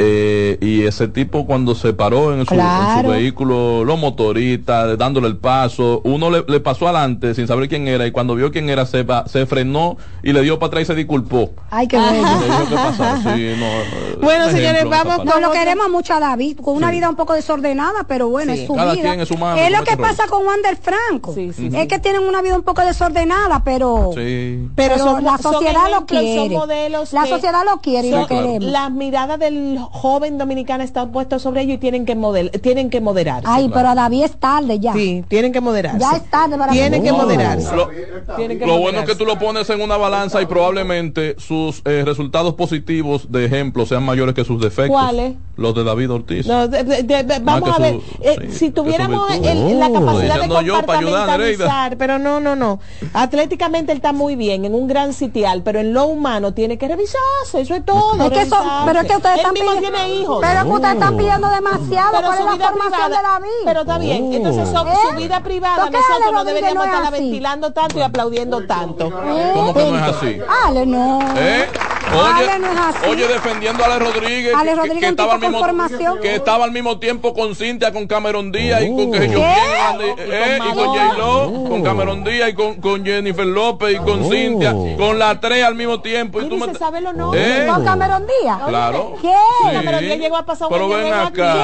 Eh, 0.00 0.58
y 0.60 0.84
ese 0.84 1.08
tipo 1.08 1.44
cuando 1.44 1.74
se 1.74 1.92
paró 1.92 2.32
en 2.32 2.46
su, 2.46 2.54
en 2.54 3.02
su 3.02 3.08
vehículo, 3.08 3.84
los 3.84 3.98
motoristas, 3.98 4.96
dándole 4.96 5.26
el 5.26 5.36
paso, 5.36 6.00
uno 6.04 6.30
le, 6.30 6.44
le 6.46 6.60
pasó 6.60 6.86
adelante 6.88 7.34
sin 7.34 7.46
saber 7.48 7.68
quién 7.68 7.88
era 7.88 8.06
y 8.06 8.12
cuando 8.12 8.34
vio 8.36 8.52
quién 8.52 8.70
era 8.70 8.86
se, 8.86 9.02
va- 9.02 9.26
se 9.26 9.44
frenó 9.46 9.96
y 10.22 10.32
le 10.32 10.42
dio 10.42 10.58
para 10.58 10.68
atrás 10.68 10.82
y 10.84 10.86
se 10.86 10.94
disculpó. 10.94 11.50
Ay, 11.70 11.88
qué 11.88 11.98
Le 11.98 12.02
bueno. 12.20 12.40
dijo 12.42 12.68
qué 12.68 12.74
pasó. 12.76 13.04
Sí, 13.34 13.52
no, 13.58 13.66
eh, 13.66 14.18
Bueno, 14.22 14.50
señores, 14.50 14.84
vamos. 14.88 15.24
No, 15.24 15.40
lo 15.40 15.50
queremos 15.50 15.88
mucho 15.90 16.14
a 16.14 16.20
David, 16.20 16.58
con 16.62 16.76
una 16.76 16.90
Sí. 16.90 16.96
vida 16.96 17.08
un 17.10 17.16
poco 17.16 17.34
desordenada, 17.34 18.04
pero 18.06 18.28
bueno, 18.28 18.54
Sí. 18.54 18.60
es 18.60 18.66
su 18.68 18.74
Cada 18.74 18.92
vida. 18.92 19.02
quien 19.10 19.20
es 19.20 19.30
humano, 19.30 19.60
es 19.60 19.70
lo 19.76 19.84
que 19.84 19.96
pasa 19.96 20.26
con 20.28 20.46
Wander 20.46 20.76
Franco. 20.76 21.34
Sí, 21.34 21.52
sí, 21.52 21.70
es 21.74 21.88
que 21.88 21.98
tienen 21.98 22.22
una 22.22 22.40
vida 22.40 22.54
un 22.56 22.62
poco 22.62 22.82
desordenada, 22.82 23.62
pero, 23.64 24.10
Sí. 24.14 24.68
Pero, 24.76 24.94
pero 24.94 24.98
son- 24.98 25.24
la 25.24 25.38
son 25.38 25.54
sociedad 25.54 25.82
lo 25.88 25.88
ejemplos, 25.96 26.20
quiere. 26.22 26.36
Son 26.36 26.52
modelos 26.52 27.12
la 27.12 27.22
que- 27.24 27.28
sociedad 27.30 27.64
lo 27.64 27.80
quiere 27.80 28.08
y 28.08 28.10
son- 28.12 28.20
lo 28.20 28.26
queremos. 28.28 28.62
La 28.64 28.90
mirada 28.90 29.36
del 29.36 29.78
joven 29.90 30.38
dominicano 30.38 30.82
está 30.84 31.06
puesta 31.06 31.38
sobre 31.38 31.62
ello 31.62 31.74
y 31.74 31.78
tienen 31.78 32.06
que 32.06 32.14
model, 32.14 32.50
tienen 32.62 32.90
que 32.90 33.00
moderarse. 33.00 33.48
Ay, 33.48 33.70
pero 33.72 33.88
a 33.88 33.94
David 33.94 34.24
es 34.24 34.36
tarde 34.38 34.78
ya. 34.78 34.92
Sí, 34.92 35.24
tienen 35.28 35.52
que 35.52 35.60
moderarse. 35.60 35.98
Ya 35.98 36.16
es 36.16 36.30
tarde 36.30 36.56
para 36.56 36.72
Tienen 36.72 37.02
que 37.02 37.12
moderarse. 37.12 37.74
Lo, 37.74 37.88
Tienen 38.36 38.58
que 38.58 38.66
lo 38.66 38.78
bueno 38.78 39.00
es 39.00 39.06
que 39.06 39.14
tú 39.14 39.24
lo 39.24 39.38
pones 39.38 39.68
en 39.70 39.80
una 39.80 39.96
balanza 39.96 40.42
y 40.42 40.46
probablemente 40.46 41.36
sus 41.38 41.82
eh, 41.84 42.02
resultados 42.04 42.54
positivos 42.54 43.30
de 43.30 43.44
ejemplo 43.46 43.86
sean 43.86 44.02
mayores 44.04 44.34
que 44.34 44.44
sus 44.44 44.60
defectos. 44.60 44.90
¿Cuáles? 44.90 45.34
Los 45.58 45.74
de 45.74 45.82
David 45.82 46.12
Ortiz. 46.12 46.46
No, 46.46 46.68
de- 46.68 46.84
de- 46.84 47.02
de- 47.02 47.22
de- 47.24 47.38
vamos 47.40 47.68
que 47.68 47.74
a 47.74 47.78
ver, 47.84 47.94
su- 47.94 48.22
eh, 48.22 48.36
sí, 48.50 48.58
si 48.58 48.70
tuviéramos 48.70 49.28
el- 49.32 49.78
la 49.80 49.88
Oh. 49.88 49.92
capacidad 49.92 50.36
de 50.36 50.56
ayudar, 50.56 50.86
compartamentalizar, 50.86 51.96
pero 51.96 52.18
no, 52.20 52.38
no, 52.38 52.54
no. 52.54 52.78
Atléticamente 53.12 53.90
él 53.92 53.98
está 53.98 54.12
muy 54.12 54.36
bien, 54.36 54.64
en 54.64 54.74
un 54.74 54.86
gran 54.86 55.12
sitial, 55.12 55.62
pero 55.64 55.80
en 55.80 55.92
lo 55.92 56.06
humano 56.06 56.54
tiene 56.54 56.78
que 56.78 56.86
revisarse, 56.86 57.60
eso 57.60 57.74
es 57.74 57.84
todo. 57.84 58.12
Es 58.24 58.30
que 58.30 58.46
pero 58.86 59.00
es 59.00 59.06
que 59.08 59.16
ustedes 59.16 59.34
Él 59.34 59.40
están 59.40 59.52
mismo 59.54 59.72
pidiendo, 59.72 59.98
tiene 59.98 60.14
hijos. 60.14 60.38
pero 60.40 60.58
es 60.60 60.64
que 60.64 60.70
ustedes 60.70 60.94
están 60.94 61.16
pidiendo 61.16 61.48
demasiado. 61.48 62.10
Pero 62.12 62.22
¿Cuál 62.28 62.36
su 62.38 62.42
es 62.44 62.48
la 62.50 62.54
vida 62.54 62.68
formación 62.68 62.92
privada- 63.02 63.08
de 63.08 63.28
David? 63.28 63.48
Pero 63.64 63.80
está 63.80 63.98
bien, 63.98 64.32
entonces 64.32 64.68
so- 64.68 64.86
¿Eh? 64.86 64.92
su 65.10 65.16
vida 65.16 65.42
privada 65.42 65.76
¿Por 65.82 65.90
qué 65.90 65.98
nosotros 65.98 66.32
no 66.32 66.44
deberíamos 66.44 66.74
no 66.76 66.82
es 66.84 66.88
estarla 66.88 67.08
así? 67.08 67.20
ventilando 67.24 67.72
tanto 67.72 67.98
y 67.98 68.02
aplaudiendo 68.02 68.64
tanto. 68.66 69.10
¿Cómo 69.10 69.74
que 69.74 69.90
no 69.90 69.96
es 69.96 70.02
así? 70.02 70.38
Ale, 70.66 70.86
no. 70.86 71.18
¿Eh? 71.36 71.66
Ale 72.10 72.44
Oye, 72.48 72.58
no 72.58 72.66
es 72.72 72.78
así. 72.78 73.08
oye, 73.08 73.28
defendiendo 73.28 73.82
a 73.84 73.86
Ale 73.86 73.98
Rodríguez, 73.98 74.54
Ale 74.54 74.70
que- 74.70 74.70
que, 74.70 74.76
Rodríguez 74.76 74.98
que 75.00 75.06
un 75.06 75.10
estaba 75.10 75.32
al 75.34 75.40
mismo 75.40 75.58
formación. 75.58 76.20
que 76.20 76.34
estaba 76.34 76.64
al 76.64 76.72
mismo 76.72 76.98
tiempo 76.98 77.34
con 77.34 77.54
Cintia, 77.54 77.92
con 77.92 78.06
Cameron 78.06 78.50
Díaz 78.52 78.82
y 78.82 78.88
con 78.88 79.12
que 79.12 79.28
yo 79.28 79.38
eh, 79.40 80.58
y 80.58 80.74
con 80.74 80.86
J 80.88 81.12
Lo, 81.14 81.52
con 81.68 81.82
Cameron 81.82 82.24
Díaz 82.24 82.50
y 82.50 82.54
con, 82.54 82.74
con 82.80 83.04
Jennifer 83.04 83.46
López 83.46 83.94
y 83.94 83.98
con 83.98 84.28
Cintia, 84.30 84.74
con 84.96 85.18
las 85.18 85.40
tres 85.40 85.64
al 85.64 85.74
mismo 85.74 86.00
tiempo. 86.00 86.40
Y 86.40 86.48
tú 86.48 86.56
me 86.56 86.66
se 86.66 86.72
t- 86.72 86.78
sabe 86.78 87.00
los 87.00 87.14
nombres. 87.14 87.44
¿Eh? 87.46 87.66
¿Con 87.66 87.84
Cameron 87.84 88.24
Díaz? 88.26 88.58
Claro. 88.66 89.14
¿Qué? 89.20 89.28
Sí. 89.62 89.72
Cameron 89.74 90.00
Díaz 90.00 90.18
llegó 90.18 90.36
a 90.36 90.46
pasar 90.46 90.68
un 90.68 90.72
Pero 90.72 90.88
ven 90.88 91.06
en 91.06 91.12
acá. 91.14 91.54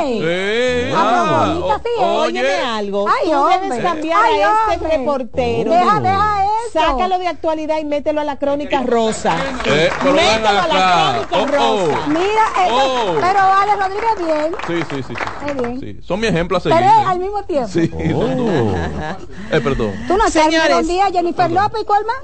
¿Qué? 0.00 0.88
Sí. 0.88 0.94
Ah, 0.96 1.56
Ah, 1.70 1.80
sí, 1.82 1.88
¿eh? 2.00 2.04
Óyeme 2.04 2.54
algo. 2.54 3.06
Ay, 3.08 3.30
Tú 3.30 3.36
hombre. 3.36 3.58
debes 3.60 3.82
cambiar 3.84 4.20
Ay, 4.24 4.40
a 4.40 4.50
este 4.72 4.74
hombre. 4.84 4.98
reportero. 4.98 5.70
Deja, 5.72 6.00
deja 6.00 6.44
eso. 6.44 6.50
Sácalo 6.72 7.18
de 7.18 7.26
actualidad 7.28 7.78
y 7.78 7.84
mételo 7.84 8.20
a 8.20 8.24
la 8.24 8.38
crónica 8.38 8.82
rosa. 8.82 9.36
Eh, 9.64 9.89
pero 9.98 10.12
mételo 10.14 10.48
a 10.48 10.66
la 10.68 11.26
crónica 11.28 11.28
Oh, 11.32 11.42
oh. 11.42 11.86
rosa. 11.86 12.06
Mira, 12.08 12.20
eh, 12.20 12.68
Oh. 12.70 13.14
pero 13.20 13.38
Ale 13.40 13.76
Rodríguez 13.76 14.16
bien. 14.18 14.54
Sí, 14.66 14.86
sí, 14.96 15.02
sí. 15.08 15.14
sí, 15.14 15.54
Muy 15.54 15.64
bien. 15.66 15.80
sí. 15.80 16.00
Son 16.06 16.20
mi 16.20 16.26
ejemplo 16.28 16.56
a 16.56 16.60
Pero 16.60 16.74
seguir. 16.76 16.90
es 17.00 17.06
al 17.06 17.18
mismo 17.18 17.42
tiempo. 17.44 17.68
Sí, 17.68 17.88
son 17.88 18.36
dos. 18.36 18.76
Eh, 19.52 19.60
perdón. 19.60 19.92
Tú 20.08 20.16
no 20.16 20.28
sabes. 20.28 20.54
Cameron 20.56 20.86
Díaz, 20.86 21.10
Jennifer 21.12 21.50
López 21.50 21.82
y 21.82 21.84
cuál 21.84 22.04
más? 22.06 22.16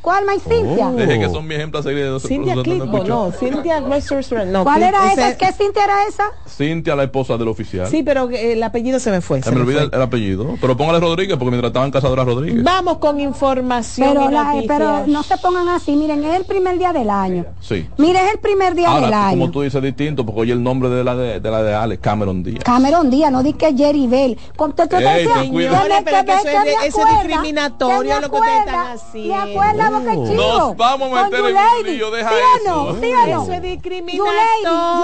¿Cuál 0.00 0.24
más? 0.26 0.36
Y 0.36 0.40
Cintia. 0.40 0.90
Dije 0.90 1.18
que 1.20 1.28
son 1.30 1.46
mi 1.46 1.54
ejemplo 1.54 1.80
a 1.80 1.82
seguir. 1.82 2.20
Cintia 2.20 2.54
Clitbo, 2.62 3.04
no, 3.04 3.30
Cintia 3.32 3.80
no. 3.80 4.64
¿Cuál 4.64 4.82
era 4.82 5.12
esa? 5.12 5.36
¿Qué 5.36 5.52
Cintia 5.52 5.84
era 5.84 6.06
esa? 6.06 6.24
Cintia, 6.48 6.96
la 6.96 7.04
esposa 7.04 7.36
del 7.36 7.48
oficial. 7.48 7.86
Sí, 7.88 8.02
pero 8.02 8.28
eh, 8.30 8.52
el 8.54 8.62
apellido 8.62 8.98
se 8.98 9.10
me 9.10 9.20
fue. 9.20 9.42
Se 9.42 9.50
me 9.50 9.60
olvida 9.60 9.82
el, 9.82 9.90
el 9.92 10.02
apellido. 10.02 10.56
Pero 10.60 10.76
póngale 10.76 11.00
Rodríguez 11.00 11.36
porque 11.36 11.50
mientras 11.50 11.70
estaban 11.70 11.90
casadoras 11.90 12.26
Rodríguez. 12.26 12.62
Vamos 12.62 12.98
con 12.98 13.20
información 13.20 14.08
Pero, 14.14 14.30
noticias. 14.30 14.64
pero 14.68 15.06
no 15.06 15.22
se 15.22 15.36
pongan 15.38 15.68
así. 15.68 15.92
Miren, 15.96 16.24
es 16.24 16.34
el 16.36 16.44
primer 16.44 16.71
día 16.78 16.92
del 16.92 17.10
año. 17.10 17.44
Sí. 17.60 17.88
Mire, 17.98 18.18
es 18.24 18.32
el 18.32 18.38
primer 18.38 18.74
día 18.74 18.92
del 18.94 19.04
Ahora, 19.04 19.28
año. 19.28 19.38
como 19.40 19.50
tú 19.52 19.62
dices, 19.62 19.82
distinto, 19.82 20.24
porque 20.26 20.40
oye 20.42 20.52
el 20.52 20.62
nombre 20.62 20.88
de 20.88 21.04
la 21.04 21.14
de, 21.16 21.40
de 21.40 21.50
la 21.50 21.62
de 21.62 21.74
Alex, 21.74 22.00
Cameron 22.02 22.42
Díaz. 22.42 22.64
Cameron 22.64 23.10
Díaz, 23.10 23.30
no 23.32 23.42
di 23.42 23.52
que 23.52 23.74
Jerry 23.76 24.06
Bell. 24.06 24.38
Con- 24.56 24.72
te 24.74 24.82
Ey, 24.82 25.26
Señores, 25.26 26.02
pero 26.04 26.24
que 26.24 26.32
eso 26.32 26.48
es 26.48 26.54
que 26.64 26.70
de- 26.70 26.86
eso 26.86 27.00
es 27.06 27.22
discriminatorio 27.26 28.20
lo 28.20 28.30
que 28.30 28.36
ustedes 28.36 28.58
están 28.60 28.86
haciendo. 28.86 29.34
Me 29.46 29.52
acuerda 29.52 29.90
Boca 29.90 30.12
Chico. 30.12 30.34
Nos 30.34 30.76
vamos 30.76 31.18
a 31.18 31.24
meter 31.24 31.40
en 31.40 31.56
un 31.56 31.86
lío, 31.86 32.10
deja 32.10 32.30
¿Sí 32.30 32.34
o 32.34 32.68
no? 32.68 32.90
eso. 32.90 33.00
¿Sí 33.00 33.06
o 33.12 33.16
no? 33.16 33.22
Eso 33.22 33.40
es 33.40 33.46
Yulady, 33.46 33.70
discriminatorio. 33.70 34.32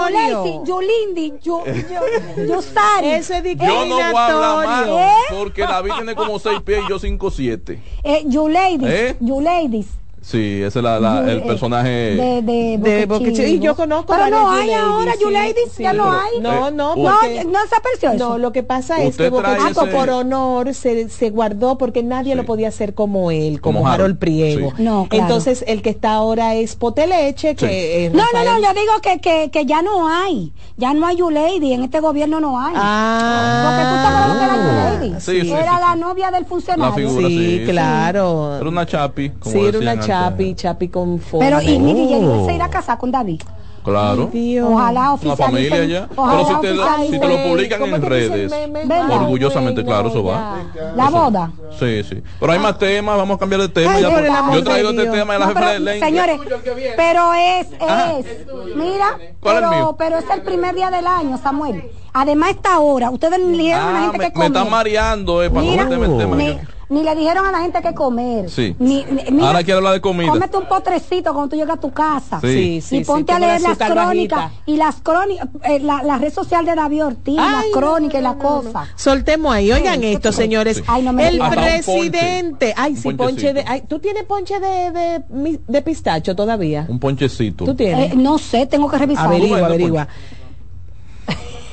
Yulady, 0.07 0.59
Yulindi, 0.65 1.33
Yu- 1.43 1.63
Yu- 1.65 2.45
Yusari. 2.47 3.07
Eso 3.09 3.33
es 3.35 3.43
Yo 3.57 3.85
no 3.85 3.95
voy 3.95 4.01
a 4.15 4.27
hablar 4.27 4.87
¿Eh? 4.89 5.11
porque 5.37 5.61
David 5.61 5.91
tiene 5.95 6.15
como 6.15 6.39
6 6.39 6.61
pies 6.61 6.81
y 6.85 6.89
yo 6.89 6.99
5 6.99 7.31
7. 7.31 7.79
Eh, 8.03 8.23
Yuleidis, 8.27 8.89
¿Eh? 8.89 9.15
Yuleidis. 9.19 9.87
Sí, 10.21 10.61
ese 10.61 10.79
es 10.79 10.83
la, 10.83 10.99
la- 10.99 11.19
el 11.31 11.37
Eh, 11.39 11.43
personaje. 11.47 11.89
de, 11.89 12.41
de, 12.41 12.77
De. 13.07 13.49
Y 13.49 13.59
yo 13.59 13.75
conozco 13.75 14.13
Pero 14.13 14.29
no 14.29 14.51
hay 14.51 14.71
ahora, 14.73 15.13
sí, 15.13 15.83
ya 15.83 15.93
no 15.93 16.11
hay. 16.11 16.39
No, 16.41 16.69
no, 16.71 16.93
Eh, 16.93 16.95
No, 16.97 17.11
porque- 17.21 17.45
no 17.45 17.59
se 17.67 17.75
apreció. 17.75 18.13
No, 18.15 18.37
lo 18.37 18.51
que 18.51 18.63
pasa 18.63 19.01
es 19.01 19.15
que 19.15 19.27
ese- 19.27 19.85
por 19.91 20.09
honor 20.09 20.73
se, 20.73 21.09
se 21.09 21.29
guardó 21.29 21.77
porque 21.77 22.03
nadie 22.03 22.35
lo 22.35 22.45
podía 22.45 22.67
hacer 22.67 22.93
como 22.93 23.31
él, 23.31 23.61
como, 23.61 23.79
Como 23.79 23.91
Harold, 23.91 24.17
Priego. 24.19 24.73
sí. 24.75 24.83
No, 24.83 25.07
claro. 25.09 25.23
Entonces 25.23 25.63
el 25.67 25.81
que 25.81 25.89
está 25.89 26.13
ahora 26.13 26.55
es 26.55 26.75
Poteleche, 26.75 27.55
que 27.55 28.07
es 28.07 28.13
No, 28.13 28.23
no, 28.33 28.43
no, 28.43 28.59
yo 28.61 28.73
digo 28.73 28.93
que, 29.01 29.19
que, 29.21 29.49
que 29.51 29.65
ya 29.65 29.81
no 29.81 30.07
hay. 30.09 30.51
Ya 30.77 30.93
no 30.93 31.05
hay 31.07 31.17
Yulady, 31.17 31.73
en 31.73 31.83
este 31.83 31.99
gobierno 31.99 32.39
no 32.39 32.59
hay. 32.59 32.73
Porque 32.73 33.83
tú 33.83 33.95
acuerdas 33.95 34.27
lo 34.27 34.39
que 34.39 34.45
era. 34.45 34.53
Ah. 35.15 35.19
Sí, 35.19 35.41
sí, 35.41 35.51
era 35.51 35.75
sí, 35.77 35.81
la 35.87 35.95
novia 35.95 36.31
del 36.31 36.43
La 36.43 36.47
funcionario. 36.49 36.93
figura, 36.95 37.27
Sí, 37.27 37.57
sí. 37.59 37.65
claro. 37.71 38.57
Era 38.59 38.69
una 38.69 38.85
chapi. 38.85 39.29
como 39.31 39.51
Sí, 39.53 39.59
era 39.59 39.71
decían. 39.79 39.95
Chapi, 40.09 40.55
chapi 40.55 40.87
con 40.89 41.19
fondo. 41.19 41.45
Pero, 41.45 41.61
y 41.61 41.79
mire, 41.79 42.03
ella 42.03 42.45
se 42.45 42.53
irá 42.53 42.65
a 42.65 42.69
casar 42.69 42.97
con 42.97 43.11
David. 43.11 43.41
Claro. 43.81 44.29
Ojalá 44.65 44.99
Una 44.99 45.13
oficialicen. 45.13 45.45
familia 45.45 45.85
ya. 45.85 46.09
ojalá 46.15 46.43
Pero 46.61 46.75
si 46.85 47.07
te, 47.07 47.11
si 47.13 47.19
te 47.19 47.27
lo 47.27 47.43
publican 47.49 47.79
¿Cómo 47.79 47.95
en 47.95 48.01
redes, 48.01 48.53
orgullosamente, 49.09 49.85
claro, 49.85 50.09
eso 50.09 50.23
va. 50.23 50.57
La 50.95 51.09
boda. 51.09 51.51
Sí, 51.79 52.03
sí. 52.03 52.21
Pero 52.39 52.51
hay 52.51 52.59
más 52.59 52.77
temas, 52.77 53.17
vamos 53.17 53.37
a 53.37 53.39
cambiar 53.39 53.61
de 53.61 53.69
tema. 53.69 53.93
Ay, 53.93 54.01
ya, 54.03 54.09
por 54.09 54.53
yo 54.53 54.63
traigo 54.63 54.91
de 54.91 55.03
este 55.05 55.17
tema 55.17 55.33
de 55.33 55.39
la 55.39 55.45
No, 55.47 55.53
jefa 55.53 55.71
de 55.71 55.79
pero, 55.85 56.05
señores, 56.05 56.39
pero 56.97 57.33
es, 57.33 57.67
Ajá. 57.81 58.13
es, 58.17 58.25
mira, 58.75 59.17
¿Cuál 59.39 59.57
es 59.57 59.63
el 59.63 59.69
mío? 59.69 59.95
pero, 59.97 59.97
pero 59.97 60.17
es 60.17 60.25
el 60.35 60.41
primer 60.41 60.75
día 60.75 60.91
del 60.91 61.07
año, 61.07 61.37
Samuel. 61.41 61.89
Además, 62.13 62.49
esta 62.51 62.79
hora, 62.79 63.09
ustedes 63.11 63.39
ni 63.39 63.55
le 63.57 63.63
dijeron 63.63 63.87
a 63.87 63.91
la 63.93 63.99
Ah, 63.99 64.01
gente 64.11 64.17
me, 64.17 64.23
que 64.25 64.29
me 64.29 64.33
comer. 64.33 64.47
están 64.47 64.69
mareando, 64.69 65.41
eh, 65.43 65.49
para 65.49 65.61
no 65.65 65.71
Mira, 65.71 65.83
meterme 65.85 66.05
el 66.05 66.17
tema. 66.17 66.61
Ni, 66.89 67.03
le 67.03 67.15
dijeron 67.15 67.45
a 67.45 67.51
la 67.51 67.59
gente 67.61 67.81
que 67.81 67.93
comer. 67.93 68.49
Sí. 68.49 68.75
Ni, 68.79 69.03
ni- 69.05 69.31
mira, 69.31 69.47
Ahora 69.47 69.63
quiero 69.63 69.77
hablar 69.77 69.93
de 69.93 70.01
comida. 70.01 70.31
Cómete 70.31 70.57
un 70.57 70.65
potrecito 70.67 71.33
cuando 71.33 71.49
tú 71.49 71.55
llegas 71.55 71.77
a 71.77 71.79
tu 71.79 71.91
casa. 71.91 72.39
Sí. 72.41 72.47
Sí, 72.49 72.81
sí, 72.81 72.97
y 72.97 73.03
ponte 73.05 73.31
sí, 73.31 73.35
a 73.35 73.39
leer 73.39 73.61
las 73.61 73.77
crónicas 73.77 74.39
bajita. 74.39 74.61
y 74.65 74.75
las 74.77 74.95
crónicas, 75.01 75.47
eh, 75.63 75.79
la, 75.79 76.03
la 76.03 76.17
red 76.17 76.33
social 76.33 76.65
de 76.65 76.75
David 76.75 77.05
Ortiz, 77.05 77.35
las 77.35 77.65
crónicas 77.71 78.13
no, 78.15 78.19
y 78.19 78.23
la 78.23 78.33
no, 78.33 78.43
no, 78.43 78.63
cosa. 78.63 78.87
Soltemos 78.95 79.53
ahí, 79.53 79.71
oigan 79.71 80.03
esto, 80.03 80.31
señores. 80.31 80.77
Sí. 80.77 80.83
Ay, 80.87 81.03
no 81.03 81.13
me 81.13 81.27
el 81.27 81.39
presidente, 81.39 82.73
ay, 82.75 82.95
sí, 82.95 83.13
ponche 83.13 83.53
de, 83.53 83.63
ay, 83.67 83.83
¿tú 83.87 83.99
tienes 83.99 84.23
ponche 84.23 84.59
de, 84.59 84.91
de, 84.91 85.59
de 85.67 85.81
pistacho 85.81 86.35
todavía? 86.35 86.85
Un 86.89 86.99
ponchecito. 86.99 87.65
¿Tú 87.65 87.75
tienes? 87.75 88.13
Eh, 88.13 88.15
no 88.15 88.37
sé, 88.37 88.65
tengo 88.65 88.89
que 88.89 88.97
revisar. 88.97 89.27
averigua, 89.27 89.59
averigua. 89.65 90.07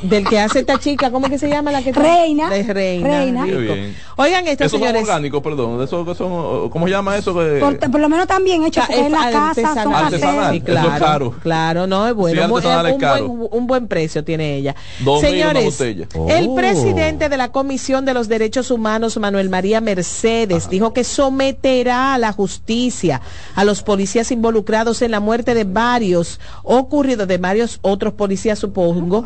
Del 0.02 0.28
que 0.28 0.38
hace 0.38 0.60
esta 0.60 0.78
chica, 0.78 1.10
¿cómo 1.10 1.28
que 1.28 1.38
se 1.38 1.48
llama 1.48 1.72
la 1.72 1.82
que? 1.82 1.92
Reina. 1.92 2.50
De 2.50 2.62
reina. 2.62 3.44
Bien. 3.44 3.96
Oigan 4.16 4.46
esto, 4.46 4.64
Esos 4.64 4.72
son 4.72 4.80
señores. 4.80 5.02
orgánicos, 5.02 5.42
perdón. 5.42 5.78
De 5.78 5.84
esos 5.84 6.06
que 6.06 6.14
son, 6.14 6.68
¿Cómo 6.70 6.86
se 6.86 6.92
llama 6.92 7.16
eso? 7.16 7.34
Que- 7.34 7.58
Por, 7.60 7.78
por 7.90 8.00
lo 8.00 8.08
menos 8.08 8.26
también 8.26 8.64
hecho, 8.64 8.82
es 8.88 8.90
en 8.98 9.12
la 9.12 9.30
casa 9.30 9.54
son 9.54 9.92
artesanal. 9.94 10.04
Artesanal. 10.04 10.52
Sí. 10.52 10.62
Eso 10.66 10.72
es 10.72 10.80
claro, 10.84 10.98
caro. 11.04 11.34
claro, 11.42 11.86
no 11.86 12.06
es 12.06 12.14
bueno. 12.14 12.42
Sí, 12.42 12.48
Muy- 12.48 12.60
es 12.60 12.64
un, 12.94 13.00
caro. 13.00 13.28
buen, 13.28 13.48
un 13.52 13.66
buen 13.66 13.88
precio 13.88 14.22
tiene 14.24 14.56
ella. 14.56 14.74
Dos 15.00 15.22
mil 15.22 15.30
Señores, 15.32 15.80
el 15.80 16.08
Oh. 16.48 16.54
presidente 16.54 17.28
de 17.28 17.36
la 17.36 17.50
Comisión 17.52 18.04
de 18.04 18.14
los 18.14 18.28
Derechos 18.28 18.70
Humanos, 18.70 19.16
Manuel 19.18 19.48
María 19.50 19.80
Mercedes, 19.80 20.68
dijo 20.68 20.92
que 20.92 21.04
someterá 21.04 22.14
a 22.14 22.18
la 22.18 22.32
justicia 22.32 23.20
a 23.54 23.64
los 23.64 23.82
policías 23.82 24.30
involucrados 24.30 25.02
en 25.02 25.10
la 25.10 25.20
muerte 25.20 25.54
de 25.54 25.64
varios, 25.64 26.40
ocurrido 26.62 27.26
de 27.26 27.38
varios 27.38 27.78
otros 27.82 28.14
policías, 28.14 28.58
supongo, 28.58 29.24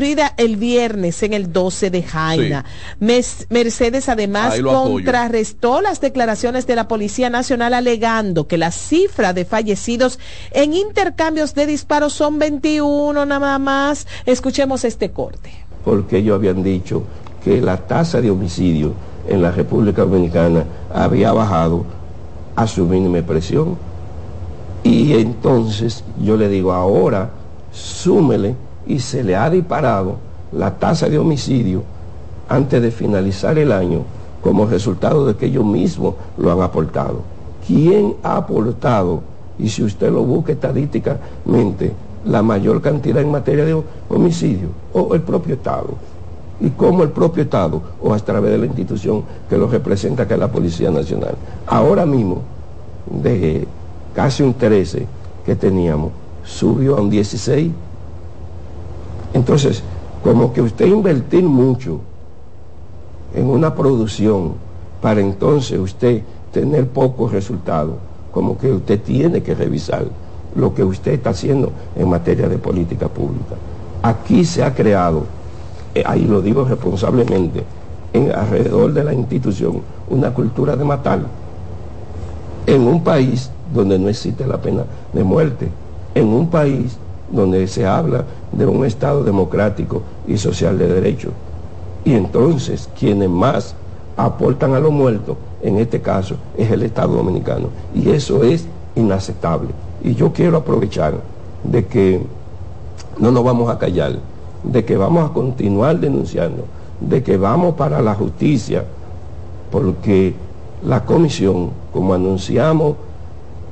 ocurrida 0.00 0.32
el 0.38 0.56
viernes 0.56 1.22
en 1.22 1.34
el 1.34 1.52
12 1.52 1.90
de 1.90 2.02
Jaina. 2.02 2.64
Mercedes 3.00 4.08
además 4.08 4.58
contrarrestó 4.58 5.82
las 5.82 6.00
declaraciones 6.00 6.66
de 6.66 6.74
la 6.74 6.88
Policía 6.88 7.28
Nacional 7.28 7.74
alegando 7.74 8.46
que 8.46 8.56
la 8.56 8.70
cifra 8.70 9.34
de 9.34 9.44
fallecidos 9.44 10.18
en 10.52 10.72
intercambios 10.72 11.54
de 11.54 11.66
disparos 11.66 12.14
son 12.14 12.38
21 12.38 13.26
nada 13.26 13.58
más. 13.58 14.06
Escuchemos 14.24 14.84
este 14.84 15.10
corte. 15.10 15.50
porque 15.84 16.18
ellos 16.18 16.36
habían 16.36 16.62
dicho 16.62 17.02
que 17.44 17.60
la 17.60 17.76
tasa 17.76 18.22
de 18.22 18.30
homicidio 18.30 18.94
en 19.28 19.42
la 19.42 19.50
República 19.50 20.02
Dominicana 20.02 20.64
había 20.94 21.32
bajado 21.32 21.84
a 22.56 22.66
su 22.66 22.86
mínima 22.86 23.18
expresión. 23.18 23.76
Y 24.82 25.12
entonces 25.12 26.04
yo 26.22 26.38
le 26.38 26.48
digo, 26.48 26.72
ahora 26.72 27.30
súmele 27.70 28.54
y 28.90 28.98
se 28.98 29.22
le 29.22 29.36
ha 29.36 29.48
disparado 29.48 30.16
la 30.50 30.76
tasa 30.76 31.08
de 31.08 31.16
homicidio 31.16 31.84
antes 32.48 32.82
de 32.82 32.90
finalizar 32.90 33.56
el 33.56 33.70
año 33.70 34.02
como 34.42 34.66
resultado 34.66 35.26
de 35.26 35.36
que 35.36 35.46
ellos 35.46 35.64
mismos 35.64 36.16
lo 36.36 36.50
han 36.50 36.60
aportado. 36.60 37.22
¿Quién 37.64 38.16
ha 38.24 38.36
aportado? 38.36 39.20
Y 39.60 39.68
si 39.68 39.84
usted 39.84 40.10
lo 40.10 40.24
busca 40.24 40.50
estadísticamente, 40.52 41.92
la 42.24 42.42
mayor 42.42 42.82
cantidad 42.82 43.22
en 43.22 43.30
materia 43.30 43.64
de 43.64 43.80
homicidio, 44.08 44.70
o 44.92 45.14
el 45.14 45.22
propio 45.22 45.54
Estado. 45.54 45.90
Y 46.60 46.70
cómo 46.70 47.04
el 47.04 47.10
propio 47.10 47.44
Estado, 47.44 47.80
o 48.02 48.12
a 48.12 48.18
través 48.18 48.50
de 48.50 48.58
la 48.58 48.66
institución 48.66 49.22
que 49.48 49.56
lo 49.56 49.68
representa, 49.68 50.26
que 50.26 50.34
es 50.34 50.40
la 50.40 50.50
Policía 50.50 50.90
Nacional. 50.90 51.36
Ahora 51.64 52.04
mismo, 52.04 52.42
de 53.06 53.68
casi 54.16 54.42
un 54.42 54.54
13 54.54 55.06
que 55.46 55.54
teníamos, 55.54 56.10
subió 56.44 56.96
a 56.96 57.00
un 57.00 57.08
16. 57.08 57.70
Entonces, 59.34 59.82
como 60.22 60.52
que 60.52 60.62
usted 60.62 60.86
invertir 60.86 61.44
mucho 61.44 62.00
en 63.34 63.46
una 63.46 63.74
producción 63.74 64.54
para 65.00 65.20
entonces 65.20 65.78
usted 65.78 66.22
tener 66.52 66.88
pocos 66.88 67.32
resultados, 67.32 67.94
como 68.32 68.58
que 68.58 68.72
usted 68.72 69.00
tiene 69.00 69.42
que 69.42 69.54
revisar 69.54 70.04
lo 70.54 70.74
que 70.74 70.84
usted 70.84 71.12
está 71.12 71.30
haciendo 71.30 71.72
en 71.96 72.08
materia 72.08 72.48
de 72.48 72.58
política 72.58 73.08
pública. 73.08 73.54
Aquí 74.02 74.44
se 74.44 74.62
ha 74.62 74.74
creado, 74.74 75.24
eh, 75.94 76.02
ahí 76.04 76.24
lo 76.24 76.42
digo 76.42 76.64
responsablemente, 76.64 77.64
en 78.12 78.32
alrededor 78.32 78.92
de 78.92 79.04
la 79.04 79.14
institución, 79.14 79.82
una 80.08 80.34
cultura 80.34 80.76
de 80.76 80.84
matar 80.84 81.20
en 82.66 82.82
un 82.82 83.02
país 83.02 83.50
donde 83.72 83.98
no 83.98 84.08
existe 84.08 84.46
la 84.46 84.60
pena 84.60 84.84
de 85.12 85.22
muerte, 85.22 85.68
en 86.14 86.26
un 86.28 86.48
país 86.48 86.96
donde 87.30 87.66
se 87.68 87.86
habla 87.86 88.24
de 88.52 88.66
un 88.66 88.84
Estado 88.84 89.24
democrático 89.24 90.02
y 90.26 90.36
social 90.36 90.78
de 90.78 90.88
derecho. 90.88 91.30
Y 92.04 92.14
entonces 92.14 92.88
quienes 92.98 93.28
más 93.28 93.74
aportan 94.16 94.74
a 94.74 94.80
los 94.80 94.92
muertos, 94.92 95.36
en 95.62 95.78
este 95.78 96.00
caso, 96.00 96.36
es 96.56 96.70
el 96.70 96.82
Estado 96.82 97.14
dominicano. 97.14 97.68
Y 97.94 98.10
eso 98.10 98.42
es 98.42 98.66
inaceptable. 98.94 99.68
Y 100.02 100.14
yo 100.14 100.32
quiero 100.32 100.56
aprovechar 100.56 101.14
de 101.64 101.86
que 101.86 102.22
no 103.18 103.30
nos 103.30 103.44
vamos 103.44 103.70
a 103.70 103.78
callar, 103.78 104.14
de 104.62 104.84
que 104.84 104.96
vamos 104.96 105.28
a 105.28 105.32
continuar 105.32 106.00
denunciando, 106.00 106.64
de 107.00 107.22
que 107.22 107.36
vamos 107.36 107.74
para 107.74 108.00
la 108.02 108.14
justicia, 108.14 108.84
porque 109.70 110.34
la 110.84 111.04
comisión, 111.04 111.70
como 111.92 112.14
anunciamos, 112.14 112.96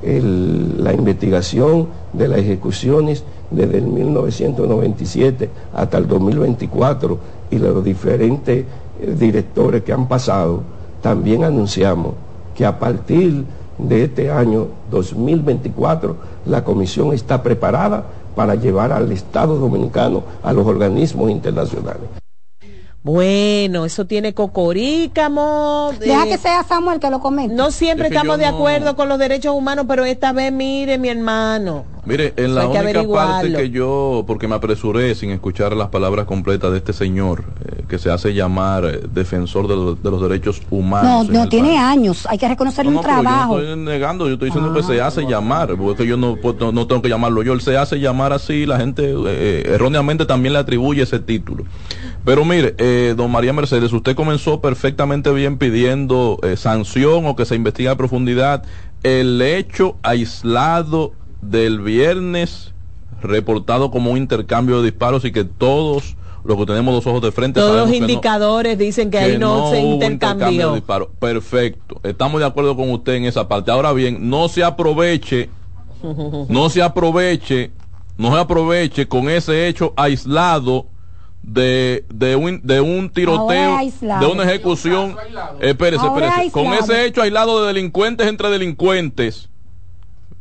la 0.01 0.93
investigación 0.93 1.87
de 2.13 2.27
las 2.27 2.39
ejecuciones 2.39 3.23
desde 3.51 3.77
el 3.77 3.87
1997 3.87 5.49
hasta 5.73 5.97
el 5.97 6.07
2024 6.07 7.17
y 7.51 7.57
los 7.57 7.83
diferentes 7.83 8.65
eh, 9.01 9.15
directores 9.17 9.83
que 9.83 9.93
han 9.93 10.07
pasado, 10.07 10.61
también 11.01 11.43
anunciamos 11.43 12.13
que 12.55 12.65
a 12.65 12.77
partir 12.77 13.45
de 13.77 14.03
este 14.03 14.29
año 14.29 14.67
2024 14.91 16.15
la 16.45 16.63
comisión 16.63 17.13
está 17.13 17.41
preparada 17.41 18.03
para 18.35 18.55
llevar 18.55 18.91
al 18.91 19.11
Estado 19.11 19.57
dominicano 19.57 20.23
a 20.43 20.53
los 20.53 20.65
organismos 20.65 21.31
internacionales. 21.31 22.09
Bueno, 23.01 23.85
eso 23.85 24.05
tiene 24.05 24.33
cocorícamo. 24.33 25.91
Deja 25.99 26.25
eh, 26.25 26.29
que 26.31 26.37
sea 26.37 26.63
Samuel 26.63 26.99
que 26.99 27.09
lo 27.09 27.21
comente. 27.21 27.55
No 27.55 27.71
siempre 27.71 28.07
Es 28.07 28.11
que 28.11 28.17
estamos 28.17 28.37
de 28.37 28.43
no- 28.51 28.57
acuerdo 28.57 28.95
con 28.97 29.07
los 29.07 29.17
derechos 29.17 29.53
humanos, 29.55 29.85
pero 29.87 30.03
esta 30.03 30.33
vez, 30.33 30.51
mire, 30.51 30.97
mi 30.97 31.07
hermano. 31.07 31.85
Mire, 32.05 32.33
en 32.37 32.55
la 32.55 32.61
que 32.71 32.79
única 32.79 33.07
parte 33.13 33.53
que 33.53 33.69
yo, 33.69 34.23
porque 34.25 34.47
me 34.47 34.55
apresuré 34.55 35.13
sin 35.15 35.29
escuchar 35.31 35.73
las 35.75 35.89
palabras 35.89 36.25
completas 36.25 36.71
de 36.71 36.77
este 36.79 36.91
señor, 36.91 37.43
eh, 37.63 37.83
que 37.87 37.99
se 37.99 38.09
hace 38.09 38.33
llamar 38.33 38.83
eh, 38.85 39.01
defensor 39.13 39.67
de, 39.67 39.75
los- 39.75 40.03
de 40.03 40.11
los 40.11 40.21
derechos 40.21 40.61
No, 40.71 40.77
humanos. 40.77 41.29
no, 41.29 41.43
el 41.43 41.49
tiene 41.49 41.69
país. 41.69 41.79
años. 41.81 42.25
Hay 42.29 42.37
que 42.37 42.47
reconocerle 42.49 42.91
No, 42.91 42.95
no, 42.95 42.99
un 42.99 43.05
pero 43.05 43.15
yo 43.17 43.23
no 43.23 43.29
trabajo. 43.29 43.59
estoy 43.59 43.77
negando, 43.79 44.27
yo 44.27 44.33
estoy 44.33 44.49
diciendo 44.49 44.73
que 44.73 44.83
se 44.83 44.99
hace 45.01 45.21
llamar, 45.25 45.75
porque 45.77 46.05
yo 46.05 46.17
no, 46.17 46.35
no, 46.59 46.71
no 46.73 46.87
tengo 46.87 47.01
que 47.01 47.09
llamarlo 47.09 47.43
yo, 47.43 47.53
él 47.53 47.61
se 47.61 47.77
hace 47.77 47.99
llamar 47.99 48.33
así, 48.33 48.65
la 48.65 48.77
gente 48.77 49.13
eh, 49.27 49.63
erróneamente 49.67 50.25
también 50.25 50.53
le 50.53 50.59
atribuye 50.59 51.03
ese 51.03 51.19
título. 51.19 51.63
Pero 52.29 52.45
mire, 52.45 52.75
eh, 52.77 53.15
don 53.17 53.31
María 53.31 53.53
Mercedes, 53.53 53.91
usted 53.91 54.15
comenzó 54.15 54.61
perfectamente 54.61 55.31
bien 55.33 55.57
pidiendo 55.57 56.37
eh, 56.43 56.57
sanción 56.57 57.25
o 57.25 57.35
que 57.35 57.43
se 57.43 57.55
investigue 57.55 57.89
a 57.89 57.95
profundidad 57.95 58.65
el 59.01 59.41
hecho 59.41 59.95
aislado 60.03 61.13
del 61.41 61.79
viernes 61.79 62.71
reportado 63.19 63.89
como 63.89 64.11
un 64.11 64.17
intercambio 64.17 64.77
de 64.77 64.91
disparos 64.91 65.25
y 65.25 65.31
que 65.31 65.43
todos 65.43 66.17
lo 66.43 66.55
que 66.55 66.67
tenemos 66.67 66.93
dos 66.93 67.07
ojos 67.07 67.23
de 67.23 67.31
frente. 67.31 67.61
Todos 67.61 67.75
los 67.77 67.89
que 67.89 67.99
no- 67.99 68.07
indicadores 68.07 68.77
dicen 68.77 69.09
que, 69.09 69.17
que 69.17 69.23
ahí 69.23 69.37
no, 69.39 69.71
se 69.71 69.77
hubo 69.83 69.93
intercambio 69.95 70.11
intercambió. 70.11 70.73
disparos. 70.75 71.07
Perfecto. 71.19 71.99
Estamos 72.03 72.41
de 72.41 72.45
acuerdo 72.45 72.75
con 72.75 72.91
usted 72.91 73.13
en 73.13 73.25
esa 73.25 73.47
parte. 73.47 73.71
Ahora 73.71 73.91
bien, 73.91 74.29
no 74.29 74.49
se 74.49 74.63
aproveche, 74.63 75.49
no 76.47 76.69
se 76.69 76.83
aproveche, 76.83 77.71
no 78.19 78.31
se 78.35 78.39
aproveche 78.39 79.07
con 79.07 79.31
ese 79.31 79.67
hecho 79.67 79.93
aislado 79.97 80.85
de, 81.41 82.05
de, 82.13 82.35
un, 82.35 82.61
de 82.63 82.81
un 82.81 83.09
tiroteo, 83.09 83.77
de 84.01 84.25
una 84.25 84.43
ejecución. 84.43 85.15
Espérese, 85.59 86.05
Ahora 86.05 86.27
espérese. 86.27 86.51
Con 86.51 86.73
ese 86.73 87.05
hecho 87.05 87.21
aislado 87.21 87.61
de 87.61 87.67
delincuentes 87.73 88.27
entre 88.27 88.49
delincuentes. 88.49 89.49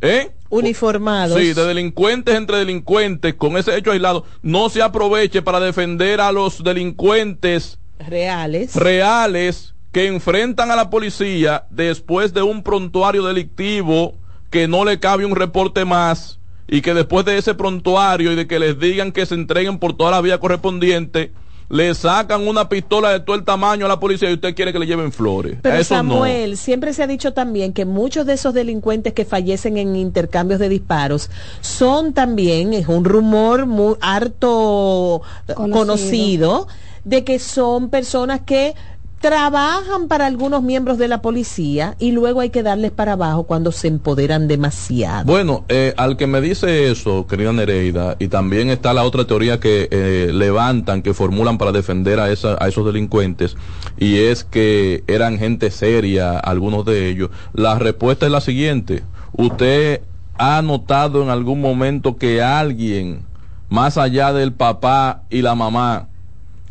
¿Eh? 0.01 0.31
Uniformados. 0.51 1.39
Sí, 1.39 1.53
de 1.53 1.65
delincuentes 1.65 2.35
entre 2.35 2.59
delincuentes, 2.59 3.35
con 3.35 3.57
ese 3.57 3.77
hecho 3.77 3.93
aislado, 3.93 4.25
no 4.43 4.69
se 4.69 4.83
aproveche 4.83 5.43
para 5.43 5.61
defender 5.61 6.21
a 6.21 6.33
los 6.33 6.63
delincuentes 6.63 7.79
reales. 7.99 8.75
reales 8.77 9.75
que 9.93 10.07
enfrentan 10.07 10.71
a 10.71 10.77
la 10.77 10.91
policía 10.91 11.67
después 11.71 12.33
de 12.33 12.43
un 12.43 12.63
prontuario 12.63 13.25
delictivo 13.25 14.15
que 14.51 14.69
no 14.69 14.85
le 14.85 15.01
cabe 15.01 15.25
un 15.27 15.35
reporte 15.35 15.85
más 15.85 16.38
y 16.69 16.83
que 16.83 16.95
después 16.95 17.25
de 17.25 17.39
ese 17.39 17.55
prontuario 17.55 18.33
y 18.33 18.37
de 18.37 18.47
que 18.47 18.59
les 18.59 18.79
digan 18.79 19.11
que 19.11 19.27
se 19.27 19.35
entreguen 19.35 19.79
por 19.79 19.97
toda 19.97 20.11
la 20.11 20.21
vía 20.21 20.39
correspondiente, 20.39 21.33
le 21.71 21.95
sacan 21.95 22.47
una 22.49 22.69
pistola 22.69 23.11
de 23.11 23.21
todo 23.21 23.37
el 23.37 23.45
tamaño 23.45 23.85
a 23.87 23.89
la 23.89 24.01
policía 24.01 24.31
y 24.31 24.35
usted 24.35 24.55
quiere 24.55 24.73
que 24.73 24.79
le 24.79 24.87
lleven 24.87 25.12
flores. 25.12 25.59
Pero 25.62 25.77
Eso 25.77 25.95
Samuel, 25.97 26.57
siempre 26.57 26.93
se 26.93 27.03
ha 27.03 27.07
dicho 27.07 27.33
también 27.33 27.73
que 27.73 27.85
muchos 27.85 28.25
de 28.27 28.35
esos 28.35 28.55
delincuentes 28.55 29.12
que 29.12 29.25
fallecen 29.25 29.77
en 29.77 29.97
intercambios 29.97 30.61
de 30.61 30.69
disparos 30.69 31.31
son 31.61 32.14
también, 32.14 32.73
es 32.73 32.89
un 32.89 33.05
rumor 33.05 33.66
muy 33.66 33.97
harto 34.01 35.23
eh, 35.47 35.55
Conocido. 35.55 35.79
conocido, 35.79 36.69
de 37.05 37.25
que 37.25 37.39
son 37.39 37.91
personas 37.91 38.41
que 38.41 38.75
trabajan 39.21 40.07
para 40.07 40.27
algunos 40.27 40.62
miembros 40.62 40.97
de 40.99 41.09
la 41.09 41.21
policía 41.21 41.97
y 41.99 42.12
luego 42.12 42.41
hay 42.41 42.51
que 42.51 42.62
darles 42.62 42.93
para 42.93 43.12
abajo 43.12 43.45
cuando 43.45 43.73
se 43.73 43.89
empoderan 43.89 44.47
demasiado. 44.47 45.25
Bueno, 45.25 45.64
eh, 45.69 45.93
al 45.97 46.16
que 46.16 46.27
me 46.27 46.41
dice 46.41 46.91
eso, 46.91 47.27
querida 47.27 47.53
Nereida, 47.53 48.16
y 48.19 48.29
también 48.29 48.71
está 48.71 48.95
la 48.95 49.03
otra 49.03 49.27
teoría 49.27 49.59
que 49.59 49.89
eh, 49.91 50.31
levantan, 50.33 51.03
que 51.03 51.14
formulan 51.14 51.59
para 51.59 51.73
defender 51.73 52.21
a, 52.21 52.31
esa, 52.31 52.57
a 52.61 52.69
esos 52.69 52.87
delincuentes, 52.87 53.57
y 53.99 54.19
es 54.19 54.45
que 54.45 55.03
eran 55.09 55.39
gente 55.39 55.71
seria, 55.71 56.39
algunos 56.39 56.85
de 56.85 57.09
ellos. 57.09 57.31
La 57.53 57.79
respuesta 57.79 58.27
es 58.27 58.33
la 58.33 58.41
siguiente. 58.41 59.03
¿Usted 59.33 60.03
ha 60.39 60.62
notado 60.62 61.23
en 61.23 61.31
algún 61.31 61.61
momento 61.61 62.16
que 62.16 62.41
alguien, 62.41 63.23
más 63.69 63.99
allá 63.99 64.33
del 64.33 64.53
papá 64.53 65.23
y 65.29 65.43
la 65.43 65.57
mamá, 65.57 66.09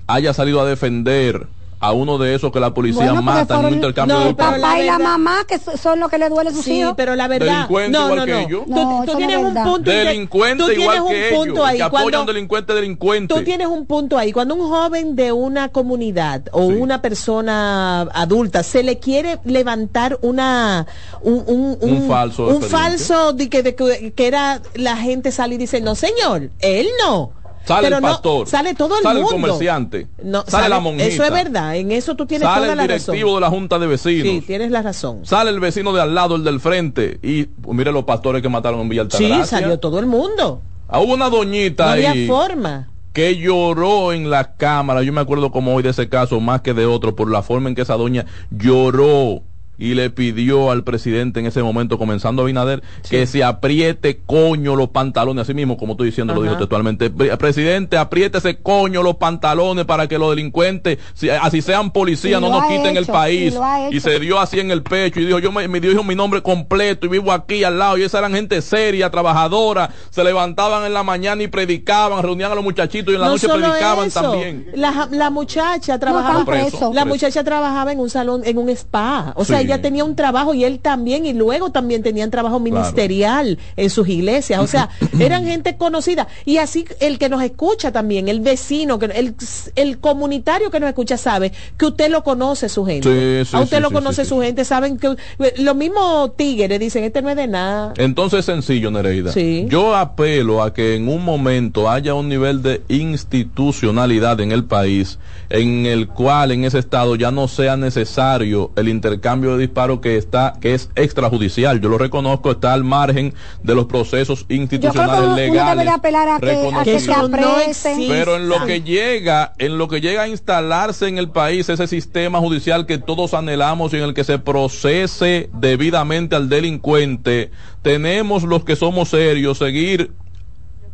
haya 0.07 0.33
salido 0.33 0.61
a 0.61 0.65
defender 0.65 1.47
a 1.79 1.91
uno 1.91 2.17
de 2.17 2.33
esos 2.33 2.51
que 2.51 2.59
la 2.59 2.73
policía 2.73 3.05
Bueno, 3.05 3.21
mata 3.21 3.59
en 3.59 3.65
un 3.65 3.73
intercambio 3.75 4.17
No, 4.17 4.25
de 4.25 4.33
papá 4.33 4.57
la 4.57 4.79
y 4.81 4.85
la 4.85 4.93
verdad- 4.97 4.99
mamá 5.11 5.37
que 5.47 5.59
so- 5.59 5.77
son 5.77 5.99
los 5.99 6.09
que 6.09 6.17
le 6.17 6.27
duele 6.29 6.49
a 6.49 6.53
sus 6.53 6.65
Sí, 6.65 6.79
hijos. 6.79 6.93
pero 6.97 7.15
la 7.15 7.27
verdad. 7.27 7.47
Delincuente 7.67 7.91
no, 7.97 8.03
igual 8.05 8.19
no, 8.19 8.25
que 8.25 8.31
no. 8.31 8.39
ellos. 8.39 8.63
Tú, 9.05 9.15
tienes 9.17 9.37
es 9.37 9.43
un 9.43 9.53
punto. 9.53 9.91
Delincuente 9.91 10.63
tú 10.63 10.71
igual 10.71 11.03
tienes 11.05 11.29
que 11.29 11.35
un 11.35 11.37
punto 11.37 11.53
ellos, 11.53 11.65
ahí. 11.67 11.77
que 11.77 11.83
apoyan 11.83 12.01
a 12.01 12.03
Cuando, 12.03 12.19
un 12.21 12.25
delincuente 12.27 12.73
delincuente. 12.73 13.33
Tú 13.35 13.43
tienes 13.43 13.67
un 13.67 13.85
punto 13.85 14.17
ahí. 14.17 14.31
Cuando 14.31 14.55
un 14.55 14.67
joven 14.67 15.15
de 15.15 15.31
una 15.31 15.69
comunidad 15.69 16.41
o 16.51 16.67
Sí. 16.69 16.75
una 16.77 17.01
persona 17.01 18.01
adulta 18.13 18.63
se 18.63 18.81
le 18.83 18.97
quiere 18.99 19.39
levantar 19.45 20.17
una 20.21 20.87
un, 21.21 21.43
un, 21.47 21.77
Un 21.81 22.07
falso 22.07 22.47
un 22.47 22.61
falso 22.61 23.33
de 23.33 23.49
que, 23.49 23.61
de 23.63 23.75
que, 23.75 24.13
que 24.13 24.27
era 24.27 24.61
la 24.75 24.97
gente 24.97 25.31
sale 25.31 25.55
y 25.55 25.57
dice 25.57 25.81
no 25.81 25.95
señor 25.95 26.49
él 26.59 26.87
no 27.05 27.31
Sale 27.67 27.83
Pero 27.87 27.97
el 27.97 28.01
no, 28.01 28.07
pastor. 28.07 28.47
sale 28.47 28.73
todo 28.75 28.97
el 28.97 29.03
sale 29.03 29.19
mundo. 29.21 29.35
el 29.35 29.41
comerciante. 29.41 30.07
No, 30.23 30.43
sale, 30.47 30.69
la 30.69 30.79
monjita. 30.79 31.05
eso 31.05 31.23
es 31.23 31.31
verdad 31.31 31.75
en 31.75 31.91
eso 31.91 32.15
tú 32.15 32.25
tienes 32.25 32.47
Sale 32.47 32.61
toda 32.61 32.71
el 32.71 32.77
la 32.77 32.83
directivo 32.83 33.15
razón 33.27 33.35
de 33.35 33.41
la 33.41 33.49
junta 33.49 33.79
de 33.79 33.87
vecinos. 33.87 34.27
sí 34.27 34.41
tienes 34.47 34.71
la 34.71 34.81
razón 34.81 35.25
Sale 35.25 35.49
el 35.49 35.59
vecino 35.59 35.91
de 35.93 36.01
al 36.01 36.15
lado, 36.15 36.35
el 36.37 36.43
del 36.43 36.59
frente. 36.61 37.19
Y 37.21 37.43
pues, 37.43 37.77
mire 37.77 37.91
los 37.91 38.05
pastores 38.05 38.41
que 38.41 38.49
mataron 38.49 38.79
en 38.81 38.89
Villa 38.89 39.05
sí 39.09 39.29
salió 39.45 39.79
todo 39.79 39.99
el 39.99 40.05
mundo 40.05 40.61
Ah, 40.89 40.99
Hubo 41.01 41.15
una 41.15 41.29
doñita 41.29 41.85
no 41.85 41.91
había 41.91 42.11
ahí 42.11 42.27
forma 42.27 42.87
que 43.11 43.35
lloró 43.35 44.13
en 44.13 44.29
la 44.29 44.53
cámara. 44.55 45.01
Yo 45.01 45.11
me 45.11 45.19
acuerdo 45.21 45.51
como 45.51 45.73
hoy 45.73 45.81
de 45.81 45.89
ese 45.89 46.07
caso, 46.07 46.39
más 46.39 46.61
que 46.61 46.73
de 46.75 46.85
otro, 46.85 47.15
por 47.15 47.29
la 47.31 47.41
forma 47.41 47.67
en 47.67 47.73
que 47.73 47.81
esa 47.81 47.95
doña 47.95 48.25
lloró 48.51 49.41
y 49.79 49.93
le 49.93 50.09
pidió 50.09 50.71
al 50.71 50.83
presidente 50.83 51.39
en 51.39 51.45
ese 51.45 51.61
momento, 51.61 51.97
comenzando 51.97 52.41
Abinader, 52.41 52.81
que 53.09 53.27
se 53.27 53.43
apriete 53.43 54.19
coño 54.25 54.75
los 54.75 54.89
pantalones, 54.89 55.43
así 55.43 55.53
mismo 55.53 55.77
como 55.77 55.93
estoy 55.93 56.07
diciendo, 56.07 56.33
lo 56.33 56.41
dijo 56.41 56.57
textualmente, 56.57 57.09
"Pre- 57.09 57.35
presidente, 57.37 57.97
apriete 57.97 58.39
ese 58.39 58.57
coño 58.57 59.03
los 59.03 59.17
pantalones 59.17 59.85
para 59.85 60.07
que 60.07 60.17
los 60.17 60.29
delincuentes, 60.31 60.97
si- 61.13 61.29
así 61.29 61.61
sean 61.61 61.91
policías, 61.91 62.41
no 62.41 62.49
nos 62.49 62.65
quiten 62.65 62.97
el 62.97 63.05
país. 63.05 63.53
y 63.91 63.99
se 63.99 64.19
dio 64.19 64.39
así 64.39 64.59
en 64.59 64.71
el 64.71 64.81
pecho 64.83 65.19
y 65.19 65.25
dijo, 65.25 65.39
yo 65.39 65.51
me, 65.51 65.67
me 65.67 65.79
dijo 65.79 66.03
mi 66.03 66.15
nombre 66.15 66.41
completo 66.41 67.05
y 67.05 67.09
vivo 67.09 67.31
aquí 67.31 67.63
al 67.63 67.77
lado. 67.77 67.97
Y 67.97 68.03
esa 68.03 68.19
eran 68.19 68.33
gente 68.33 68.61
seria, 68.61 69.09
trabajadora, 69.11 69.89
se 70.09 70.23
levantaban 70.23 70.85
en 70.85 70.93
la 70.93 71.03
mañana 71.03 71.43
y 71.43 71.47
predicaban, 71.47 72.21
reunían 72.23 72.51
a 72.51 72.55
los 72.55 72.63
muchachitos 72.63 73.11
y 73.11 73.15
en 73.15 73.21
la 73.21 73.27
no 73.27 73.33
noche 73.33 73.47
predicaban 73.47 74.07
eso, 74.07 74.21
también. 74.21 74.67
La, 74.75 75.07
la 75.11 75.29
muchacha 75.29 75.99
trabajaba 75.99 76.45
Preso, 76.45 76.69
presos. 76.69 76.95
La 76.95 77.01
preso. 77.03 77.07
muchacha 77.07 77.43
trabajaba 77.43 77.91
en 77.91 77.99
un 77.99 78.09
salón, 78.09 78.41
en 78.45 78.57
un 78.57 78.69
spa. 78.69 79.33
O 79.35 79.45
sea, 79.45 79.59
Sí. 79.61 79.66
Ella 79.67 79.81
tenía 79.81 80.03
un 80.03 80.15
trabajo 80.15 80.53
y 80.53 80.63
él 80.63 80.79
también, 80.79 81.25
y 81.25 81.33
luego 81.33 81.71
también 81.71 82.03
tenían 82.03 82.31
trabajo 82.31 82.59
ministerial 82.59 83.57
en 83.75 83.89
sus 83.89 84.07
iglesias. 84.09 84.61
O 84.61 84.67
sea, 84.67 84.89
eran 85.19 85.45
gente 85.45 85.77
conocida. 85.77 86.27
Y 86.45 86.57
así 86.57 86.85
el 86.99 87.19
que 87.19 87.29
nos 87.29 87.41
escucha 87.43 87.91
también, 87.91 88.27
el 88.27 88.39
vecino, 88.39 88.99
que 88.99 89.05
el, 89.05 89.35
el 89.75 89.99
comunitario 89.99 90.71
que 90.71 90.79
nos 90.79 90.89
escucha 90.89 91.17
sabe 91.17 91.51
que 91.77 91.85
usted 91.85 92.09
lo 92.09 92.23
conoce 92.23 92.69
su 92.69 92.85
gente. 92.85 93.43
Sí, 93.43 93.49
sí, 93.49 93.55
A 93.55 93.61
usted 93.61 93.77
sí, 93.77 93.83
lo 93.83 93.91
conoce 93.91 94.25
su 94.25 94.39
gente, 94.39 94.65
saben 94.65 94.97
que 94.97 95.15
los 95.57 95.75
mismos 95.75 96.35
tigres 96.35 96.79
dicen, 96.79 97.03
este 97.03 97.21
no 97.21 97.29
es 97.29 97.35
de 97.35 97.47
nada. 97.47 97.93
Entonces 97.97 98.39
es 98.39 98.45
sencillo, 98.45 98.91
Nereida. 98.91 99.31
Sí. 99.31 99.65
Yo 99.69 99.95
apelo 99.95 100.63
a 100.63 100.73
que 100.73 100.95
en 100.95 101.07
un 101.07 101.23
momento 101.23 101.89
haya 101.89 102.13
un 102.13 102.29
nivel 102.29 102.61
de 102.61 102.81
institucionalidad 102.87 104.39
en 104.41 104.51
el 104.51 104.65
país 104.65 105.19
en 105.49 105.85
el 105.85 106.07
cual 106.07 106.51
en 106.51 106.65
ese 106.65 106.79
estado 106.79 107.15
ya 107.15 107.31
no 107.31 107.47
sea 107.47 107.77
necesario 107.77 108.71
el 108.75 108.89
intercambio 108.89 109.51
de 109.51 109.56
disparos 109.57 109.99
que 109.99 110.17
está 110.17 110.53
que 110.59 110.73
es 110.73 110.89
extrajudicial. 110.95 111.81
Yo 111.81 111.89
lo 111.89 111.97
reconozco, 111.97 112.51
está 112.51 112.73
al 112.73 112.83
margen 112.83 113.33
de 113.63 113.75
los 113.75 113.85
procesos 113.85 114.39
Yo 114.39 114.45
creo 114.45 114.47
que 114.47 114.55
institucionales 114.55 115.25
uno 115.25 115.35
legales. 115.35 115.87
apelar 115.87 116.29
a 116.29 116.39
que, 116.39 116.51
a 116.51 116.85
se 116.85 117.95
no. 117.95 118.07
Pero 118.07 118.35
en 118.37 118.49
lo 118.49 118.65
que 118.65 118.81
llega, 118.81 119.53
en 119.57 119.77
lo 119.77 119.87
que 119.87 120.01
llega 120.01 120.23
a 120.23 120.27
instalarse 120.27 121.07
en 121.07 121.17
el 121.17 121.29
país 121.29 121.69
ese 121.69 121.87
sistema 121.87 122.39
judicial 122.39 122.85
que 122.85 122.97
todos 122.97 123.33
anhelamos 123.33 123.93
y 123.93 123.97
en 123.97 124.03
el 124.03 124.13
que 124.13 124.23
se 124.23 124.39
procese 124.39 125.49
debidamente 125.53 126.35
al 126.35 126.49
delincuente, 126.49 127.51
tenemos 127.81 128.43
los 128.43 128.63
que 128.63 128.75
somos 128.75 129.09
serios 129.09 129.57
seguir 129.57 130.11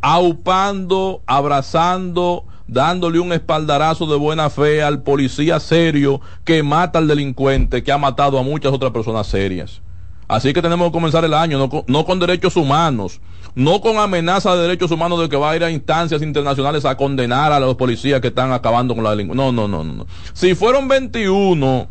aupando, 0.02 1.22
abrazando, 1.26 2.46
dándole 2.68 3.20
un 3.20 3.34
espaldarazo 3.34 4.06
de 4.06 4.18
buena 4.18 4.50
fe 4.50 4.82
al 4.84 5.04
policía 5.04 5.60
serio 5.60 6.22
que 6.44 6.64
mata 6.64 7.00
al 7.00 7.08
delincuente, 7.08 7.84
que 7.84 7.92
ha 7.92 7.98
matado 7.98 8.38
a 8.38 8.44
muchas 8.44 8.74
otras 8.74 8.92
personas 8.92 9.28
serias. 9.28 9.82
Así 10.28 10.54
que 10.54 10.62
tenemos 10.62 10.88
que 10.88 10.94
comenzar 10.94 11.24
el 11.26 11.34
año, 11.34 11.58
no 11.58 11.70
con, 11.70 11.84
no 11.88 12.06
con 12.06 12.20
derechos 12.20 12.56
humanos, 12.56 13.20
no 13.56 13.82
con 13.82 13.98
amenaza 13.98 14.56
de 14.56 14.64
derechos 14.64 14.92
humanos 14.92 15.20
de 15.20 15.30
que 15.30 15.36
va 15.36 15.52
a 15.52 15.56
ir 15.56 15.64
a 15.64 15.70
instancias 15.70 16.22
internacionales 16.22 16.86
a 16.86 16.98
condenar 16.98 17.52
a 17.52 17.60
los 17.60 17.76
policías 17.76 18.22
que 18.22 18.30
están 18.30 18.52
acabando 18.52 18.96
con 18.96 19.04
la 19.04 19.12
delincuencia. 19.12 19.46
No, 19.46 19.52
no, 19.52 19.68
no, 19.68 19.84
no. 19.84 20.08
Si 20.34 20.56
fueron 20.56 20.88
21, 20.88 21.88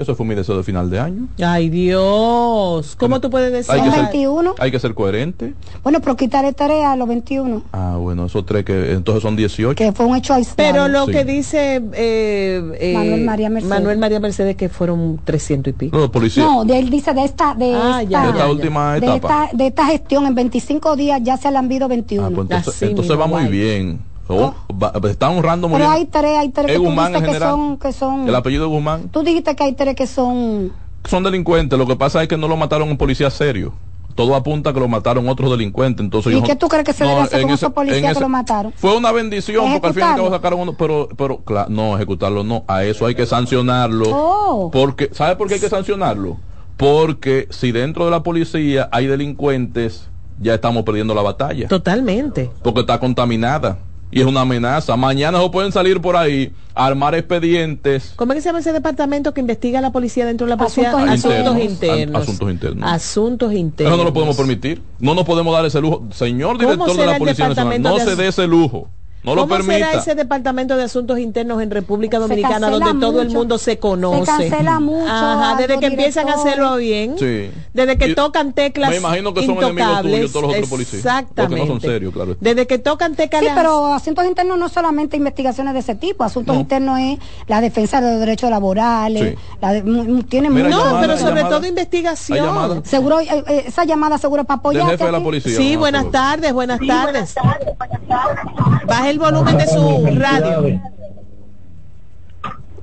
ese 0.00 0.14
fue 0.14 0.24
mi 0.26 0.34
deseo 0.34 0.56
de 0.56 0.62
final 0.62 0.88
de 0.90 0.98
año. 0.98 1.28
Ay, 1.44 1.68
Dios. 1.68 2.96
¿Cómo 2.98 3.20
tú 3.20 3.30
puedes 3.30 3.52
decir? 3.52 3.72
Hay 3.72 3.80
que, 3.80 3.86
Son 3.86 3.94
ser, 3.94 4.04
21. 4.12 4.54
hay 4.58 4.70
que 4.70 4.78
ser 4.78 4.94
coherente. 4.94 5.54
Bueno, 5.82 6.00
pero 6.00 6.16
quitaré 6.16 6.52
tarea 6.52 6.92
a 6.92 6.96
los 6.96 7.06
21, 7.08 7.62
Ah, 7.72 7.96
bueno, 7.98 8.26
esos 8.26 8.44
tres 8.46 8.64
que 8.64 8.92
entonces 8.92 9.22
son 9.22 9.36
18. 9.36 9.74
que 9.74 9.92
fue 9.92 10.06
un 10.06 10.16
hecho 10.16 10.34
aislado. 10.34 10.56
Pero 10.56 10.88
lo 10.88 11.06
Sí. 11.06 11.12
que 11.12 11.24
dice 11.24 11.82
eh, 11.94 12.62
eh, 12.80 12.94
Manuel 12.94 13.24
María 13.24 13.50
Mercedes. 13.50 13.70
Manuel 13.78 13.98
María 13.98 14.20
Mercedes 14.20 14.56
que 14.56 14.68
fueron 14.68 15.20
300 15.24 15.70
y 15.72 15.76
pico. 15.76 15.96
Los 15.98 16.10
policías. 16.10 16.46
No, 16.46 16.64
de 16.64 16.78
él 16.78 16.90
dice 16.90 17.12
de 17.14 17.24
esta, 17.24 17.54
de 17.54 17.74
Ah, 17.74 18.02
esta, 18.02 18.10
ya, 18.10 18.22
de 18.22 18.26
esta 18.28 18.38
ya, 18.38 18.44
ya. 18.46 18.50
última 18.52 18.92
de 18.92 18.98
etapa. 18.98 19.44
esta, 19.44 19.56
de 19.56 19.66
esta 19.66 19.86
gestión 19.86 20.26
en 20.26 20.34
25 20.34 20.96
días 20.96 21.20
ya 21.22 21.36
se 21.36 21.50
le 21.50 21.58
han 21.58 21.66
habido 21.66 21.88
21. 21.88 22.26
Ah, 22.26 22.30
pues 22.34 22.40
entonces, 22.50 22.74
Así 22.74 22.84
entonces 22.86 23.18
va 23.18 23.26
muy 23.26 23.44
bien. 23.46 24.00
Oh, 24.32 24.54
va- 24.72 24.92
está 25.10 25.28
honrando 25.30 25.68
muy 25.68 25.78
pero 25.78 25.90
bien. 25.90 26.00
hay 26.02 26.06
tres, 26.06 26.38
hay 26.38 26.48
tres 26.50 26.66
que 26.66 26.72
¿Es 26.72 26.78
tú 26.78 26.84
Guzmán 26.84 27.12
que 27.22 27.38
son, 27.38 27.78
que 27.78 27.92
son. 27.92 28.28
El 28.28 28.34
apellido 28.34 28.64
de 28.64 28.68
Guzmán. 28.70 29.08
Tú 29.08 29.22
dijiste 29.22 29.56
que 29.56 29.64
hay 29.64 29.72
tres 29.72 29.94
que 29.96 30.06
son. 30.06 30.72
Son 31.04 31.22
delincuentes. 31.22 31.78
Lo 31.78 31.86
que 31.86 31.96
pasa 31.96 32.22
es 32.22 32.28
que 32.28 32.36
no 32.36 32.46
lo 32.48 32.56
mataron 32.56 32.88
un 32.90 32.96
policía 32.98 33.30
serio. 33.30 33.72
Todo 34.14 34.34
apunta 34.34 34.70
a 34.70 34.72
que 34.74 34.80
lo 34.80 34.88
mataron 34.88 35.28
otros 35.28 35.50
delincuentes. 35.50 36.04
Entonces 36.04 36.32
¿Y 36.32 36.36
yo- 36.36 36.42
qué 36.42 36.56
tú 36.56 36.68
crees 36.68 36.84
que 36.84 36.92
se 36.92 37.04
No, 37.04 37.10
debe 37.10 37.22
hacer 37.22 37.40
con 37.42 37.50
ese- 37.50 37.54
esos 37.64 37.72
policías 37.72 38.02
que 38.02 38.10
ese- 38.10 38.20
lo 38.20 38.28
mataron? 38.28 38.72
Fue 38.76 38.94
una 38.96 39.12
bendición 39.12 39.72
porque 39.72 39.86
al 39.86 39.94
fin 39.94 40.02
y 40.02 40.06
al 40.06 40.16
cabo 40.16 40.30
sacaron 40.30 40.60
uno, 40.60 40.74
pero, 40.76 41.08
pero 41.16 41.42
no, 41.68 41.96
ejecutarlo 41.96 42.44
no. 42.44 42.64
A 42.68 42.84
eso 42.84 43.06
hay 43.06 43.14
que 43.14 43.24
sancionarlo. 43.24 44.04
Oh. 44.12 44.70
Porque, 44.72 45.08
¿sabe 45.12 45.36
por 45.36 45.48
qué 45.48 45.54
hay 45.54 45.60
que 45.60 45.68
sancionarlo? 45.70 46.36
Porque 46.76 47.46
si 47.50 47.72
dentro 47.72 48.04
de 48.04 48.10
la 48.10 48.22
policía 48.22 48.88
hay 48.92 49.06
delincuentes, 49.06 50.08
ya 50.40 50.54
estamos 50.54 50.82
perdiendo 50.84 51.14
la 51.14 51.22
batalla. 51.22 51.68
Totalmente. 51.68 52.50
porque 52.62 52.80
está 52.80 52.98
contaminada. 52.98 53.78
Y 54.10 54.20
es 54.20 54.26
una 54.26 54.40
amenaza. 54.40 54.96
Mañana 54.96 55.38
no 55.38 55.50
pueden 55.50 55.72
salir 55.72 56.00
por 56.00 56.16
ahí 56.16 56.52
a 56.74 56.86
armar 56.86 57.14
expedientes. 57.14 58.12
¿Cómo 58.16 58.32
es 58.32 58.38
que 58.38 58.42
se 58.42 58.48
llama 58.48 58.58
ese 58.58 58.72
departamento 58.72 59.32
que 59.32 59.40
investiga 59.40 59.80
la 59.80 59.92
policía 59.92 60.26
dentro 60.26 60.46
de 60.46 60.50
la 60.50 60.56
policía? 60.56 60.90
Asuntos 60.90 61.08
Asuntos 61.10 61.32
internos. 61.32 61.60
internos. 61.60 62.22
Asuntos 62.22 62.50
internos. 62.50 62.90
Asuntos 62.90 63.52
internos. 63.52 63.92
Eso 63.92 63.96
no 63.98 64.04
lo 64.04 64.12
podemos 64.12 64.36
permitir. 64.36 64.82
No 64.98 65.14
nos 65.14 65.24
podemos 65.24 65.52
dar 65.52 65.64
ese 65.64 65.80
lujo. 65.80 66.06
Señor 66.10 66.56
¿Cómo 66.56 66.70
director 66.70 66.96
de 66.96 67.06
la 67.06 67.18
Policía 67.18 67.48
Nacional, 67.48 67.82
no 67.82 67.98
de 67.98 68.04
se 68.04 68.16
dé 68.16 68.28
ese 68.28 68.46
lujo. 68.46 68.88
No 69.22 69.34
lo 69.34 69.42
¿Cómo 69.42 69.56
será 69.56 69.68
permita. 69.68 69.92
ese 69.98 70.14
departamento 70.14 70.76
de 70.76 70.84
asuntos 70.84 71.18
internos 71.18 71.60
en 71.62 71.70
República 71.70 72.18
Dominicana 72.18 72.70
donde 72.70 72.94
todo 72.98 73.20
el 73.20 73.28
mundo 73.30 73.58
se 73.58 73.78
conoce? 73.78 74.20
Se 74.24 74.48
cancela 74.48 74.80
mucho 74.80 75.06
Ajá, 75.12 75.56
desde 75.56 75.78
que 75.78 75.86
empiezan 75.86 76.28
a 76.30 76.34
hacerlo 76.34 76.76
bien. 76.76 77.16
Sí. 77.18 77.50
Desde 77.74 77.98
que 77.98 78.08
Y- 78.08 78.14
tocan 78.14 78.52
teclas 78.54 78.88
Me 78.90 78.96
imagino 78.96 79.34
que 79.34 79.44
son 79.44 79.58
enemigos 79.58 80.00
tuyos 80.02 80.32
todos 80.32 80.42
los 80.46 80.52
otros 80.54 80.68
policías. 80.70 80.94
Exactamente. 81.00 81.56
Porque 81.56 81.60
no 81.60 81.66
son 81.66 81.80
serios, 81.80 82.12
claro. 82.14 82.36
Desde 82.40 82.66
que 82.66 82.78
tocan 82.78 83.14
teclas 83.14 83.42
Sí, 83.42 83.48
pero 83.54 83.92
asuntos 83.92 84.24
internos 84.24 84.58
no 84.58 84.68
solamente 84.70 85.16
investigaciones 85.18 85.74
de 85.74 85.80
ese 85.80 85.94
tipo. 85.96 86.24
Asuntos 86.24 86.54
No. 86.54 86.60
internos 86.62 86.98
es 87.00 87.18
la 87.46 87.60
defensa 87.60 88.00
de 88.00 88.10
los 88.12 88.20
derechos 88.20 88.48
laborales. 88.50 89.34
Sí. 89.38 89.44
La 89.60 89.72
de- 89.74 89.82
tiene 90.28 90.48
Mira, 90.48 90.68
mucho- 90.68 90.78
No, 90.78 90.84
llamada, 90.84 91.00
pero 91.00 91.18
sobre 91.18 91.34
llamada. 91.42 91.56
todo 91.56 91.66
investigación. 91.66 92.84
Seguro, 92.84 93.20
eh, 93.20 93.26
eh, 93.48 93.64
esa 93.66 93.84
llamada 93.84 94.16
seguro 94.16 94.44
para 94.44 94.56
Del 94.56 94.60
apoyar. 94.80 94.90
jefe 94.92 95.04
de 95.04 95.12
la 95.12 95.20
policía. 95.22 95.56
Sí, 95.56 95.62
vamos 95.76 95.76
a 95.76 95.78
buenas 95.80 96.10
tardes, 96.10 96.52
buenas 96.54 96.80
tardes. 96.86 97.34
El 99.10 99.18
volumen 99.18 99.58
de 99.58 99.66
su 99.66 100.06
radio. 100.20 100.80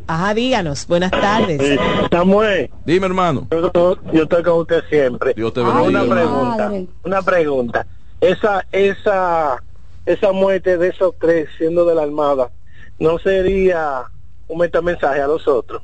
Ajá, 0.08 0.34
díganos, 0.34 0.86
buenas 0.86 1.10
tardes. 1.12 1.80
Samuel, 2.12 2.70
Dime, 2.86 3.06
hermano. 3.06 3.48
yo, 3.50 3.98
yo 4.12 4.24
estoy 4.24 4.44
con 4.44 4.60
usted 4.60 4.84
siempre. 4.90 5.34
Dios 5.36 5.54
te 5.54 5.62
Ay, 5.62 5.66
bendiga. 5.68 6.04
una 6.04 6.16
pregunta, 6.16 6.64
madre. 6.66 6.88
una 7.06 7.22
pregunta. 7.22 7.88
Esa, 8.20 8.66
esa, 8.74 9.64
esa 10.06 10.32
muerte 10.34 10.78
de 10.78 10.90
esos 10.90 11.14
tres 11.18 11.48
siendo 11.58 11.86
de 11.86 11.96
la 11.96 12.04
Armada, 12.04 12.50
¿no 13.00 13.20
sería 13.20 14.04
un 14.50 14.58
metamensaje 14.60 15.22
a 15.22 15.28
los 15.28 15.48
otros? 15.48 15.82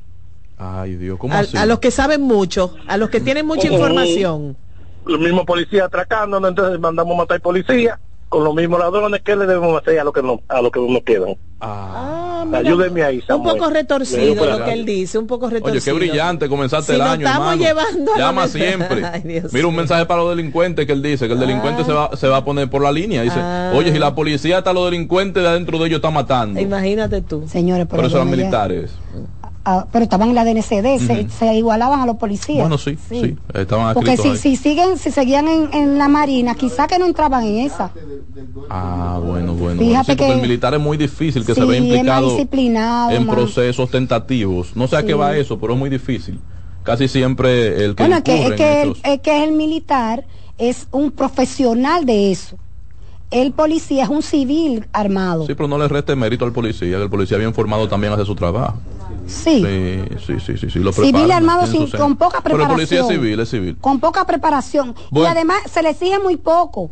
Ay, 0.58 0.96
Dios, 0.96 1.18
¿cómo 1.18 1.32
A, 1.32 1.38
así? 1.38 1.56
a 1.56 1.64
los 1.64 1.78
que 1.78 1.90
saben 1.90 2.20
mucho, 2.20 2.74
a 2.86 2.98
los 2.98 3.08
que 3.08 3.20
tienen 3.22 3.46
mucha 3.46 3.66
información. 3.68 4.58
Los 5.06 5.20
mismos 5.20 5.46
policías 5.46 5.86
atracándonos, 5.86 6.50
entonces 6.50 6.78
mandamos 6.78 7.16
matar 7.16 7.40
policías 7.40 7.98
con 8.34 8.44
los 8.44 8.54
mismos 8.54 8.80
ladrones 8.80 9.22
que 9.22 9.36
le 9.36 9.46
debemos 9.46 9.80
hacer 9.80 10.00
a 10.00 10.04
los 10.04 10.12
que 10.12 10.22
no, 10.22 10.40
a 10.48 10.60
los 10.60 10.72
que 10.72 10.80
nos 10.80 11.02
quedan. 11.02 11.36
Ah. 11.60 12.40
Ah, 12.40 12.44
mira, 12.44 12.58
Ayúdeme 12.58 13.02
ahí, 13.04 13.16
un 13.18 13.26
Samuel. 13.26 13.56
poco 13.56 13.68
Me 13.70 13.74
retorcido 13.74 14.44
lo 14.44 14.64
que 14.64 14.72
él 14.72 14.84
dice, 14.84 15.16
un 15.18 15.26
poco 15.26 15.46
Oye, 15.46 15.54
retorcido. 15.54 15.82
qué 15.84 15.92
brillante 15.92 16.48
comenzaste 16.48 16.86
Si 16.86 16.92
el 16.92 16.98
lo 16.98 17.04
año, 17.04 17.26
estamos 17.26 17.52
hermano. 17.52 17.62
llevando 17.62 18.12
Llama 18.18 18.48
siempre. 18.48 19.04
Ay, 19.04 19.22
Dios 19.24 19.52
Mira 19.52 19.66
un 19.68 19.76
mensaje 19.76 20.04
para 20.04 20.20
los 20.22 20.36
delincuentes 20.36 20.84
que 20.84 20.92
él 20.92 21.00
dice, 21.02 21.26
que 21.26 21.32
el 21.34 21.40
delincuente 21.40 21.82
Ah. 21.82 21.84
se, 21.86 21.92
va, 21.92 22.16
se 22.16 22.28
va 22.28 22.38
a 22.38 22.44
poner 22.44 22.68
por 22.68 22.82
la 22.82 22.90
línea. 22.92 23.22
Dice, 23.22 23.38
Ah. 23.38 23.72
oye, 23.74 23.92
si 23.92 23.98
la 23.98 24.14
policía 24.14 24.58
está 24.58 24.72
los 24.72 24.84
delincuentes 24.90 25.42
de 25.42 25.48
adentro 25.48 25.78
de 25.78 25.86
ellos 25.86 25.96
está 25.98 26.10
matando. 26.10 26.60
Imagínate 26.60 27.22
tú. 27.22 27.46
Señores, 27.48 27.86
pero, 27.88 28.02
Por 28.02 28.10
eso 28.10 28.18
ya- 28.18 28.24
militares. 28.24 28.90
Ah, 29.64 29.86
pero 29.90 30.04
estaban 30.04 30.28
en 30.28 30.34
la 30.34 30.44
DNCD, 30.44 31.28
se, 31.28 31.54
igualaban 31.54 32.00
a 32.00 32.06
los 32.06 32.16
policías. 32.16 32.60
Bueno, 32.60 32.78
sí, 32.78 32.98
sí. 33.08 33.36
Estaban 33.52 33.94
Porque 33.94 34.16
si, 34.16 34.28
ahí. 34.30 34.36
si 34.36 34.56
siguen, 34.56 34.98
si 34.98 35.10
seguían 35.10 35.48
en, 35.48 35.72
en 35.72 35.98
la 35.98 36.08
marina, 36.08 36.54
quizá 36.54 36.86
que 36.86 36.98
no 36.98 37.06
entraban 37.06 37.44
en 37.44 37.58
esa. 37.58 37.90
Ah, 38.70 39.20
bueno, 39.24 39.54
bueno. 39.54 39.80
Fíjate 39.80 40.12
Sí, 40.12 40.16
porque 40.18 40.26
que- 40.26 40.32
el 40.34 40.40
militar 40.42 40.74
es 40.74 40.80
muy 40.80 40.96
difícil 40.96 41.44
que 41.44 41.54
Sí, 41.54 41.60
se 41.60 41.66
vea 41.66 41.78
implicado 41.78 42.36
en 43.10 43.26
procesos 43.26 43.90
tentativos. 43.90 44.76
No 44.76 44.86
sé 44.88 44.96
a 44.96 45.02
qué 45.02 45.12
Sí. 45.12 45.18
va 45.18 45.36
eso, 45.36 45.58
pero 45.58 45.72
es 45.74 45.78
muy 45.78 45.90
difícil. 45.90 46.40
Casi 46.82 47.08
siempre 47.08 47.84
el 47.84 47.94
que 47.94 48.02
bueno, 48.02 48.16
es 48.18 48.22
que, 48.22 48.46
es 48.46 48.52
que, 48.54 48.82
el, 48.82 48.96
es 49.04 49.20
que 49.20 49.44
el 49.44 49.52
militar 49.52 50.24
es 50.58 50.86
un 50.92 51.10
profesional 51.10 52.04
de 52.04 52.30
eso. 52.30 52.56
El 53.30 53.52
policía 53.52 54.04
es 54.04 54.10
un 54.10 54.22
civil 54.22 54.86
armado. 54.92 55.46
Sí, 55.46 55.54
pero 55.54 55.66
no 55.66 55.78
le 55.78 55.88
reste 55.88 56.14
mérito 56.14 56.44
al 56.44 56.52
policía, 56.52 56.96
que 56.98 57.02
el 57.02 57.10
policía 57.10 57.38
bien 57.38 57.54
formado 57.54 57.88
también 57.88 58.12
hace 58.12 58.24
su 58.26 58.34
trabajo. 58.36 58.76
Sí. 59.26 59.64
Sí, 59.64 60.16
sí, 60.26 60.40
sí, 60.40 60.56
sí, 60.58 60.70
sí, 60.70 60.78
lo 60.78 60.92
Civil 60.92 61.30
armado 61.32 61.66
sin- 61.66 61.90
con 61.90 62.16
poca 62.16 62.40
Pero 62.42 62.56
el 62.62 62.68
policía 62.68 62.98
preparación. 62.98 63.22
civil, 63.24 63.40
es 63.40 63.48
civil. 63.48 63.76
Con 63.80 64.00
poca 64.00 64.26
preparación. 64.26 64.94
Y 65.10 65.24
además 65.24 65.58
se 65.70 65.82
le 65.82 65.90
exige 65.90 66.18
muy 66.18 66.36
poco. 66.36 66.90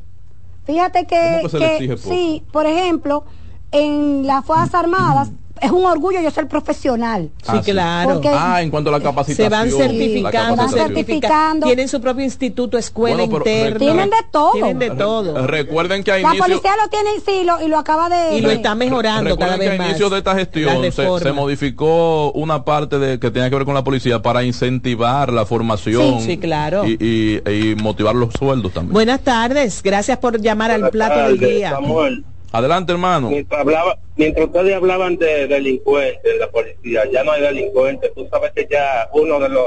Fíjate 0.64 1.07
que, 1.07 1.41
¿Cómo 1.43 1.49
que 1.59 1.97
poco? 1.97 2.09
sí, 2.09 2.43
por 2.53 2.66
ejemplo, 2.66 3.24
en 3.70 4.26
las 4.26 4.45
Fuerzas 4.45 4.74
Armadas 4.74 5.30
es 5.63 5.71
un 5.71 5.87
orgullo 5.87 6.21
yo 6.21 6.31
ser 6.31 6.49
profesional. 6.49 7.31
Sí, 7.43 7.59
claro. 7.73 8.15
Porque- 8.15 8.29
Ah, 8.33 8.61
en 8.63 8.71
cuanto 8.71 8.91
a 8.91 8.99
la 8.99 9.01
capacitación. 9.03 9.47
Se 9.47 9.51
van 9.51 9.71
la 9.71 9.77
certificando, 9.77 10.57
capacitación. 10.57 10.87
certificando. 10.95 11.67
Tienen 11.67 11.89
su 11.89 12.01
propio 12.01 12.25
instituto, 12.25 12.77
escuela 12.79 13.17
Bueno, 13.25 13.37
interna. 13.37 13.79
Tienen 13.79 14.11
de 14.11 14.17
todo. 14.31 14.53
Tienen 14.53 14.79
de 14.79 14.91
todo. 14.91 15.47
Recuerden 15.47 16.03
que 16.05 16.13
a 16.13 16.15
la 16.19 16.21
inicio, 16.21 16.45
policía 16.45 16.73
lo 16.83 16.89
tiene 16.91 17.11
sí, 17.25 17.45
lo, 17.45 17.65
y 17.65 17.69
lo 17.69 17.79
acaba 17.79 18.09
de... 18.09 18.37
Y 18.37 18.41
lo 18.41 18.51
está 18.51 18.75
mejorando 18.75 19.31
recuerden 19.31 19.39
cada 19.39 19.59
que 19.59 19.69
vez 19.71 19.75
a 19.79 19.83
más. 19.83 19.89
inicio 19.91 20.11
de 20.11 20.19
esta 20.19 20.33
La 20.35 20.39
gestión 20.41 20.93
se, 21.23 21.33
modificó 21.33 22.33
una 22.33 22.65
parte 22.65 22.99
de 22.99 23.19
que 23.19 23.31
tenía 23.31 23.49
que 23.49 23.57
ver 23.57 23.65
con 23.65 23.75
la 23.75 23.85
policía 23.85 24.21
para 24.23 24.43
incentivar 24.43 25.33
la 25.33 25.47
formación 25.47 26.19
Sí, 26.21 26.27
sí, 26.27 26.39
claro. 26.39 26.85
y, 26.87 26.97
y- 27.01 27.43
y 27.51 27.75
motivar 27.77 28.15
los 28.15 28.33
sueldos 28.35 28.73
también. 28.73 28.93
Buenas 28.93 29.21
tardes, 29.21 29.83
gracias 29.83 30.19
por 30.19 30.41
llamar 30.41 30.71
al 30.71 30.91
plato 30.91 31.19
del 31.29 31.39
día. 31.39 31.71
Samuel. 31.71 32.25
Adelante, 32.53 32.92
hermano. 32.92 33.30
Mientras, 33.30 33.61
hablaba, 33.61 33.98
mientras 34.16 34.46
ustedes 34.46 34.74
hablaban 34.76 35.16
de 35.16 35.46
delincuentes 35.48 36.20
en 36.32 36.38
la 36.38 36.50
policía, 36.50 37.03
ya 37.11 37.24
no 37.24 37.32
hay 37.32 37.40
delincuentes. 37.40 38.12
Tú 38.14 38.28
sabes 38.30 38.53
que 38.53 38.68
ya 38.70 39.09
uno 39.14 39.40
de 39.40 39.48
los 39.48 39.66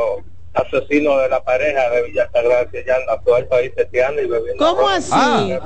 asesinos 0.53 1.21
de 1.21 1.29
la 1.29 1.43
pareja 1.43 1.89
de 1.89 2.03
Villa 2.03 2.29
Gracia 2.31 2.83
ya 2.86 2.95
anda 2.95 3.19
todo 3.25 3.38
el 3.38 3.47
país 3.47 3.71
seteando 3.75 4.21
y 4.21 4.27
bebiendo. 4.27 4.63
¿Cómo 4.65 4.88
así? 4.88 5.11
Ah. 5.13 5.59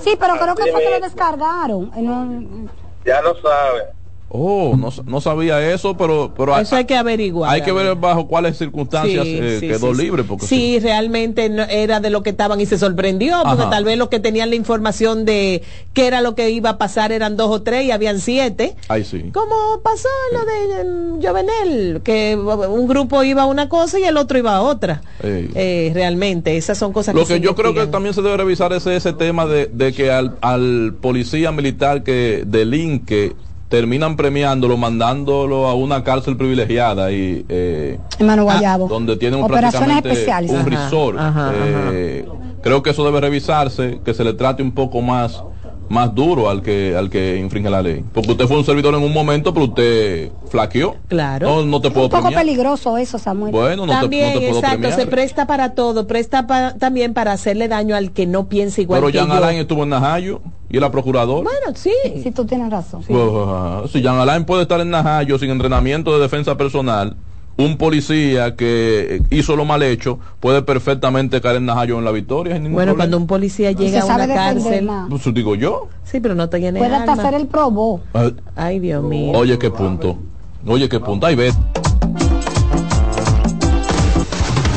Sí, 0.00 0.16
pero 0.20 0.36
creo 0.36 0.54
que 0.54 0.70
fue 0.70 0.82
que 0.82 0.90
lo 0.90 1.00
descargaron. 1.00 1.90
Eh, 1.96 2.02
no- 2.02 2.68
Ya 3.06 3.22
lo 3.22 3.34
saben. 3.40 3.84
Oh, 4.32 4.76
no, 4.76 4.90
no 5.06 5.20
sabía 5.20 5.60
eso, 5.74 5.96
pero, 5.96 6.32
pero 6.36 6.56
Eso 6.56 6.76
hay 6.76 6.84
que 6.84 6.94
averiguar. 6.96 7.50
hay 7.52 7.62
que 7.62 7.72
ver 7.72 7.96
bajo 7.96 8.28
cuáles 8.28 8.56
circunstancias 8.56 9.24
Sí, 9.24 9.38
eh, 9.40 9.56
sí, 9.58 9.66
quedó 9.66 9.92
sí, 9.92 10.02
libre. 10.02 10.22
Porque 10.22 10.46
sí, 10.46 10.78
realmente 10.78 11.48
no- 11.48 11.64
era 11.64 11.98
de 11.98 12.10
lo 12.10 12.22
que 12.22 12.30
estaban 12.30 12.60
y 12.60 12.66
se 12.66 12.78
sorprendió, 12.78 13.38
porque 13.42 13.62
Ajá. 13.62 13.70
tal 13.70 13.82
vez 13.84 13.98
los 13.98 14.08
que 14.08 14.20
tenían 14.20 14.50
la 14.50 14.54
información 14.54 15.24
de 15.24 15.62
qué 15.94 16.06
era 16.06 16.20
lo 16.20 16.36
que 16.36 16.48
iba 16.50 16.70
a 16.70 16.78
pasar 16.78 17.10
eran 17.10 17.36
dos 17.36 17.50
o 17.50 17.62
tres 17.62 17.84
y 17.86 17.90
habían 17.90 18.20
siete. 18.20 18.76
Ay, 18.86 19.02
sí. 19.02 19.30
Como 19.32 19.80
pasó 19.82 20.08
en 20.30 20.38
lo 20.38 20.44
de 20.44 20.80
em, 20.80 21.22
Jovenel, 21.22 22.00
que 22.04 22.36
un 22.36 22.86
grupo 22.86 23.24
iba 23.24 23.42
a 23.42 23.46
una 23.46 23.68
cosa 23.68 23.98
y 23.98 24.04
el 24.04 24.16
otro 24.16 24.38
iba 24.38 24.54
a 24.54 24.62
otra. 24.62 25.02
Eh, 25.24 25.90
realmente, 25.92 26.56
esas 26.56 26.78
son 26.78 26.92
cosas 26.92 27.16
Lo 27.16 27.24
se 27.24 27.34
que 27.34 27.40
yo 27.40 27.56
creo 27.56 27.74
que 27.74 27.88
también 27.88 28.14
se 28.14 28.22
debe 28.22 28.36
revisar 28.36 28.72
es 28.74 28.86
ese 28.86 29.12
tema 29.12 29.46
de, 29.46 29.66
de 29.66 29.92
que 29.92 30.12
al, 30.12 30.36
al 30.40 30.94
policía 31.00 31.50
militar 31.50 32.04
que 32.04 32.44
delinque 32.46 33.34
terminan 33.70 34.16
premiándolo, 34.16 34.76
mandándolo 34.76 35.68
a 35.68 35.74
una 35.74 36.02
cárcel 36.04 36.36
privilegiada 36.36 37.12
y 37.12 37.46
eh, 37.48 37.98
Hermano 38.18 38.42
Guayabo. 38.42 38.88
donde 38.88 39.16
tiene 39.16 39.36
un 39.36 39.44
Operaciones 39.44 40.02
prácticamente 40.02 40.10
especiales. 40.10 40.50
un 40.50 40.56
Ajá, 40.58 40.68
resort. 40.68 41.18
ajá, 41.18 41.52
Eh, 41.92 42.26
Creo 42.62 42.82
que 42.82 42.90
eso 42.90 43.04
debe 43.06 43.20
revisarse, 43.22 44.00
que 44.04 44.12
se 44.12 44.22
le 44.22 44.34
trate 44.34 44.62
un 44.62 44.72
poco 44.72 45.00
más 45.00 45.42
más 45.90 46.14
duro 46.14 46.48
al 46.48 46.62
que 46.62 46.94
al 46.96 47.10
que 47.10 47.36
infringe 47.36 47.68
la 47.68 47.82
ley. 47.82 48.02
Porque 48.14 48.30
usted 48.30 48.46
fue 48.46 48.56
un 48.56 48.64
servidor 48.64 48.94
en 48.94 49.02
un 49.02 49.12
momento, 49.12 49.52
pero 49.52 49.66
usted 49.66 50.30
flaqueó. 50.48 50.94
Claro. 51.08 51.48
No, 51.48 51.66
no 51.66 51.80
te 51.80 51.90
puedo 51.90 52.06
Un 52.06 52.10
poco 52.10 52.22
premiar. 52.22 52.42
peligroso 52.44 52.96
eso, 52.96 53.18
Samuel. 53.18 53.52
Bueno, 53.52 53.86
no 53.86 53.92
te, 53.92 53.98
También, 54.00 54.26
no 54.34 54.40
te 54.40 54.46
puedo 54.46 54.58
exacto, 54.60 54.78
premiar. 54.78 55.00
se 55.00 55.06
presta 55.08 55.46
para 55.48 55.74
todo, 55.74 56.06
presta 56.06 56.46
pa- 56.46 56.74
también 56.78 57.12
para 57.12 57.32
hacerle 57.32 57.66
daño 57.68 57.96
al 57.96 58.12
que 58.12 58.26
no 58.26 58.48
piensa 58.48 58.80
igual 58.80 59.00
Pero 59.00 59.12
que 59.12 59.18
Jean 59.18 59.26
yo. 59.28 59.34
Alain 59.34 59.58
estuvo 59.58 59.82
en 59.82 59.88
Najayo 59.90 60.40
y 60.70 60.76
era 60.76 60.90
procurador. 60.92 61.42
Bueno, 61.42 61.74
sí. 61.74 61.92
Sí, 62.22 62.30
tú 62.30 62.44
tienes 62.44 62.70
razón. 62.70 63.02
Pues, 63.06 63.90
si 63.90 64.00
Jean 64.00 64.16
Alain 64.16 64.44
puede 64.44 64.62
estar 64.62 64.80
en 64.80 64.90
Najayo 64.90 65.38
sin 65.40 65.50
entrenamiento 65.50 66.14
de 66.14 66.20
defensa 66.20 66.56
personal, 66.56 67.16
un 67.64 67.76
policía 67.76 68.56
que 68.56 69.22
hizo 69.30 69.56
lo 69.56 69.64
mal 69.64 69.82
hecho 69.82 70.18
puede 70.40 70.62
perfectamente 70.62 71.40
caer 71.40 71.56
en 71.56 71.66
Najayo 71.66 71.98
en 71.98 72.04
la 72.04 72.10
victoria. 72.10 72.54
sin 72.54 72.62
ningún 72.64 72.74
Bueno, 72.76 72.92
problema. 72.92 73.02
cuando 73.04 73.16
un 73.18 73.26
policía 73.26 73.72
llega 73.72 74.00
a 74.02 74.04
una 74.06 74.26
cárcel. 74.26 74.88
Pues, 75.08 75.34
digo 75.34 75.54
yo. 75.54 75.88
Sí, 76.04 76.20
pero 76.20 76.34
no 76.34 76.48
tiene 76.48 76.78
Puede 76.78 76.94
hasta 76.94 77.12
hacer 77.12 77.34
el 77.34 77.46
probo. 77.46 78.00
Ah, 78.14 78.30
Ay, 78.56 78.78
Dios 78.80 79.02
mío. 79.02 79.32
Oye, 79.36 79.58
qué 79.58 79.70
punto. 79.70 80.18
Oye, 80.66 80.88
qué 80.88 81.00
punto. 81.00 81.26
Ahí 81.26 81.34
ves. 81.36 81.54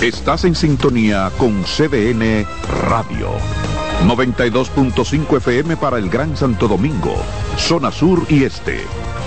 Estás 0.01 0.43
en 0.43 0.55
sintonía 0.55 1.31
con 1.37 1.63
CDN 1.63 2.45
Radio. 2.89 3.29
92.5 4.05 5.37
FM 5.37 5.77
para 5.77 5.97
el 5.97 6.09
Gran 6.09 6.35
Santo 6.35 6.67
Domingo, 6.67 7.15
zona 7.57 7.89
sur 7.91 8.23
y 8.27 8.43
este. 8.43 8.81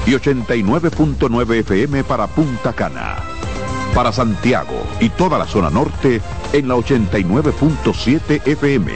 Y 0.06 0.10
89.9 0.10 1.54
FM 1.60 2.04
para 2.04 2.26
Punta 2.26 2.72
Cana. 2.74 3.16
Para 3.96 4.12
Santiago 4.12 4.86
y 5.00 5.08
toda 5.08 5.38
la 5.38 5.46
zona 5.46 5.70
norte 5.70 6.20
en 6.52 6.68
la 6.68 6.74
89.7 6.74 8.46
FM. 8.46 8.92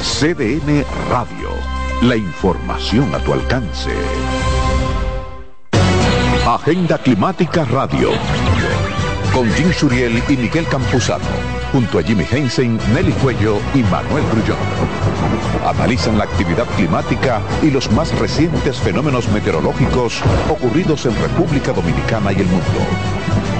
CDN 0.00 0.84
Radio. 1.10 1.48
La 2.02 2.14
información 2.14 3.12
a 3.16 3.18
tu 3.18 3.32
alcance. 3.32 3.90
Agenda 6.46 6.98
Climática 6.98 7.64
Radio. 7.64 8.10
Con 9.34 9.50
Jim 9.54 9.72
Suriel 9.72 10.22
y 10.28 10.36
Miguel 10.36 10.68
Campuzano. 10.68 11.58
junto 11.72 11.98
a 11.98 12.02
Jimmy 12.02 12.24
Hensen, 12.30 12.78
Nelly 12.94 13.12
Cuello 13.14 13.58
y 13.74 13.82
Manuel 13.82 14.24
Grullón. 14.30 14.56
Analizan 15.66 16.16
la 16.16 16.24
actividad 16.24 16.64
climática 16.76 17.42
y 17.60 17.72
los 17.72 17.90
más 17.90 18.16
recientes 18.18 18.78
fenómenos 18.78 19.28
meteorológicos 19.30 20.22
ocurridos 20.48 21.06
en 21.06 21.14
República 21.20 21.72
Dominicana 21.72 22.32
y 22.32 22.36
el 22.36 22.46
mundo. 22.46 23.37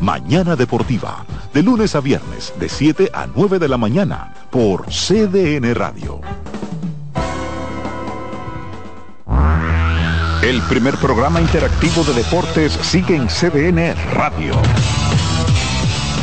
Mañana 0.00 0.56
Deportiva, 0.56 1.24
de 1.54 1.62
lunes 1.62 1.94
a 1.94 2.00
viernes, 2.00 2.52
de 2.60 2.68
7 2.68 3.10
a 3.14 3.26
9 3.26 3.58
de 3.58 3.68
la 3.68 3.78
mañana, 3.78 4.34
por 4.50 4.86
CDN 4.86 5.74
Radio. 5.74 6.20
El 10.42 10.60
primer 10.68 10.96
programa 10.96 11.40
interactivo 11.40 12.04
de 12.04 12.14
deportes 12.14 12.72
sigue 12.82 13.16
en 13.16 13.26
CDN 13.26 13.96
Radio. 14.12 14.54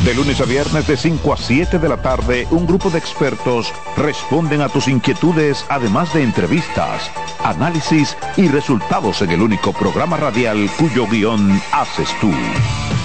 De 0.04 0.12
lunes 0.12 0.38
a 0.42 0.44
viernes 0.44 0.86
de 0.86 0.98
5 0.98 1.32
a 1.32 1.36
7 1.38 1.78
de 1.78 1.88
la 1.88 2.02
tarde, 2.02 2.46
un 2.50 2.66
grupo 2.66 2.90
de 2.90 2.98
expertos 2.98 3.72
responden 3.96 4.60
a 4.60 4.68
tus 4.68 4.86
inquietudes, 4.86 5.64
además 5.70 6.12
de 6.12 6.22
entrevistas, 6.22 7.10
análisis 7.42 8.14
y 8.36 8.48
resultados 8.48 9.22
en 9.22 9.30
el 9.30 9.40
único 9.40 9.72
programa 9.72 10.18
radial 10.18 10.68
cuyo 10.78 11.06
guion 11.06 11.58
haces 11.72 12.10
tú. 12.20 12.30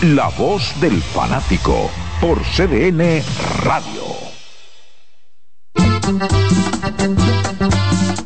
La 0.07 0.27
voz 0.27 0.77
del 0.81 1.01
fanático 1.01 1.89
por 2.19 2.37
CDN 2.43 3.23
Radio. 3.63 4.03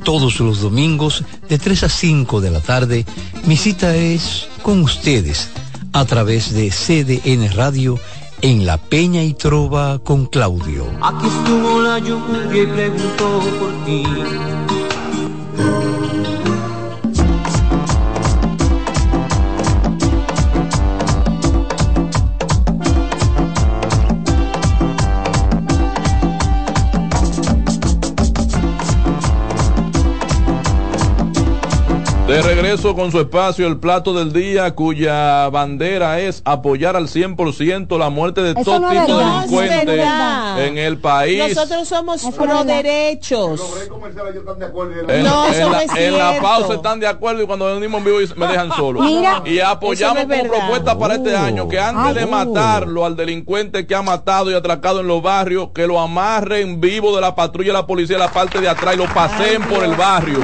Todos 0.04 0.40
los 0.40 0.62
domingos 0.62 1.24
de 1.48 1.60
3 1.60 1.84
a 1.84 1.90
5 1.90 2.42
de 2.42 2.50
la 2.50 2.60
tarde, 2.60 3.06
mi 3.46 3.56
cita 3.56 3.96
es 3.96 4.48
con 4.64 4.82
ustedes 4.82 5.52
a 5.94 6.06
través 6.06 6.52
de 6.54 6.72
CDN 6.72 7.54
Radio 7.54 8.00
en 8.44 8.66
La 8.66 8.78
Peña 8.78 9.24
y 9.24 9.34
Trova 9.34 10.00
con 10.00 10.26
Claudio. 10.26 10.86
Aquí 11.02 11.28
estuvo 11.28 11.82
la 11.82 11.98
lluvia 11.98 12.64
y 12.64 12.68
preguntó 12.68 13.40
por 13.58 13.86
ti. 13.86 14.04
De 32.34 32.42
regreso 32.42 32.96
con 32.96 33.12
su 33.12 33.20
espacio 33.20 33.68
El 33.68 33.78
Plato 33.78 34.12
del 34.12 34.34
Día, 34.34 34.74
cuya 34.74 35.50
bandera 35.50 36.20
es 36.20 36.42
apoyar 36.46 36.96
al 36.96 37.08
100% 37.08 37.96
la 38.00 38.10
muerte 38.10 38.42
de 38.42 38.54
Eso 38.54 38.64
todo 38.64 38.80
no 38.80 38.90
tipo 38.90 39.18
de 39.20 39.24
delincuentes 39.24 40.08
en 40.58 40.78
el 40.80 40.98
país. 40.98 41.56
Nosotros 41.56 41.88
somos 41.88 42.24
pro 42.36 42.64
derechos. 42.64 43.62
En, 45.10 45.24
No, 45.24 45.46
en 45.46 45.54
eso 45.54 45.66
no 45.66 45.72
la, 45.74 45.84
es 45.84 45.96
en 45.96 46.18
la 46.18 46.30
cierto. 46.32 46.48
pausa 46.48 46.74
están 46.74 47.00
de 47.00 47.06
acuerdo 47.06 47.44
y 47.44 47.46
cuando 47.46 47.66
venimos 47.72 48.00
en 48.00 48.06
vivo 48.06 48.18
me 48.36 48.48
dejan 48.48 48.72
solo. 48.72 49.02
Mira, 49.02 49.44
y 49.46 49.60
apoyamos 49.60 50.18
eso 50.18 50.28
no 50.28 50.36
como 50.36 50.50
propuesta 50.50 50.98
para 50.98 51.14
este 51.14 51.38
año 51.38 51.68
que 51.68 51.80
antes 51.80 52.04
Ay, 52.04 52.14
de 52.16 52.24
oh. 52.24 52.30
matarlo 52.30 53.06
al 53.06 53.16
delincuente 53.16 53.86
que 53.86 53.94
ha 53.94 54.02
matado 54.02 54.50
y 54.50 54.56
atracado 54.56 55.02
en 55.02 55.08
los 55.08 55.22
barrios, 55.22 55.70
que 55.76 55.86
lo 55.86 56.00
amarren 56.00 56.82
vivo 56.82 57.16
de 57.16 57.22
la 57.22 57.36
patrulla 57.36 57.74
de 57.74 57.78
la 57.78 57.86
policía 57.86 58.16
a 58.16 58.22
la 58.22 58.32
parte 58.32 58.60
de 58.60 58.70
atrás 58.70 58.96
y 58.96 58.98
lo 58.98 59.06
paseen 59.14 59.62
por 59.66 59.84
el 59.84 59.94
barrio. 59.94 60.40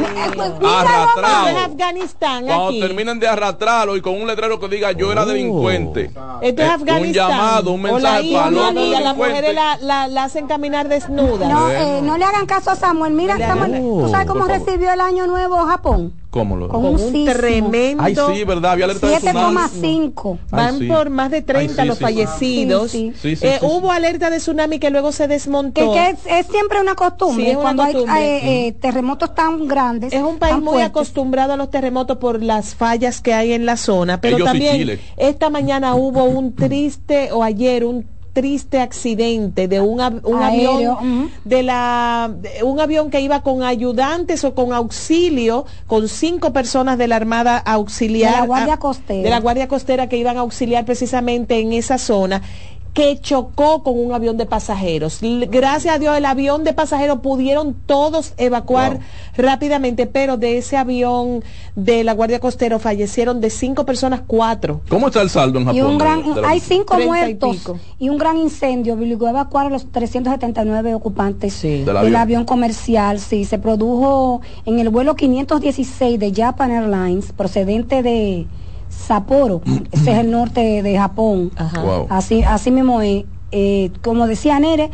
Arrastrado. 0.63 1.78
Afganistán 1.79 2.45
Cuando 2.45 2.67
aquí. 2.69 2.79
terminen 2.79 3.19
de 3.19 3.27
arrastrarlo 3.27 3.95
y 3.95 4.01
con 4.01 4.13
un 4.19 4.27
letrero 4.27 4.59
que 4.59 4.67
diga 4.67 4.91
yo 4.91 5.11
era 5.11 5.25
delincuente. 5.25 6.11
Esto 6.41 6.61
es 6.63 6.67
Eh, 6.67 6.71
Afganistán. 6.71 7.03
Un 7.07 7.13
llamado, 7.13 7.71
un 7.71 7.81
mensaje 7.81 8.33
para 8.33 8.51
los 8.51 8.63
a 8.65 8.71
las 8.73 9.15
mujeres 9.15 9.41
delincuentes. 9.41 9.55
la, 9.55 9.77
la, 9.81 10.07
la 10.07 10.23
hacen 10.25 10.47
caminar 10.47 10.87
desnudas. 10.89 11.49
No, 11.49 11.69
eh, 11.71 12.01
no 12.03 12.17
le 12.17 12.25
hagan 12.25 12.45
caso 12.45 12.71
a 12.71 12.75
Samuel. 12.75 13.13
Mira, 13.13 13.37
Samuel, 13.37 13.81
¿tú 13.81 14.07
sabes 14.09 14.27
cómo 14.27 14.45
recibió 14.45 14.91
el 14.91 15.01
año 15.01 15.27
nuevo 15.27 15.55
Japón? 15.65 16.13
¿Cómo 16.29 16.55
lo? 16.57 16.67
Con 16.69 16.85
un 16.85 16.99
sismo. 16.99 17.33
tremendo. 17.33 18.03
Ay, 18.03 18.15
sí, 18.15 18.43
¿verdad? 18.43 18.73
Había 18.73 18.85
alerta 18.85 19.07
de 19.07 19.17
tsunami. 19.17 19.57
7,5. 19.57 20.37
Van 20.51 20.77
sí. 20.77 20.87
por 20.87 21.09
más 21.09 21.31
de 21.31 21.41
30 21.41 21.73
Ay, 21.73 21.85
sí, 21.85 21.87
los 21.87 21.97
sí. 21.97 22.03
fallecidos. 22.03 22.91
Sí, 22.91 23.13
sí. 23.15 23.19
Sí, 23.19 23.35
sí, 23.35 23.47
Eh, 23.47 23.53
sí, 23.53 23.59
sí. 23.59 23.65
Hubo 23.65 23.91
alerta 23.91 24.29
de 24.29 24.37
tsunami 24.37 24.77
que 24.77 24.91
luego 24.91 25.11
se 25.11 25.27
desmontó. 25.27 25.91
Que, 25.91 25.97
que 25.97 26.09
es, 26.09 26.19
es 26.27 26.45
siempre 26.47 26.79
una 26.81 26.93
costumbre. 26.93 27.45
Sí, 27.45 27.49
es 27.49 27.55
una 27.55 27.63
Cuando 27.63 27.83
costumbre. 27.83 28.11
hay 28.13 28.23
eh, 28.25 28.67
eh, 28.67 28.71
terremotos 28.73 29.33
tan 29.33 29.67
grandes. 29.67 30.13
Es 30.13 30.21
un 30.21 30.37
país 30.37 30.55
muy 30.57 30.65
fuertes. 30.73 30.89
acostumbrado 30.89 31.53
a 31.53 31.57
los 31.57 31.71
terremotos 31.71 32.17
por 32.17 32.43
las 32.43 32.75
fallas 32.75 33.21
que 33.21 33.33
hay 33.33 33.53
en 33.53 33.65
la 33.65 33.75
zona, 33.75 34.21
pero 34.21 34.35
Ellos 34.37 34.47
también 34.49 34.99
esta 35.17 35.49
mañana 35.49 35.95
hubo 35.95 36.25
un 36.25 36.53
triste, 36.55 37.31
o 37.31 37.43
ayer 37.43 37.85
un 37.85 38.05
triste 38.33 38.79
accidente 38.79 39.67
de 39.67 39.81
un, 39.81 39.99
av- 40.01 40.21
un 40.23 40.41
Aéreo, 40.41 40.97
avión 40.97 41.31
de 41.45 41.63
la 41.63 42.31
de 42.33 42.63
un 42.63 42.79
avión 42.79 43.09
que 43.09 43.21
iba 43.21 43.41
con 43.41 43.63
ayudantes 43.63 44.43
o 44.43 44.53
con 44.53 44.71
auxilio 44.73 45.65
con 45.87 46.07
cinco 46.07 46.53
personas 46.53 46.97
de 46.97 47.07
la 47.07 47.15
armada 47.15 47.57
auxiliar 47.57 48.33
De 48.33 48.39
la 48.41 48.45
Guardia 48.45 48.73
a- 48.75 48.77
Costera. 48.79 49.23
de 49.23 49.29
la 49.29 49.39
guardia 49.39 49.67
costera 49.67 50.07
que 50.07 50.17
iban 50.17 50.37
a 50.37 50.41
auxiliar 50.41 50.85
precisamente 50.85 51.59
en 51.59 51.73
esa 51.73 51.97
zona 51.97 52.41
que 52.93 53.19
chocó 53.19 53.83
con 53.83 53.97
un 53.99 54.13
avión 54.13 54.35
de 54.37 54.45
pasajeros. 54.45 55.19
Gracias 55.21 55.95
a 55.95 55.99
Dios 55.99 56.17
el 56.17 56.25
avión 56.25 56.63
de 56.63 56.73
pasajeros 56.73 57.19
pudieron 57.19 57.73
todos 57.85 58.33
evacuar 58.37 58.93
Wow. 58.93 59.01
rápidamente, 59.37 60.05
pero 60.07 60.37
de 60.37 60.57
ese 60.57 60.75
avión 60.75 61.43
de 61.75 62.03
la 62.03 62.13
Guardia 62.13 62.39
Costera 62.39 62.79
fallecieron 62.79 63.41
de 63.41 63.49
cinco 63.49 63.85
personas, 63.85 64.21
cuatro. 64.25 64.81
¿Cómo 64.89 65.07
está 65.07 65.21
el 65.21 65.29
saldo 65.29 65.59
en 65.59 65.65
Japón? 65.65 65.77
Y 65.77 65.81
un 65.81 65.97
gran, 65.97 66.33
de 66.33 66.41
hay 66.45 66.59
cinco 66.59 66.99
y 66.99 67.05
muertos 67.05 67.71
y, 67.99 68.09
un 68.09 68.17
gran 68.17 68.37
incendio 68.37 68.95
obligó 68.95 69.27
a 69.27 69.29
evacuar 69.31 69.67
a 69.67 69.69
los 69.69 69.91
379 69.91 70.93
ocupantes 70.95 71.53
Sí. 71.53 71.67
Del 71.69 71.85
del 71.85 71.97
avión. 71.97 72.15
avión. 72.15 72.45
comercial. 72.45 73.19
Sí, 73.19 73.45
se 73.45 73.59
produjo 73.59 74.41
en 74.65 74.79
el 74.79 74.89
vuelo 74.89 75.15
516 75.15 76.19
de 76.19 76.33
Japan 76.33 76.71
Airlines 76.71 77.31
procedente 77.33 78.01
de 78.03 78.47
Sapporo, 79.05 79.61
ese 79.91 80.11
es 80.11 80.17
el 80.19 80.31
norte 80.31 80.81
de 80.83 80.97
Japón. 80.97 81.51
Ajá. 81.55 81.81
Wow. 81.81 82.07
Así, 82.09 82.43
así 82.43 82.71
mismo 82.71 83.01
es. 83.01 83.25
Eh, 83.51 83.91
como 84.03 84.27
decía 84.27 84.59
Nere, 84.59 84.91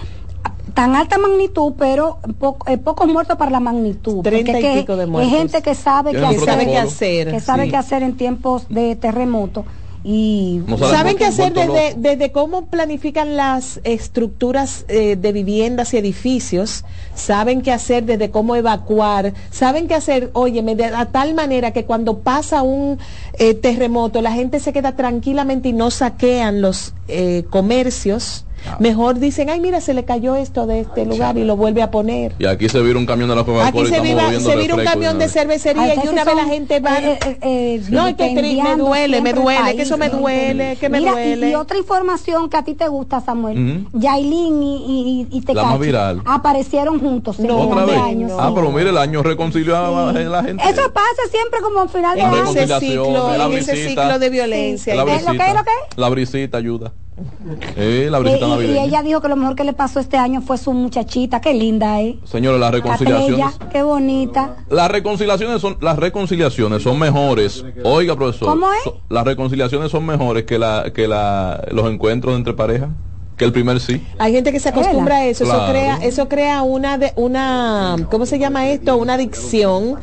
tan 0.74 0.95
alta 0.95 1.18
magnitud, 1.18 1.74
pero 1.78 2.20
po- 2.39 2.58
eh, 2.68 2.78
pocos 2.78 3.08
muertos 3.08 3.38
para 3.38 3.51
la 3.51 3.60
magnitud. 3.60 4.16
porque 4.24 4.30
Treinta 4.30 4.51
y 4.60 4.64
es 4.66 4.74
que 4.74 4.80
pico 4.82 4.95
de 4.95 5.03
es 5.03 5.10
muertos. 5.10 5.34
gente 5.38 5.62
que 5.62 5.76
sabe 5.76 6.12
qué 6.12 6.20
Tienen 6.20 6.39
Que 6.39 6.45
sabe 6.45 6.66
qué 6.66 6.78
hacer, 6.78 7.28
hacer. 7.28 7.34
que 7.34 7.39
sabe 7.41 7.64
Sí. 7.66 7.70
qué 7.72 7.78
hacer 7.78 8.03
en 8.03 8.16
tiempos 8.16 8.68
de 8.70 8.95
terremoto. 8.95 9.66
Y 10.08 10.62
No 10.68 10.78
¿Saben 10.78 11.18
qué 11.18 11.26
hacer 11.26 11.51
desde, 11.51 11.95
desde 11.97 12.32
cómo 12.32 12.68
planifican 12.68 13.36
las 13.36 13.80
estructuras 13.84 14.86
eh, 14.88 15.16
de 15.16 15.32
viviendas 15.32 15.95
y 15.95 15.97
edificios? 15.97 16.86
¿Saben 17.16 17.64
qué 17.64 17.72
hacer 17.72 18.06
desde 18.06 18.30
cómo 18.30 18.56
evacuar? 18.56 19.34
¿Saben 19.49 19.88
qué 19.88 19.95
hacer, 19.95 20.30
óyeme, 20.34 20.76
de 20.76 20.86
a 20.86 21.08
tal 21.08 21.34
manera 21.34 21.72
que 21.72 21.86
cuando 21.86 22.20
pasa 22.20 22.62
un 22.62 22.99
eh, 23.39 23.56
terremoto 23.56 24.22
la 24.22 24.32
gente 24.32 24.60
se 24.60 24.74
queda 24.74 24.95
tranquilamente 24.95 25.70
y 25.70 25.74
no 25.74 25.89
saquean 25.89 26.62
los 26.62 26.93
eh, 27.08 27.43
comercios? 27.49 28.45
Mejor 28.80 29.20
dicen, 29.20 29.49
ay, 29.49 29.59
mira, 29.59 29.82
se 29.82 29.93
le 29.93 30.05
cayó 30.05 30.36
esto 30.36 30.66
de 30.68 30.82
este 30.82 31.05
lugar 31.05 31.38
y 31.38 31.43
lo 31.43 31.55
vuelve 31.55 31.82
a 31.82 31.91
poner. 31.91 32.34
Y 32.39 32.45
aquí 32.45 32.70
se 32.70 32.82
vira 32.82 32.97
un 32.99 33.05
camión 33.05 33.30
de 33.30 33.36
la 33.36 33.43
Coca-Cola 33.43 33.68
Aquí 33.68 33.86
se, 33.93 33.99
viva, 34.01 34.32
se 34.39 34.55
vira 34.55 34.76
un 34.76 34.84
camión 34.84 35.18
de 35.20 35.28
cervecería 35.30 35.95
y 35.95 36.07
una 36.07 36.24
vez 36.24 36.36
la 36.36 36.45
gente 36.45 36.80
va... 36.80 36.97
eh, 36.99 37.20
eh, 37.26 37.38
eh, 37.41 37.82
No, 37.89 38.07
es 38.07 38.16
que 38.16 38.34
me 38.34 38.76
duele, 38.76 39.22
me 39.22 39.34
duele, 39.34 39.76
que 39.76 39.82
eso 39.84 39.97
me 39.97 40.09
duele, 40.09 40.78
que 40.80 40.89
me 40.89 40.99
Mira, 40.99 41.11
y- 41.11 41.13
duele. 41.30 41.49
Y, 41.51 41.55
otra 41.55 41.78
información 41.78 42.49
que 42.49 42.57
a 42.57 42.63
ti 42.63 42.74
te 42.76 42.88
gusta, 42.88 43.22
Samuel. 43.22 43.86
Yailin 43.93 44.63
y, 44.63 45.28
y, 45.32 45.38
y 45.38 45.41
La 45.53 45.53
más 45.63 45.74
Tecachi 45.74 45.86
viral. 45.86 46.22
aparecieron 46.26 46.99
juntos. 46.99 47.39
No, 47.39 47.57
Otra 47.57 47.86
vez. 47.86 47.97
año, 47.97 48.28
Ah, 48.39 48.47
sí. 48.49 48.53
pero 48.55 48.72
mire, 48.72 48.89
el 48.89 48.97
año 48.97 49.24
reconcilió 49.24 49.76
a 49.78 50.11
la- 50.13 50.43
gente. 50.43 50.63
Eso 50.70 50.91
pasa 50.93 51.22
siempre 51.32 51.61
como 51.61 51.82
al 51.82 51.89
final 51.89 52.16
de 52.16 52.22
año. 52.24 52.51
en 52.51 52.57
ese 53.57 53.76
ciclo 53.88 54.20
de 54.20 54.30
violencia. 54.30 54.95
La 54.95 55.03
y 55.03 55.05
de- 55.05 55.11
¿Qué 55.11 55.18
es 55.18 55.24
lo 55.26 55.32
que 55.32 55.38
brisita. 55.38 55.49
es 55.51 55.55
lo 55.55 55.63
que 55.63 56.01
La 56.01 56.09
brisita 56.09 56.57
ayuda. 56.57 56.91
Eh, 57.78 58.09
la 58.11 58.20
Y, 58.20 58.22
brisita 58.24 58.45
y- 58.45 58.47
y 58.47 58.51
navideña. 58.51 58.84
ella 58.84 59.03
dijo 59.03 59.22
que 59.22 59.30
lo 59.30 59.36
mejor 59.38 59.55
que 59.55 59.63
le 59.63 59.74
pasó 59.74 59.99
este 59.99 60.18
año 60.18 60.41
fue 60.41 60.57
su 60.57 60.74
muchachita. 60.74 61.39
Qué 61.39 61.53
linda, 61.53 62.01
¿eh? 62.01 62.20
Señores, 62.26 62.59
las 62.59 62.72
reconciliaciones. 62.72 63.57
qué 63.72 63.84
bonita. 63.84 64.57
Las 64.70 64.91
reconciliaciones 64.91 65.61
son 65.61 65.78
las 65.82 65.97
reconciliaciones 65.97 66.84
son 66.84 66.99
mejores. 66.99 67.63
Oiga, 67.84 68.16
profesor. 68.16 68.49
¿Cómo 68.49 68.72
es? 68.74 68.84
so- 68.84 68.99
las 69.09 69.24
reconciliaciones 69.24 69.91
son 69.91 70.05
mejores 70.05 70.43
que 70.43 70.59
la 70.59 70.91
que 70.93 71.07
la 71.07 71.63
los 71.72 71.89
encuentros 71.91 72.36
entre 72.36 72.53
parejas. 72.53 72.89
Que 73.38 73.46
el 73.46 73.52
primer 73.52 73.80
sí. 73.80 74.02
Hay 74.18 74.32
gente 74.34 74.52
que 74.52 74.60
se 74.60 74.70
acostumbra 74.70 75.18
a 75.18 75.26
eso, 75.26 75.44
Claro. 75.44 75.64
eso 75.64 75.72
crea, 75.72 75.98
eso 76.02 76.30
crea 76.30 76.62
una 76.64 76.98
de, 76.98 77.12
una, 77.18 77.96
¿cómo 78.10 78.26
se 78.26 78.40
llama 78.40 78.68
esto? 78.70 78.96
Una 78.98 79.16
adicción. 79.16 79.96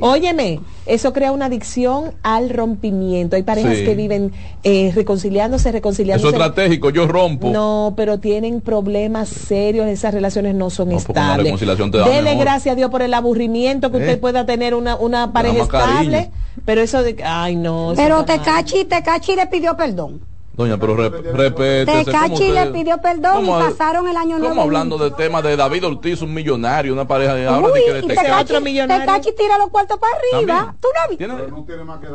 Óyeme, 0.00 0.60
eso 0.86 1.12
crea 1.12 1.32
una 1.32 1.46
adicción 1.46 2.12
al 2.22 2.50
rompimiento. 2.50 3.34
Hay 3.36 3.42
parejas 3.42 3.78
Sí. 3.78 3.84
que 3.84 3.94
viven 3.94 4.32
eh, 4.62 4.92
reconciliándose, 4.94 5.68
Eso 5.68 5.72
reconciliándose. 5.76 6.28
es 6.28 6.32
estratégico, 6.34 6.90
yo 6.90 7.06
rompo. 7.06 7.50
No, 7.50 7.94
pero 7.96 8.18
tienen 8.18 8.60
problemas 8.60 9.28
serios, 9.28 9.86
esas 9.88 10.12
relaciones 10.14 10.54
no 10.54 10.70
son 10.70 10.92
estables. 10.92 11.58
Dele 11.60 12.34
gracias 12.36 12.72
a 12.72 12.76
Dios 12.76 12.90
por 12.90 13.02
el 13.02 13.14
aburrimiento 13.14 13.90
que 13.90 13.98
Eh. 13.98 14.00
usted 14.00 14.20
pueda 14.20 14.46
tener 14.46 14.74
una, 14.74 14.96
una 14.96 15.32
pareja 15.32 15.66
cariño. 15.66 16.16
estable, 16.18 16.30
pero 16.64 16.80
eso 16.82 17.02
de 17.02 17.16
ay 17.24 17.56
no. 17.56 17.92
eso 17.92 18.00
Pero. 18.02 18.24
Tecachi, 18.24 18.84
Tecachi 18.84 19.34
le 19.36 19.46
pidió 19.46 19.76
perdón. 19.76 20.20
Doña, 20.56 20.78
pero 20.78 20.96
rep-. 20.96 21.84
¿cómo 21.84 22.04
Tecachi 22.04 22.50
le 22.50 22.66
pidió 22.68 22.98
perdón 22.98 23.44
y 23.44 23.48
pasaron 23.48 24.08
el 24.08 24.16
año 24.16 24.38
nuevo. 24.38 24.48
¿Cómo 24.48 24.62
hablando 24.62 24.96
de 24.96 25.10
temas 25.10 25.42
de 25.42 25.54
David 25.54 25.86
Ortiz, 25.86 26.22
un 26.22 26.32
millonario, 26.32 26.94
una 26.94 27.06
pareja 27.06 27.34
de 27.34 27.46
ahora 27.46 27.68
Uy, 27.68 27.80
de 27.80 28.00
que 28.00 28.14
Tecachi? 28.14 29.32
Tira 29.32 29.58
los 29.58 29.68
cuartos 29.68 29.98
para 29.98 30.16
arriba. 30.16 30.74
¿Tú 30.80 30.88
no 30.94 31.10
viste? 31.10 31.26
No 31.26 31.36
Pero 31.36 31.64
tiene 31.66 31.76
tú 31.76 31.84
más 31.84 32.00
que 32.00 32.06
no 32.06 32.12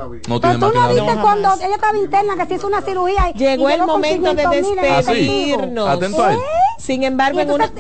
David. 0.72 1.02
viste 1.02 1.22
cuando 1.22 1.54
ella 1.54 1.76
estaba 1.76 1.98
interna 1.98 2.36
que 2.36 2.46
se 2.48 2.56
hizo 2.56 2.68
una 2.68 2.82
cirugía 2.82 3.30
y 3.30 3.38
Llegó 3.38 3.70
y 3.70 3.74
el 3.74 3.86
momento 3.86 4.34
de 4.34 4.44
500 4.44 4.70
mil 4.70 4.80
en 4.80 4.96
despedirnos. 4.96 5.88
Atento 5.89 6.24
a 6.24 6.34
él. 6.34 6.39
Sin 6.80 7.04
embargo, 7.04 7.39
en 7.39 7.52
una, 7.52 7.72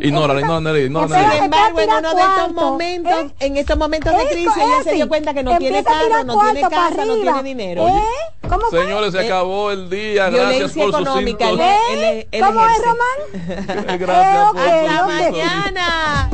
Ignórala, 0.00 0.40
ignórala, 0.40 0.78
ignórala. 0.78 1.32
sin 1.32 1.42
embargo, 1.44 1.80
en 1.80 1.90
uno 1.90 2.14
de 2.14 2.20
estos 2.22 2.52
momentos, 2.52 3.24
en 3.40 3.56
estos 3.56 3.78
momentos 3.78 4.12
de 4.14 4.26
crisis, 4.26 4.56
ella 4.56 4.82
se 4.84 4.92
dio 4.92 5.08
cuenta 5.08 5.32
que 5.32 5.42
no 5.42 5.56
tiene 5.56 5.82
carro, 5.82 6.22
no 6.24 6.38
tiene 6.38 6.60
casa, 6.60 7.04
no 7.06 7.14
tiene 7.14 7.42
dinero. 7.42 7.88
¿Eh? 7.88 8.02
¿Cómo 8.46 8.66
fue? 8.68 8.82
Señores, 8.82 9.12
se 9.12 9.20
acabó 9.20 9.70
el 9.70 9.88
día. 9.88 10.01
Violencia 10.30 10.82
por 10.82 10.88
económica, 10.88 11.50
él 11.50 12.26
¿Cómo 12.40 12.66
es. 12.66 12.78
Román? 12.84 13.98
Gracias 13.98 14.52
por 14.52 14.60
Eh, 14.60 14.78
ok, 14.80 14.88
Hasta 14.88 15.06
mañana. 15.06 16.30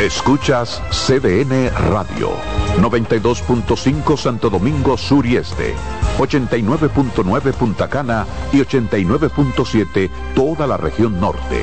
Escuchas 0.00 0.82
CDN 0.90 1.70
Radio, 1.90 2.32
92.5 2.78 4.16
Santo 4.18 4.50
Domingo 4.50 4.96
Sur 4.98 5.24
y 5.24 5.36
Este, 5.36 5.74
89.9 6.18 7.52
Punta 7.54 7.88
Cana 7.88 8.26
y 8.52 8.58
89.7 8.58 10.10
toda 10.34 10.66
la 10.66 10.76
región 10.76 11.18
norte. 11.18 11.62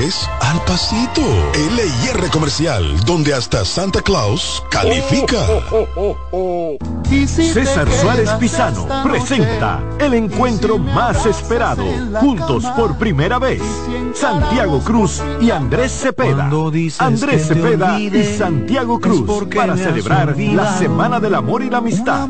al 0.01 0.59
pasito. 0.65 1.21
LIR 1.53 2.31
Comercial, 2.31 3.05
donde 3.05 3.35
hasta 3.35 3.63
Santa 3.63 4.01
Claus 4.01 4.63
califica. 4.71 5.37
César 7.27 7.87
Suárez 7.91 8.31
Pisano 8.39 8.87
presenta 9.03 9.79
el 9.99 10.15
encuentro 10.15 10.79
más 10.79 11.27
esperado, 11.27 11.83
juntos 12.19 12.65
por 12.75 12.97
primera 12.97 13.37
vez, 13.37 13.61
Santiago 14.15 14.79
Cruz 14.79 15.21
y 15.39 15.51
Andrés 15.51 15.91
Cepeda. 15.91 16.49
Andrés 16.97 17.47
Cepeda 17.47 17.99
y 17.99 18.23
Santiago 18.23 18.99
Cruz 18.99 19.45
para 19.53 19.77
celebrar 19.77 20.35
la 20.35 20.77
Semana 20.79 21.19
del 21.19 21.35
Amor 21.35 21.61
y 21.61 21.69
la 21.69 21.77
Amistad. 21.77 22.27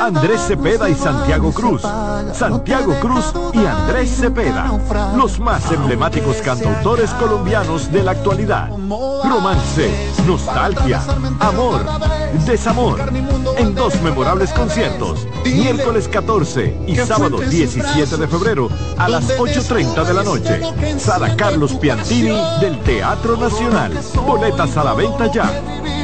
Andrés 0.00 0.40
Cepeda 0.46 0.88
y 0.88 0.94
Santiago 0.94 1.52
Cruz. 1.52 1.82
Santiago 2.32 2.94
Cruz 3.00 3.32
y 3.54 3.66
Andrés 3.66 4.18
Cepeda, 4.20 4.70
los 5.16 5.40
más 5.40 5.72
emblemáticos 5.72 6.36
cantautores 6.36 7.07
colombianos 7.14 7.90
de 7.92 8.02
la 8.02 8.12
actualidad. 8.12 8.70
Romance, 9.24 9.90
nostalgia, 10.26 11.00
amor, 11.40 11.84
desamor, 12.46 13.00
en 13.56 13.74
dos 13.74 14.00
memorables 14.02 14.50
conciertos, 14.52 15.26
miércoles 15.44 16.08
14 16.08 16.76
y 16.86 16.96
sábado 16.96 17.38
17 17.38 18.16
de 18.16 18.28
febrero 18.28 18.68
a 18.96 19.08
las 19.08 19.38
8.30 19.38 20.04
de 20.04 20.14
la 20.14 20.22
noche. 20.22 20.98
Sala 20.98 21.36
Carlos 21.36 21.74
Piantini 21.74 22.36
del 22.60 22.78
Teatro 22.80 23.36
Nacional. 23.36 23.92
Boletas 24.26 24.76
a 24.76 24.84
la 24.84 24.94
venta 24.94 25.30
ya. 25.30 25.50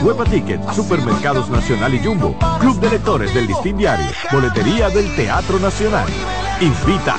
Hueva 0.03 0.25
Ticket, 0.25 0.61
Supermercados 0.73 1.49
Nacional 1.49 1.95
y 1.95 2.05
Jumbo, 2.05 2.37
Club 2.61 2.79
de 2.81 2.91
Lectores 2.91 3.33
del 3.35 3.47
Listín 3.47 3.79
Diario, 3.79 4.07
Boletería 4.31 4.91
del 4.91 5.15
Teatro 5.17 5.59
Nacional. 5.59 6.07
Invita. 6.61 7.17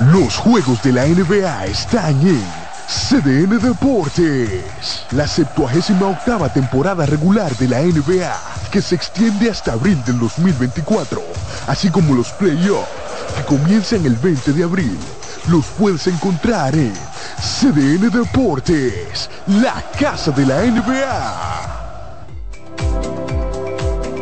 Los 0.00 0.36
juegos 0.36 0.80
de 0.84 0.92
la 0.92 1.06
NBA 1.06 1.66
están 1.66 2.20
en 2.20 2.40
CDN 2.86 3.58
Deportes. 3.58 5.04
La 5.10 5.26
78 5.26 6.50
temporada 6.54 7.04
regular 7.04 7.52
de 7.56 7.66
la 7.66 7.80
NBA, 7.80 8.32
que 8.70 8.80
se 8.80 8.94
extiende 8.94 9.50
hasta 9.50 9.72
abril 9.72 10.00
del 10.06 10.20
2024, 10.20 11.20
así 11.66 11.90
como 11.90 12.14
los 12.14 12.30
playoffs, 12.30 12.86
que 13.36 13.42
comienzan 13.42 14.06
el 14.06 14.14
20 14.14 14.52
de 14.52 14.62
abril. 14.62 14.96
Los 15.48 15.66
puedes 15.66 16.06
encontrar 16.06 16.76
en 16.76 16.94
CDN 17.40 18.08
Deportes, 18.08 19.28
la 19.48 19.82
casa 19.98 20.30
de 20.30 20.46
la 20.46 20.62
NBA. 20.62 21.74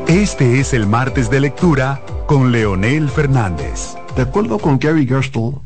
Este 0.08 0.58
es 0.58 0.72
el 0.72 0.86
martes 0.86 1.28
de 1.28 1.40
lectura 1.40 2.00
con 2.26 2.50
Leonel 2.50 3.10
Fernández. 3.10 3.94
De 4.16 4.22
acuerdo 4.22 4.58
con 4.58 4.78
Gary 4.78 5.06
Gerstle, 5.06 5.65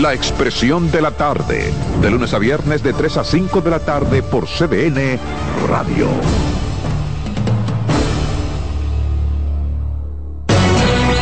La 0.00 0.14
Expresión 0.14 0.90
de 0.90 1.02
la 1.02 1.10
Tarde, 1.10 1.70
de 2.00 2.10
lunes 2.10 2.32
a 2.32 2.38
viernes 2.38 2.82
de 2.82 2.94
3 2.94 3.18
a 3.18 3.24
5 3.24 3.60
de 3.60 3.70
la 3.70 3.78
tarde 3.78 4.22
por 4.22 4.46
CDN 4.46 5.18
Radio. 5.68 6.08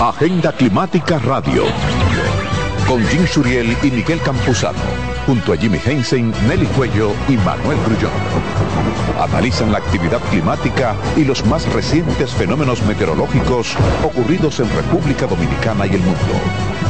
Agenda 0.00 0.52
Climática 0.52 1.18
Radio. 1.18 1.64
Con 2.86 3.04
Jim 3.08 3.26
Suriel 3.26 3.76
y 3.82 3.90
Miguel 3.90 4.20
Campuzano. 4.22 4.78
Junto 5.26 5.52
a 5.52 5.56
Jimmy 5.56 5.80
Hensen, 5.84 6.32
Nelly 6.46 6.66
Cuello 6.66 7.12
y 7.28 7.36
Manuel 7.38 7.78
Grullón. 7.84 8.12
Analizan 9.20 9.72
la 9.72 9.78
actividad 9.78 10.20
climática 10.30 10.94
y 11.16 11.24
los 11.24 11.44
más 11.44 11.70
recientes 11.72 12.30
fenómenos 12.30 12.82
meteorológicos 12.84 13.74
ocurridos 14.04 14.60
en 14.60 14.70
República 14.70 15.26
Dominicana 15.26 15.86
y 15.86 15.90
el 15.90 16.00
mundo. 16.00 16.89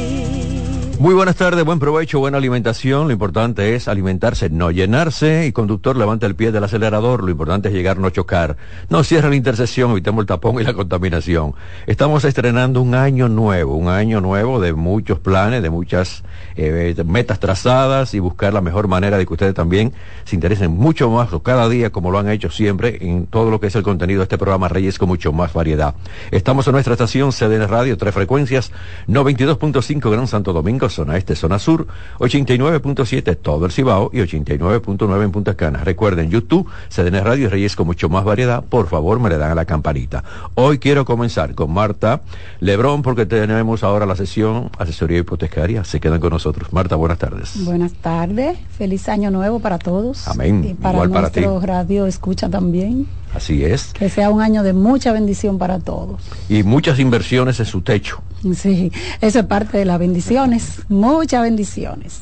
Muy 1.01 1.15
buenas 1.15 1.35
tardes, 1.35 1.65
buen 1.65 1.79
provecho, 1.79 2.19
buena 2.19 2.37
alimentación. 2.37 3.07
Lo 3.07 3.13
importante 3.13 3.73
es 3.73 3.87
alimentarse, 3.87 4.51
no 4.51 4.69
llenarse. 4.69 5.47
Y 5.47 5.51
conductor, 5.51 5.97
levanta 5.97 6.27
el 6.27 6.35
pie 6.35 6.51
del 6.51 6.63
acelerador. 6.63 7.23
Lo 7.23 7.31
importante 7.31 7.69
es 7.69 7.73
llegar, 7.73 7.97
no 7.97 8.11
chocar. 8.11 8.55
No 8.87 9.03
cierre 9.03 9.29
la 9.29 9.35
intersección, 9.35 9.89
evitemos 9.89 10.21
el 10.21 10.27
tapón 10.27 10.61
y 10.61 10.63
la 10.63 10.75
contaminación. 10.75 11.55
Estamos 11.87 12.23
estrenando 12.23 12.83
un 12.83 12.93
año 12.93 13.29
nuevo, 13.29 13.77
un 13.77 13.87
año 13.87 14.21
nuevo 14.21 14.59
de 14.59 14.73
muchos 14.73 15.17
planes, 15.17 15.63
de 15.63 15.71
muchas 15.71 16.23
eh, 16.55 16.93
metas 17.03 17.39
trazadas 17.39 18.13
y 18.13 18.19
buscar 18.19 18.53
la 18.53 18.61
mejor 18.61 18.87
manera 18.87 19.17
de 19.17 19.25
que 19.25 19.33
ustedes 19.33 19.55
también 19.55 19.93
se 20.25 20.35
interesen 20.35 20.69
mucho 20.69 21.09
más 21.09 21.29
cada 21.41 21.67
día, 21.67 21.89
como 21.89 22.11
lo 22.11 22.19
han 22.19 22.29
hecho 22.29 22.51
siempre, 22.51 22.99
en 23.01 23.25
todo 23.25 23.49
lo 23.49 23.59
que 23.59 23.65
es 23.65 23.75
el 23.75 23.81
contenido 23.81 24.19
de 24.19 24.25
este 24.25 24.37
programa 24.37 24.67
Reyes 24.67 24.99
con 24.99 25.07
mucho 25.07 25.33
más 25.33 25.51
variedad. 25.51 25.95
Estamos 26.29 26.67
en 26.67 26.73
nuestra 26.73 26.93
estación 26.93 27.31
CDN 27.31 27.67
Radio, 27.67 27.97
tres 27.97 28.13
frecuencias, 28.13 28.71
92.5 29.07 30.11
Gran 30.11 30.27
Santo 30.27 30.53
Domingo, 30.53 30.90
zona 30.91 31.17
este, 31.17 31.35
zona 31.35 31.57
sur, 31.57 31.87
89.7 32.19 33.37
todo 33.41 33.65
el 33.65 33.71
Cibao 33.71 34.09
y 34.13 34.17
89.9 34.19 35.23
en 35.23 35.31
Punta 35.31 35.55
Cana. 35.55 35.83
Recuerden, 35.83 36.29
YouTube, 36.29 36.69
CDN 36.89 37.23
Radio 37.23 37.45
y 37.45 37.47
Reyes 37.49 37.75
con 37.75 37.87
mucho 37.87 38.09
más 38.09 38.23
variedad, 38.23 38.63
por 38.63 38.87
favor 38.87 39.19
me 39.19 39.29
le 39.29 39.37
dan 39.37 39.51
a 39.51 39.55
la 39.55 39.65
campanita. 39.65 40.23
Hoy 40.55 40.77
quiero 40.79 41.05
comenzar 41.05 41.55
con 41.55 41.71
Marta 41.73 42.21
Lebrón 42.59 43.01
porque 43.01 43.25
tenemos 43.25 43.83
ahora 43.83 44.05
la 44.05 44.15
sesión 44.15 44.69
asesoría 44.77 45.19
hipotecaria. 45.19 45.83
Se 45.83 45.99
quedan 45.99 46.19
con 46.19 46.31
nosotros. 46.31 46.71
Marta, 46.73 46.95
buenas 46.95 47.17
tardes. 47.17 47.63
Buenas 47.65 47.93
tardes, 47.93 48.57
feliz 48.77 49.07
año 49.09 49.31
nuevo 49.31 49.59
para 49.59 49.79
todos. 49.79 50.27
Amén. 50.27 50.63
Y 50.69 50.73
para 50.73 50.95
Igual 50.95 51.09
para 51.09 51.21
nuestro 51.21 51.59
ti. 51.59 51.65
radio 51.65 52.05
escucha 52.05 52.49
también. 52.49 53.07
Así 53.33 53.63
es. 53.63 53.93
Que 53.93 54.09
sea 54.09 54.29
un 54.29 54.41
año 54.41 54.61
de 54.63 54.73
mucha 54.73 55.11
bendición 55.13 55.57
para 55.57 55.79
todos. 55.79 56.21
Y 56.49 56.63
muchas 56.63 56.99
inversiones 56.99 57.59
en 57.59 57.65
su 57.65 57.81
techo. 57.81 58.21
Sí, 58.55 58.91
eso 59.21 59.39
es 59.39 59.45
parte 59.45 59.77
de 59.77 59.85
las 59.85 59.99
bendiciones. 59.99 60.81
Muchas 60.89 61.43
bendiciones. 61.43 62.21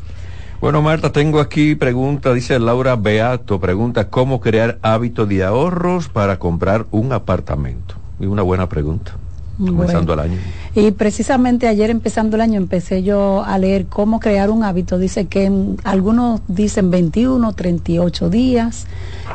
Bueno, 0.62 0.82
Marta, 0.82 1.12
tengo 1.12 1.40
aquí 1.40 1.76
pregunta, 1.76 2.34
dice 2.34 2.60
Laura 2.60 2.96
Beato, 2.98 3.60
pregunta 3.62 4.10
cómo 4.10 4.42
crear 4.42 4.78
hábito 4.82 5.26
de 5.26 5.44
ahorros 5.44 6.10
para 6.10 6.38
comprar 6.38 6.86
un 6.92 7.14
apartamento. 7.14 7.96
Y 8.20 8.26
una 8.26 8.42
buena 8.42 8.68
pregunta, 8.68 9.14
comenzando 9.58 10.14
el 10.14 10.20
año. 10.20 10.38
Y 10.76 10.92
precisamente 10.92 11.70
ayer 11.70 11.90
empezando 11.90 12.36
el 12.36 12.42
año 12.42 12.58
empecé 12.58 13.02
yo 13.04 13.44
a 13.46 13.58
leer 13.58 13.86
cómo 13.86 14.20
crear 14.20 14.50
un 14.50 14.66
hábito. 14.66 14.98
Dice 15.00 15.28
que 15.28 15.46
en- 15.46 15.78
algunos 15.86 16.42
dicen 16.50 16.92
21, 16.92 17.54
38 17.54 18.30
días. 18.30 18.86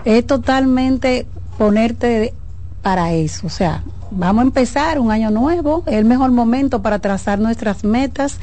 Es 0.05 0.27
totalmente 0.27 1.27
ponerte 1.59 2.35
para 2.83 3.13
eso. 3.13 3.47
O 3.47 3.51
sea, 3.51 3.83
vamos 4.11 4.43
a 4.43 4.47
empezar 4.47 4.99
un 4.99 5.11
año 5.11 5.31
nuevo. 5.31 5.83
Es 5.87 5.95
el 5.95 6.05
mejor 6.05 6.31
momento 6.31 6.83
para 6.83 6.99
trazar 6.99 7.39
nuestras 7.39 7.85
metas. 7.85 8.39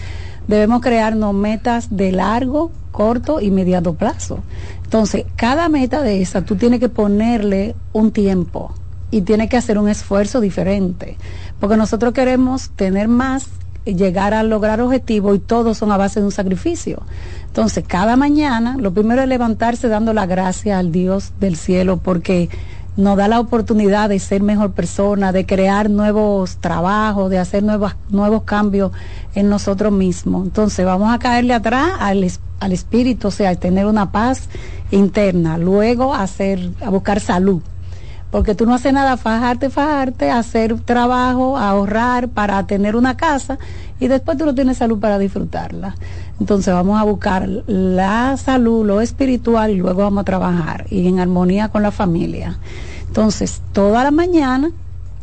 Debemos 0.47 0.81
crearnos 0.81 1.33
metas 1.33 1.95
de 1.95 2.11
largo, 2.11 2.71
corto 2.91 3.39
y 3.39 3.51
mediano 3.51 3.93
plazo. 3.93 4.39
Entonces, 4.83 5.25
cada 5.35 5.69
meta 5.69 6.01
de 6.01 6.21
esa 6.21 6.43
tú 6.43 6.55
tienes 6.55 6.79
que 6.79 6.89
ponerle 6.89 7.75
un 7.93 8.11
tiempo 8.11 8.73
y 9.11 9.21
tienes 9.21 9.49
que 9.49 9.57
hacer 9.57 9.77
un 9.77 9.89
esfuerzo 9.89 10.41
diferente. 10.41 11.17
Porque 11.59 11.77
nosotros 11.77 12.13
queremos 12.13 12.71
tener 12.71 13.07
más, 13.07 13.45
llegar 13.85 14.33
a 14.33 14.43
lograr 14.43 14.81
objetivos 14.81 15.35
y 15.35 15.39
todos 15.39 15.77
son 15.77 15.91
a 15.91 15.97
base 15.97 16.19
de 16.19 16.25
un 16.25 16.31
sacrificio. 16.31 17.03
Entonces, 17.47 17.83
cada 17.87 18.15
mañana, 18.15 18.77
lo 18.77 18.93
primero 18.93 19.21
es 19.21 19.27
levantarse 19.27 19.87
dando 19.87 20.13
la 20.13 20.25
gracia 20.25 20.79
al 20.79 20.91
Dios 20.91 21.33
del 21.39 21.57
cielo 21.57 21.97
porque 21.97 22.49
nos 22.97 23.17
da 23.17 23.27
la 23.27 23.39
oportunidad 23.39 24.09
de 24.09 24.19
ser 24.19 24.43
mejor 24.43 24.73
persona, 24.73 25.31
de 25.31 25.45
crear 25.45 25.89
nuevos 25.89 26.57
trabajos, 26.57 27.29
de 27.29 27.39
hacer 27.39 27.63
nuevos, 27.63 27.95
nuevos 28.09 28.43
cambios 28.43 28.91
en 29.33 29.49
nosotros 29.49 29.91
mismos. 29.93 30.45
Entonces 30.45 30.85
vamos 30.85 31.13
a 31.13 31.19
caerle 31.19 31.53
atrás 31.53 31.91
al, 31.99 32.29
al 32.59 32.71
espíritu, 32.71 33.29
o 33.29 33.31
sea, 33.31 33.55
tener 33.55 33.85
una 33.85 34.11
paz 34.11 34.49
interna, 34.91 35.57
luego 35.57 36.13
hacer, 36.13 36.71
a 36.81 36.89
buscar 36.89 37.19
salud. 37.19 37.61
Porque 38.29 38.55
tú 38.55 38.65
no 38.65 38.73
haces 38.73 38.93
nada, 38.93 39.17
fajarte, 39.17 39.69
fajarte, 39.69 40.31
hacer 40.31 40.79
trabajo, 40.79 41.57
ahorrar 41.57 42.29
para 42.29 42.65
tener 42.65 42.95
una 42.95 43.17
casa 43.17 43.57
y 43.99 44.07
después 44.07 44.37
tú 44.37 44.45
no 44.45 44.55
tienes 44.55 44.77
salud 44.77 44.99
para 44.99 45.19
disfrutarla. 45.19 45.95
Entonces 46.41 46.73
vamos 46.73 46.99
a 46.99 47.03
buscar 47.03 47.47
la 47.67 48.35
salud, 48.35 48.83
lo 48.83 48.99
espiritual 48.99 49.69
y 49.69 49.75
luego 49.75 50.01
vamos 50.01 50.21
a 50.21 50.23
trabajar 50.23 50.87
y 50.89 51.07
en 51.07 51.19
armonía 51.19 51.69
con 51.69 51.83
la 51.83 51.91
familia. 51.91 52.57
Entonces, 53.07 53.61
toda 53.73 54.03
la 54.03 54.09
mañana 54.09 54.71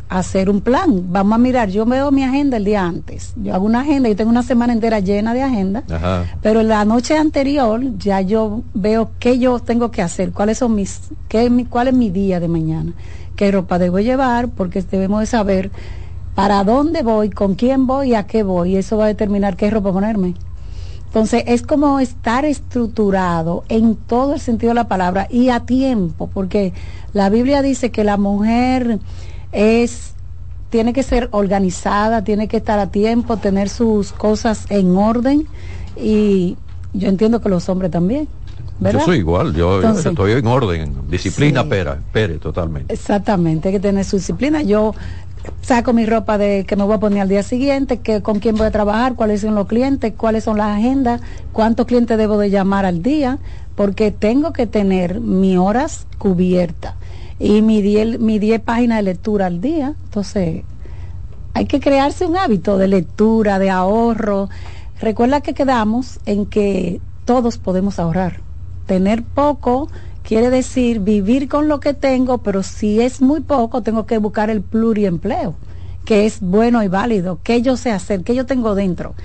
hacer 0.07 0.49
un 0.49 0.61
plan. 0.61 1.11
Vamos 1.11 1.35
a 1.35 1.37
mirar, 1.37 1.69
yo 1.69 1.85
veo 1.85 2.09
mi 2.11 2.23
agenda 2.23 2.55
el 2.55 2.63
día 2.63 2.85
antes. 2.85 3.33
Yo 3.35 3.53
hago 3.53 3.65
una 3.65 3.81
agenda, 3.81 4.07
yo 4.07 4.15
tengo 4.15 4.29
una 4.31 4.43
semana 4.43 4.71
entera 4.71 5.01
llena 5.01 5.33
de 5.33 5.43
agenda. 5.43 5.83
Ajá. 5.91 6.23
Pero 6.41 6.63
la 6.63 6.85
noche 6.85 7.17
anterior 7.17 7.81
ya 7.97 8.21
yo 8.21 8.61
veo 8.73 9.11
qué 9.19 9.39
yo 9.39 9.59
tengo 9.59 9.91
que 9.91 10.01
hacer, 10.01 10.31
cuáles 10.31 10.59
son 10.59 10.73
mis, 10.73 11.01
qué 11.27 11.43
es 11.43 11.51
mi, 11.51 11.65
cuál 11.65 11.89
es 11.89 11.95
mi 11.95 12.09
día 12.09 12.39
de 12.39 12.47
mañana, 12.47 12.93
qué 13.35 13.51
ropa 13.51 13.77
debo 13.77 13.99
llevar, 13.99 14.47
porque 14.47 14.81
debemos 14.83 15.19
de 15.19 15.25
saber 15.25 15.69
para 16.33 16.63
dónde 16.63 17.03
voy, 17.03 17.29
con 17.29 17.55
quién 17.55 17.87
voy 17.87 18.11
y 18.11 18.15
a 18.15 18.23
qué 18.23 18.43
voy. 18.43 18.75
Y 18.75 18.77
eso 18.77 18.95
va 18.95 19.03
a 19.03 19.07
determinar 19.07 19.57
qué 19.57 19.69
ropa 19.69 19.91
ponerme. 19.91 20.35
Entonces 21.09 21.43
es 21.47 21.63
como 21.63 21.99
estar 21.99 22.45
estructurado 22.45 23.63
en 23.67 23.95
todo 23.95 24.35
el 24.35 24.39
sentido 24.39 24.69
de 24.69 24.75
la 24.75 24.87
palabra 24.87 25.27
y 25.29 25.49
a 25.49 25.61
tiempo, 25.61 26.29
porque 26.31 26.71
la 27.13 27.29
Biblia 27.29 27.63
dice 27.63 27.89
que 27.89 28.03
la 28.03 28.17
mujer 28.17 28.99
es 29.51 30.13
tiene 30.69 30.93
que 30.93 31.01
ser 31.01 31.29
organizada, 31.31 32.23
tiene 32.23 32.47
que 32.47 32.57
estar 32.57 32.77
a 32.77 32.91
tiempo, 32.91 33.37
tener 33.37 33.69
sus 33.69 34.11
cosas 34.11 34.67
en 34.69 34.95
orden 34.95 35.47
y 35.99 36.57
yo 36.93 37.07
entiendo 37.09 37.41
que 37.41 37.49
los 37.49 37.67
hombres 37.69 37.89
también. 37.89 38.27
¿verdad? 38.79 38.99
Yo 38.99 39.05
soy 39.07 39.17
igual, 39.17 39.53
yo 39.55 39.77
Entonces- 39.77 40.05
estoy 40.05 40.31
en 40.33 40.45
orden, 40.47 40.93
disciplina, 41.09 41.63
Sí. 41.63 41.69
pera, 41.69 41.99
pere, 42.13 42.37
totalmente. 42.37 42.93
Exactamente, 42.93 43.67
hay 43.69 43.73
que 43.73 43.79
tener 43.79 44.05
su 44.05 44.17
disciplina. 44.17 44.61
Yo 44.61 44.93
saco 45.61 45.93
mi 45.93 46.05
ropa 46.05 46.37
de 46.37 46.65
que 46.65 46.75
me 46.75 46.83
voy 46.83 46.95
a 46.95 46.99
poner 46.99 47.21
al 47.21 47.29
día 47.29 47.43
siguiente, 47.43 47.99
que 47.99 48.21
con 48.21 48.39
quién 48.39 48.55
voy 48.55 48.67
a 48.67 48.71
trabajar, 48.71 49.15
cuáles 49.15 49.41
son 49.41 49.55
los 49.55 49.67
clientes, 49.67 50.13
cuáles 50.15 50.43
son 50.43 50.57
las 50.57 50.77
agendas, 50.77 51.21
cuántos 51.53 51.85
clientes 51.85 52.17
debo 52.17 52.37
de 52.37 52.49
llamar 52.49 52.85
al 52.85 53.01
día, 53.01 53.39
porque 53.75 54.11
tengo 54.11 54.53
que 54.53 54.67
tener 54.67 55.19
mis 55.19 55.57
horas 55.57 56.07
cubiertas. 56.17 56.95
y 57.41 57.61
mi 57.61 57.81
10 57.81 58.19
mi 58.19 58.37
10 58.37 58.61
páginas 58.61 58.97
de 58.97 59.03
lectura 59.03 59.45
al 59.45 59.61
día. 59.61 59.93
Entonces, 60.03 60.63
hay 61.53 61.65
que 61.65 61.79
crearse 61.79 62.25
un 62.25 62.37
hábito 62.37 62.77
de 62.77 62.87
lectura, 62.87 63.59
de 63.59 63.69
ahorro. 63.69 64.49
Recuerda 64.99 65.41
que 65.41 65.53
quedamos 65.53 66.19
en 66.25 66.45
que 66.45 66.99
todos 67.25 67.57
podemos 67.57 67.99
ahorrar. 67.99 68.41
Tener 68.85 69.23
poco 69.23 69.89
quiere 70.23 70.49
decir 70.49 70.99
vivir 70.99 71.47
con 71.47 71.67
lo 71.67 71.79
que 71.79 71.93
tengo, 71.93 72.39
pero 72.39 72.63
si 72.63 73.01
es 73.01 73.21
muy 73.21 73.41
poco, 73.41 73.81
tengo 73.81 74.05
que 74.05 74.17
buscar 74.17 74.49
el 74.49 74.61
pluriempleo, 74.61 75.55
que 76.05 76.25
es 76.25 76.39
bueno 76.41 76.83
y 76.83 76.87
válido, 76.87 77.39
que 77.43 77.61
yo 77.61 77.77
sé 77.77 77.91
hacer, 77.91 78.23
que 78.23 78.35
yo 78.35 78.45
tengo 78.45 78.75
dentro. 78.75 79.15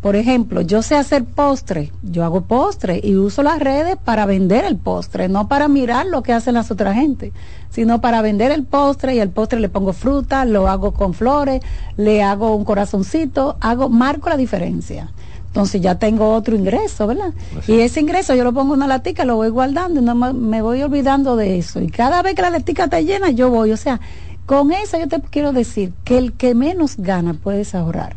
Por 0.00 0.16
ejemplo, 0.16 0.62
yo 0.62 0.80
sé 0.80 0.96
hacer 0.96 1.26
postre, 1.26 1.92
yo 2.02 2.24
hago 2.24 2.40
postre 2.42 3.00
y 3.02 3.16
uso 3.16 3.42
las 3.42 3.58
redes 3.60 3.98
para 4.02 4.24
vender 4.24 4.64
el 4.64 4.76
postre, 4.76 5.28
no 5.28 5.46
para 5.46 5.68
mirar 5.68 6.06
lo 6.06 6.22
que 6.22 6.32
hacen 6.32 6.54
las 6.54 6.70
otras 6.70 6.94
gente, 6.94 7.34
sino 7.68 8.00
para 8.00 8.22
vender 8.22 8.50
el 8.50 8.64
postre 8.64 9.14
y 9.14 9.20
al 9.20 9.28
postre 9.28 9.60
le 9.60 9.68
pongo 9.68 9.92
fruta, 9.92 10.46
lo 10.46 10.68
hago 10.68 10.92
con 10.92 11.12
flores, 11.12 11.60
le 11.98 12.22
hago 12.22 12.56
un 12.56 12.64
corazoncito, 12.64 13.58
hago, 13.60 13.90
marco 13.90 14.30
la 14.30 14.38
diferencia. 14.38 15.10
Entonces 15.50 15.80
ya 15.80 15.96
tengo 15.96 16.32
otro 16.32 16.54
ingreso, 16.54 17.08
¿verdad? 17.08 17.32
Y 17.66 17.80
ese 17.80 18.00
ingreso 18.00 18.34
yo 18.36 18.44
lo 18.44 18.52
pongo 18.52 18.74
en 18.74 18.78
una 18.78 18.86
latica, 18.86 19.24
lo 19.24 19.34
voy 19.36 19.48
guardando 19.48 20.00
y 20.00 20.04
no 20.04 20.14
me- 20.14 20.32
me 20.32 20.62
voy 20.62 20.80
olvidando 20.82 21.34
de 21.34 21.58
eso. 21.58 21.80
Y 21.80 21.88
cada 21.90 22.22
vez 22.22 22.34
que 22.36 22.42
la 22.42 22.50
latica 22.50 22.84
está 22.84 23.00
llena, 23.00 23.30
yo 23.30 23.50
voy. 23.50 23.72
O 23.72 23.76
sea, 23.76 24.00
con 24.46 24.70
eso 24.72 24.96
yo 24.98 25.08
te 25.08 25.20
quiero 25.20 25.52
decir 25.52 25.92
que 26.04 26.18
el 26.18 26.34
que 26.34 26.54
menos 26.54 26.94
gana 26.98 27.34
puedes 27.34 27.74
ahorrar. 27.74 28.14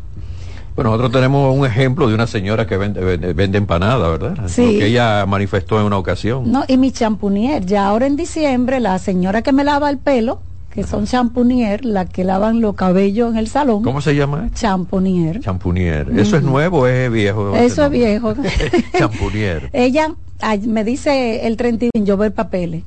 Bueno, 0.76 0.90
nosotros 0.90 1.12
tenemos 1.12 1.56
un 1.56 1.64
ejemplo 1.66 2.08
de 2.08 2.14
una 2.14 2.26
señora 2.28 2.66
que 2.66 2.76
vende, 2.76 3.00
vende, 3.00 3.32
vende 3.32 3.58
empanada, 3.58 4.08
¿verdad? 4.08 4.36
Sí. 4.48 4.62
Lo 4.74 4.78
que 4.80 4.86
ella 4.86 5.24
manifestó 5.26 5.78
en 5.80 5.86
una 5.86 5.98
ocasión. 5.98 6.50
No, 6.50 6.64
y 6.68 6.76
mi 6.76 6.90
champunier, 6.92 7.64
ya 7.66 7.86
ahora 7.86 8.06
en 8.06 8.16
diciembre, 8.16 8.78
la 8.80 8.98
señora 8.98 9.42
que 9.42 9.52
me 9.52 9.62
lava 9.64 9.90
el 9.90 9.98
pelo, 9.98 10.40
que 10.74 10.82
son 10.82 11.06
champunier, 11.06 11.84
la 11.84 12.04
que 12.04 12.24
lavan 12.24 12.60
los 12.60 12.74
cabellos 12.74 13.30
en 13.30 13.38
el 13.38 13.46
salón. 13.46 13.82
¿Cómo 13.82 14.00
se 14.00 14.16
llama? 14.16 14.50
Champunier. 14.54 15.40
Champunier. 15.40 16.10
¿Eso 16.18 16.36
es 16.36 16.42
nuevo 16.42 16.80
o 16.80 16.86
es 16.88 17.10
viejo? 17.12 17.54
Eso 17.54 17.84
es 17.84 17.90
viejo. 17.90 18.34
Champunier. 18.98 19.70
Ella 19.72 20.14
ay, 20.40 20.60
me 20.66 20.84
dice 20.84 21.46
el 21.46 21.56
31, 21.56 22.04
yo 22.04 22.16
ver 22.16 22.32
papeles. 22.32 22.82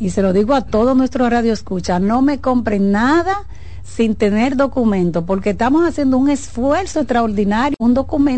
Y 0.00 0.10
se 0.10 0.22
lo 0.22 0.32
digo 0.32 0.54
a 0.54 0.62
todos 0.62 0.96
nuestros 0.96 1.30
radioescuchas, 1.30 2.00
no 2.00 2.22
me 2.22 2.38
compren 2.38 2.90
nada 2.90 3.46
sin 3.84 4.14
tener 4.14 4.56
documento, 4.56 5.26
porque 5.26 5.50
estamos 5.50 5.86
haciendo 5.86 6.16
un 6.16 6.30
esfuerzo 6.30 7.00
extraordinario, 7.00 7.76
un 7.78 7.94
documento 7.94 8.30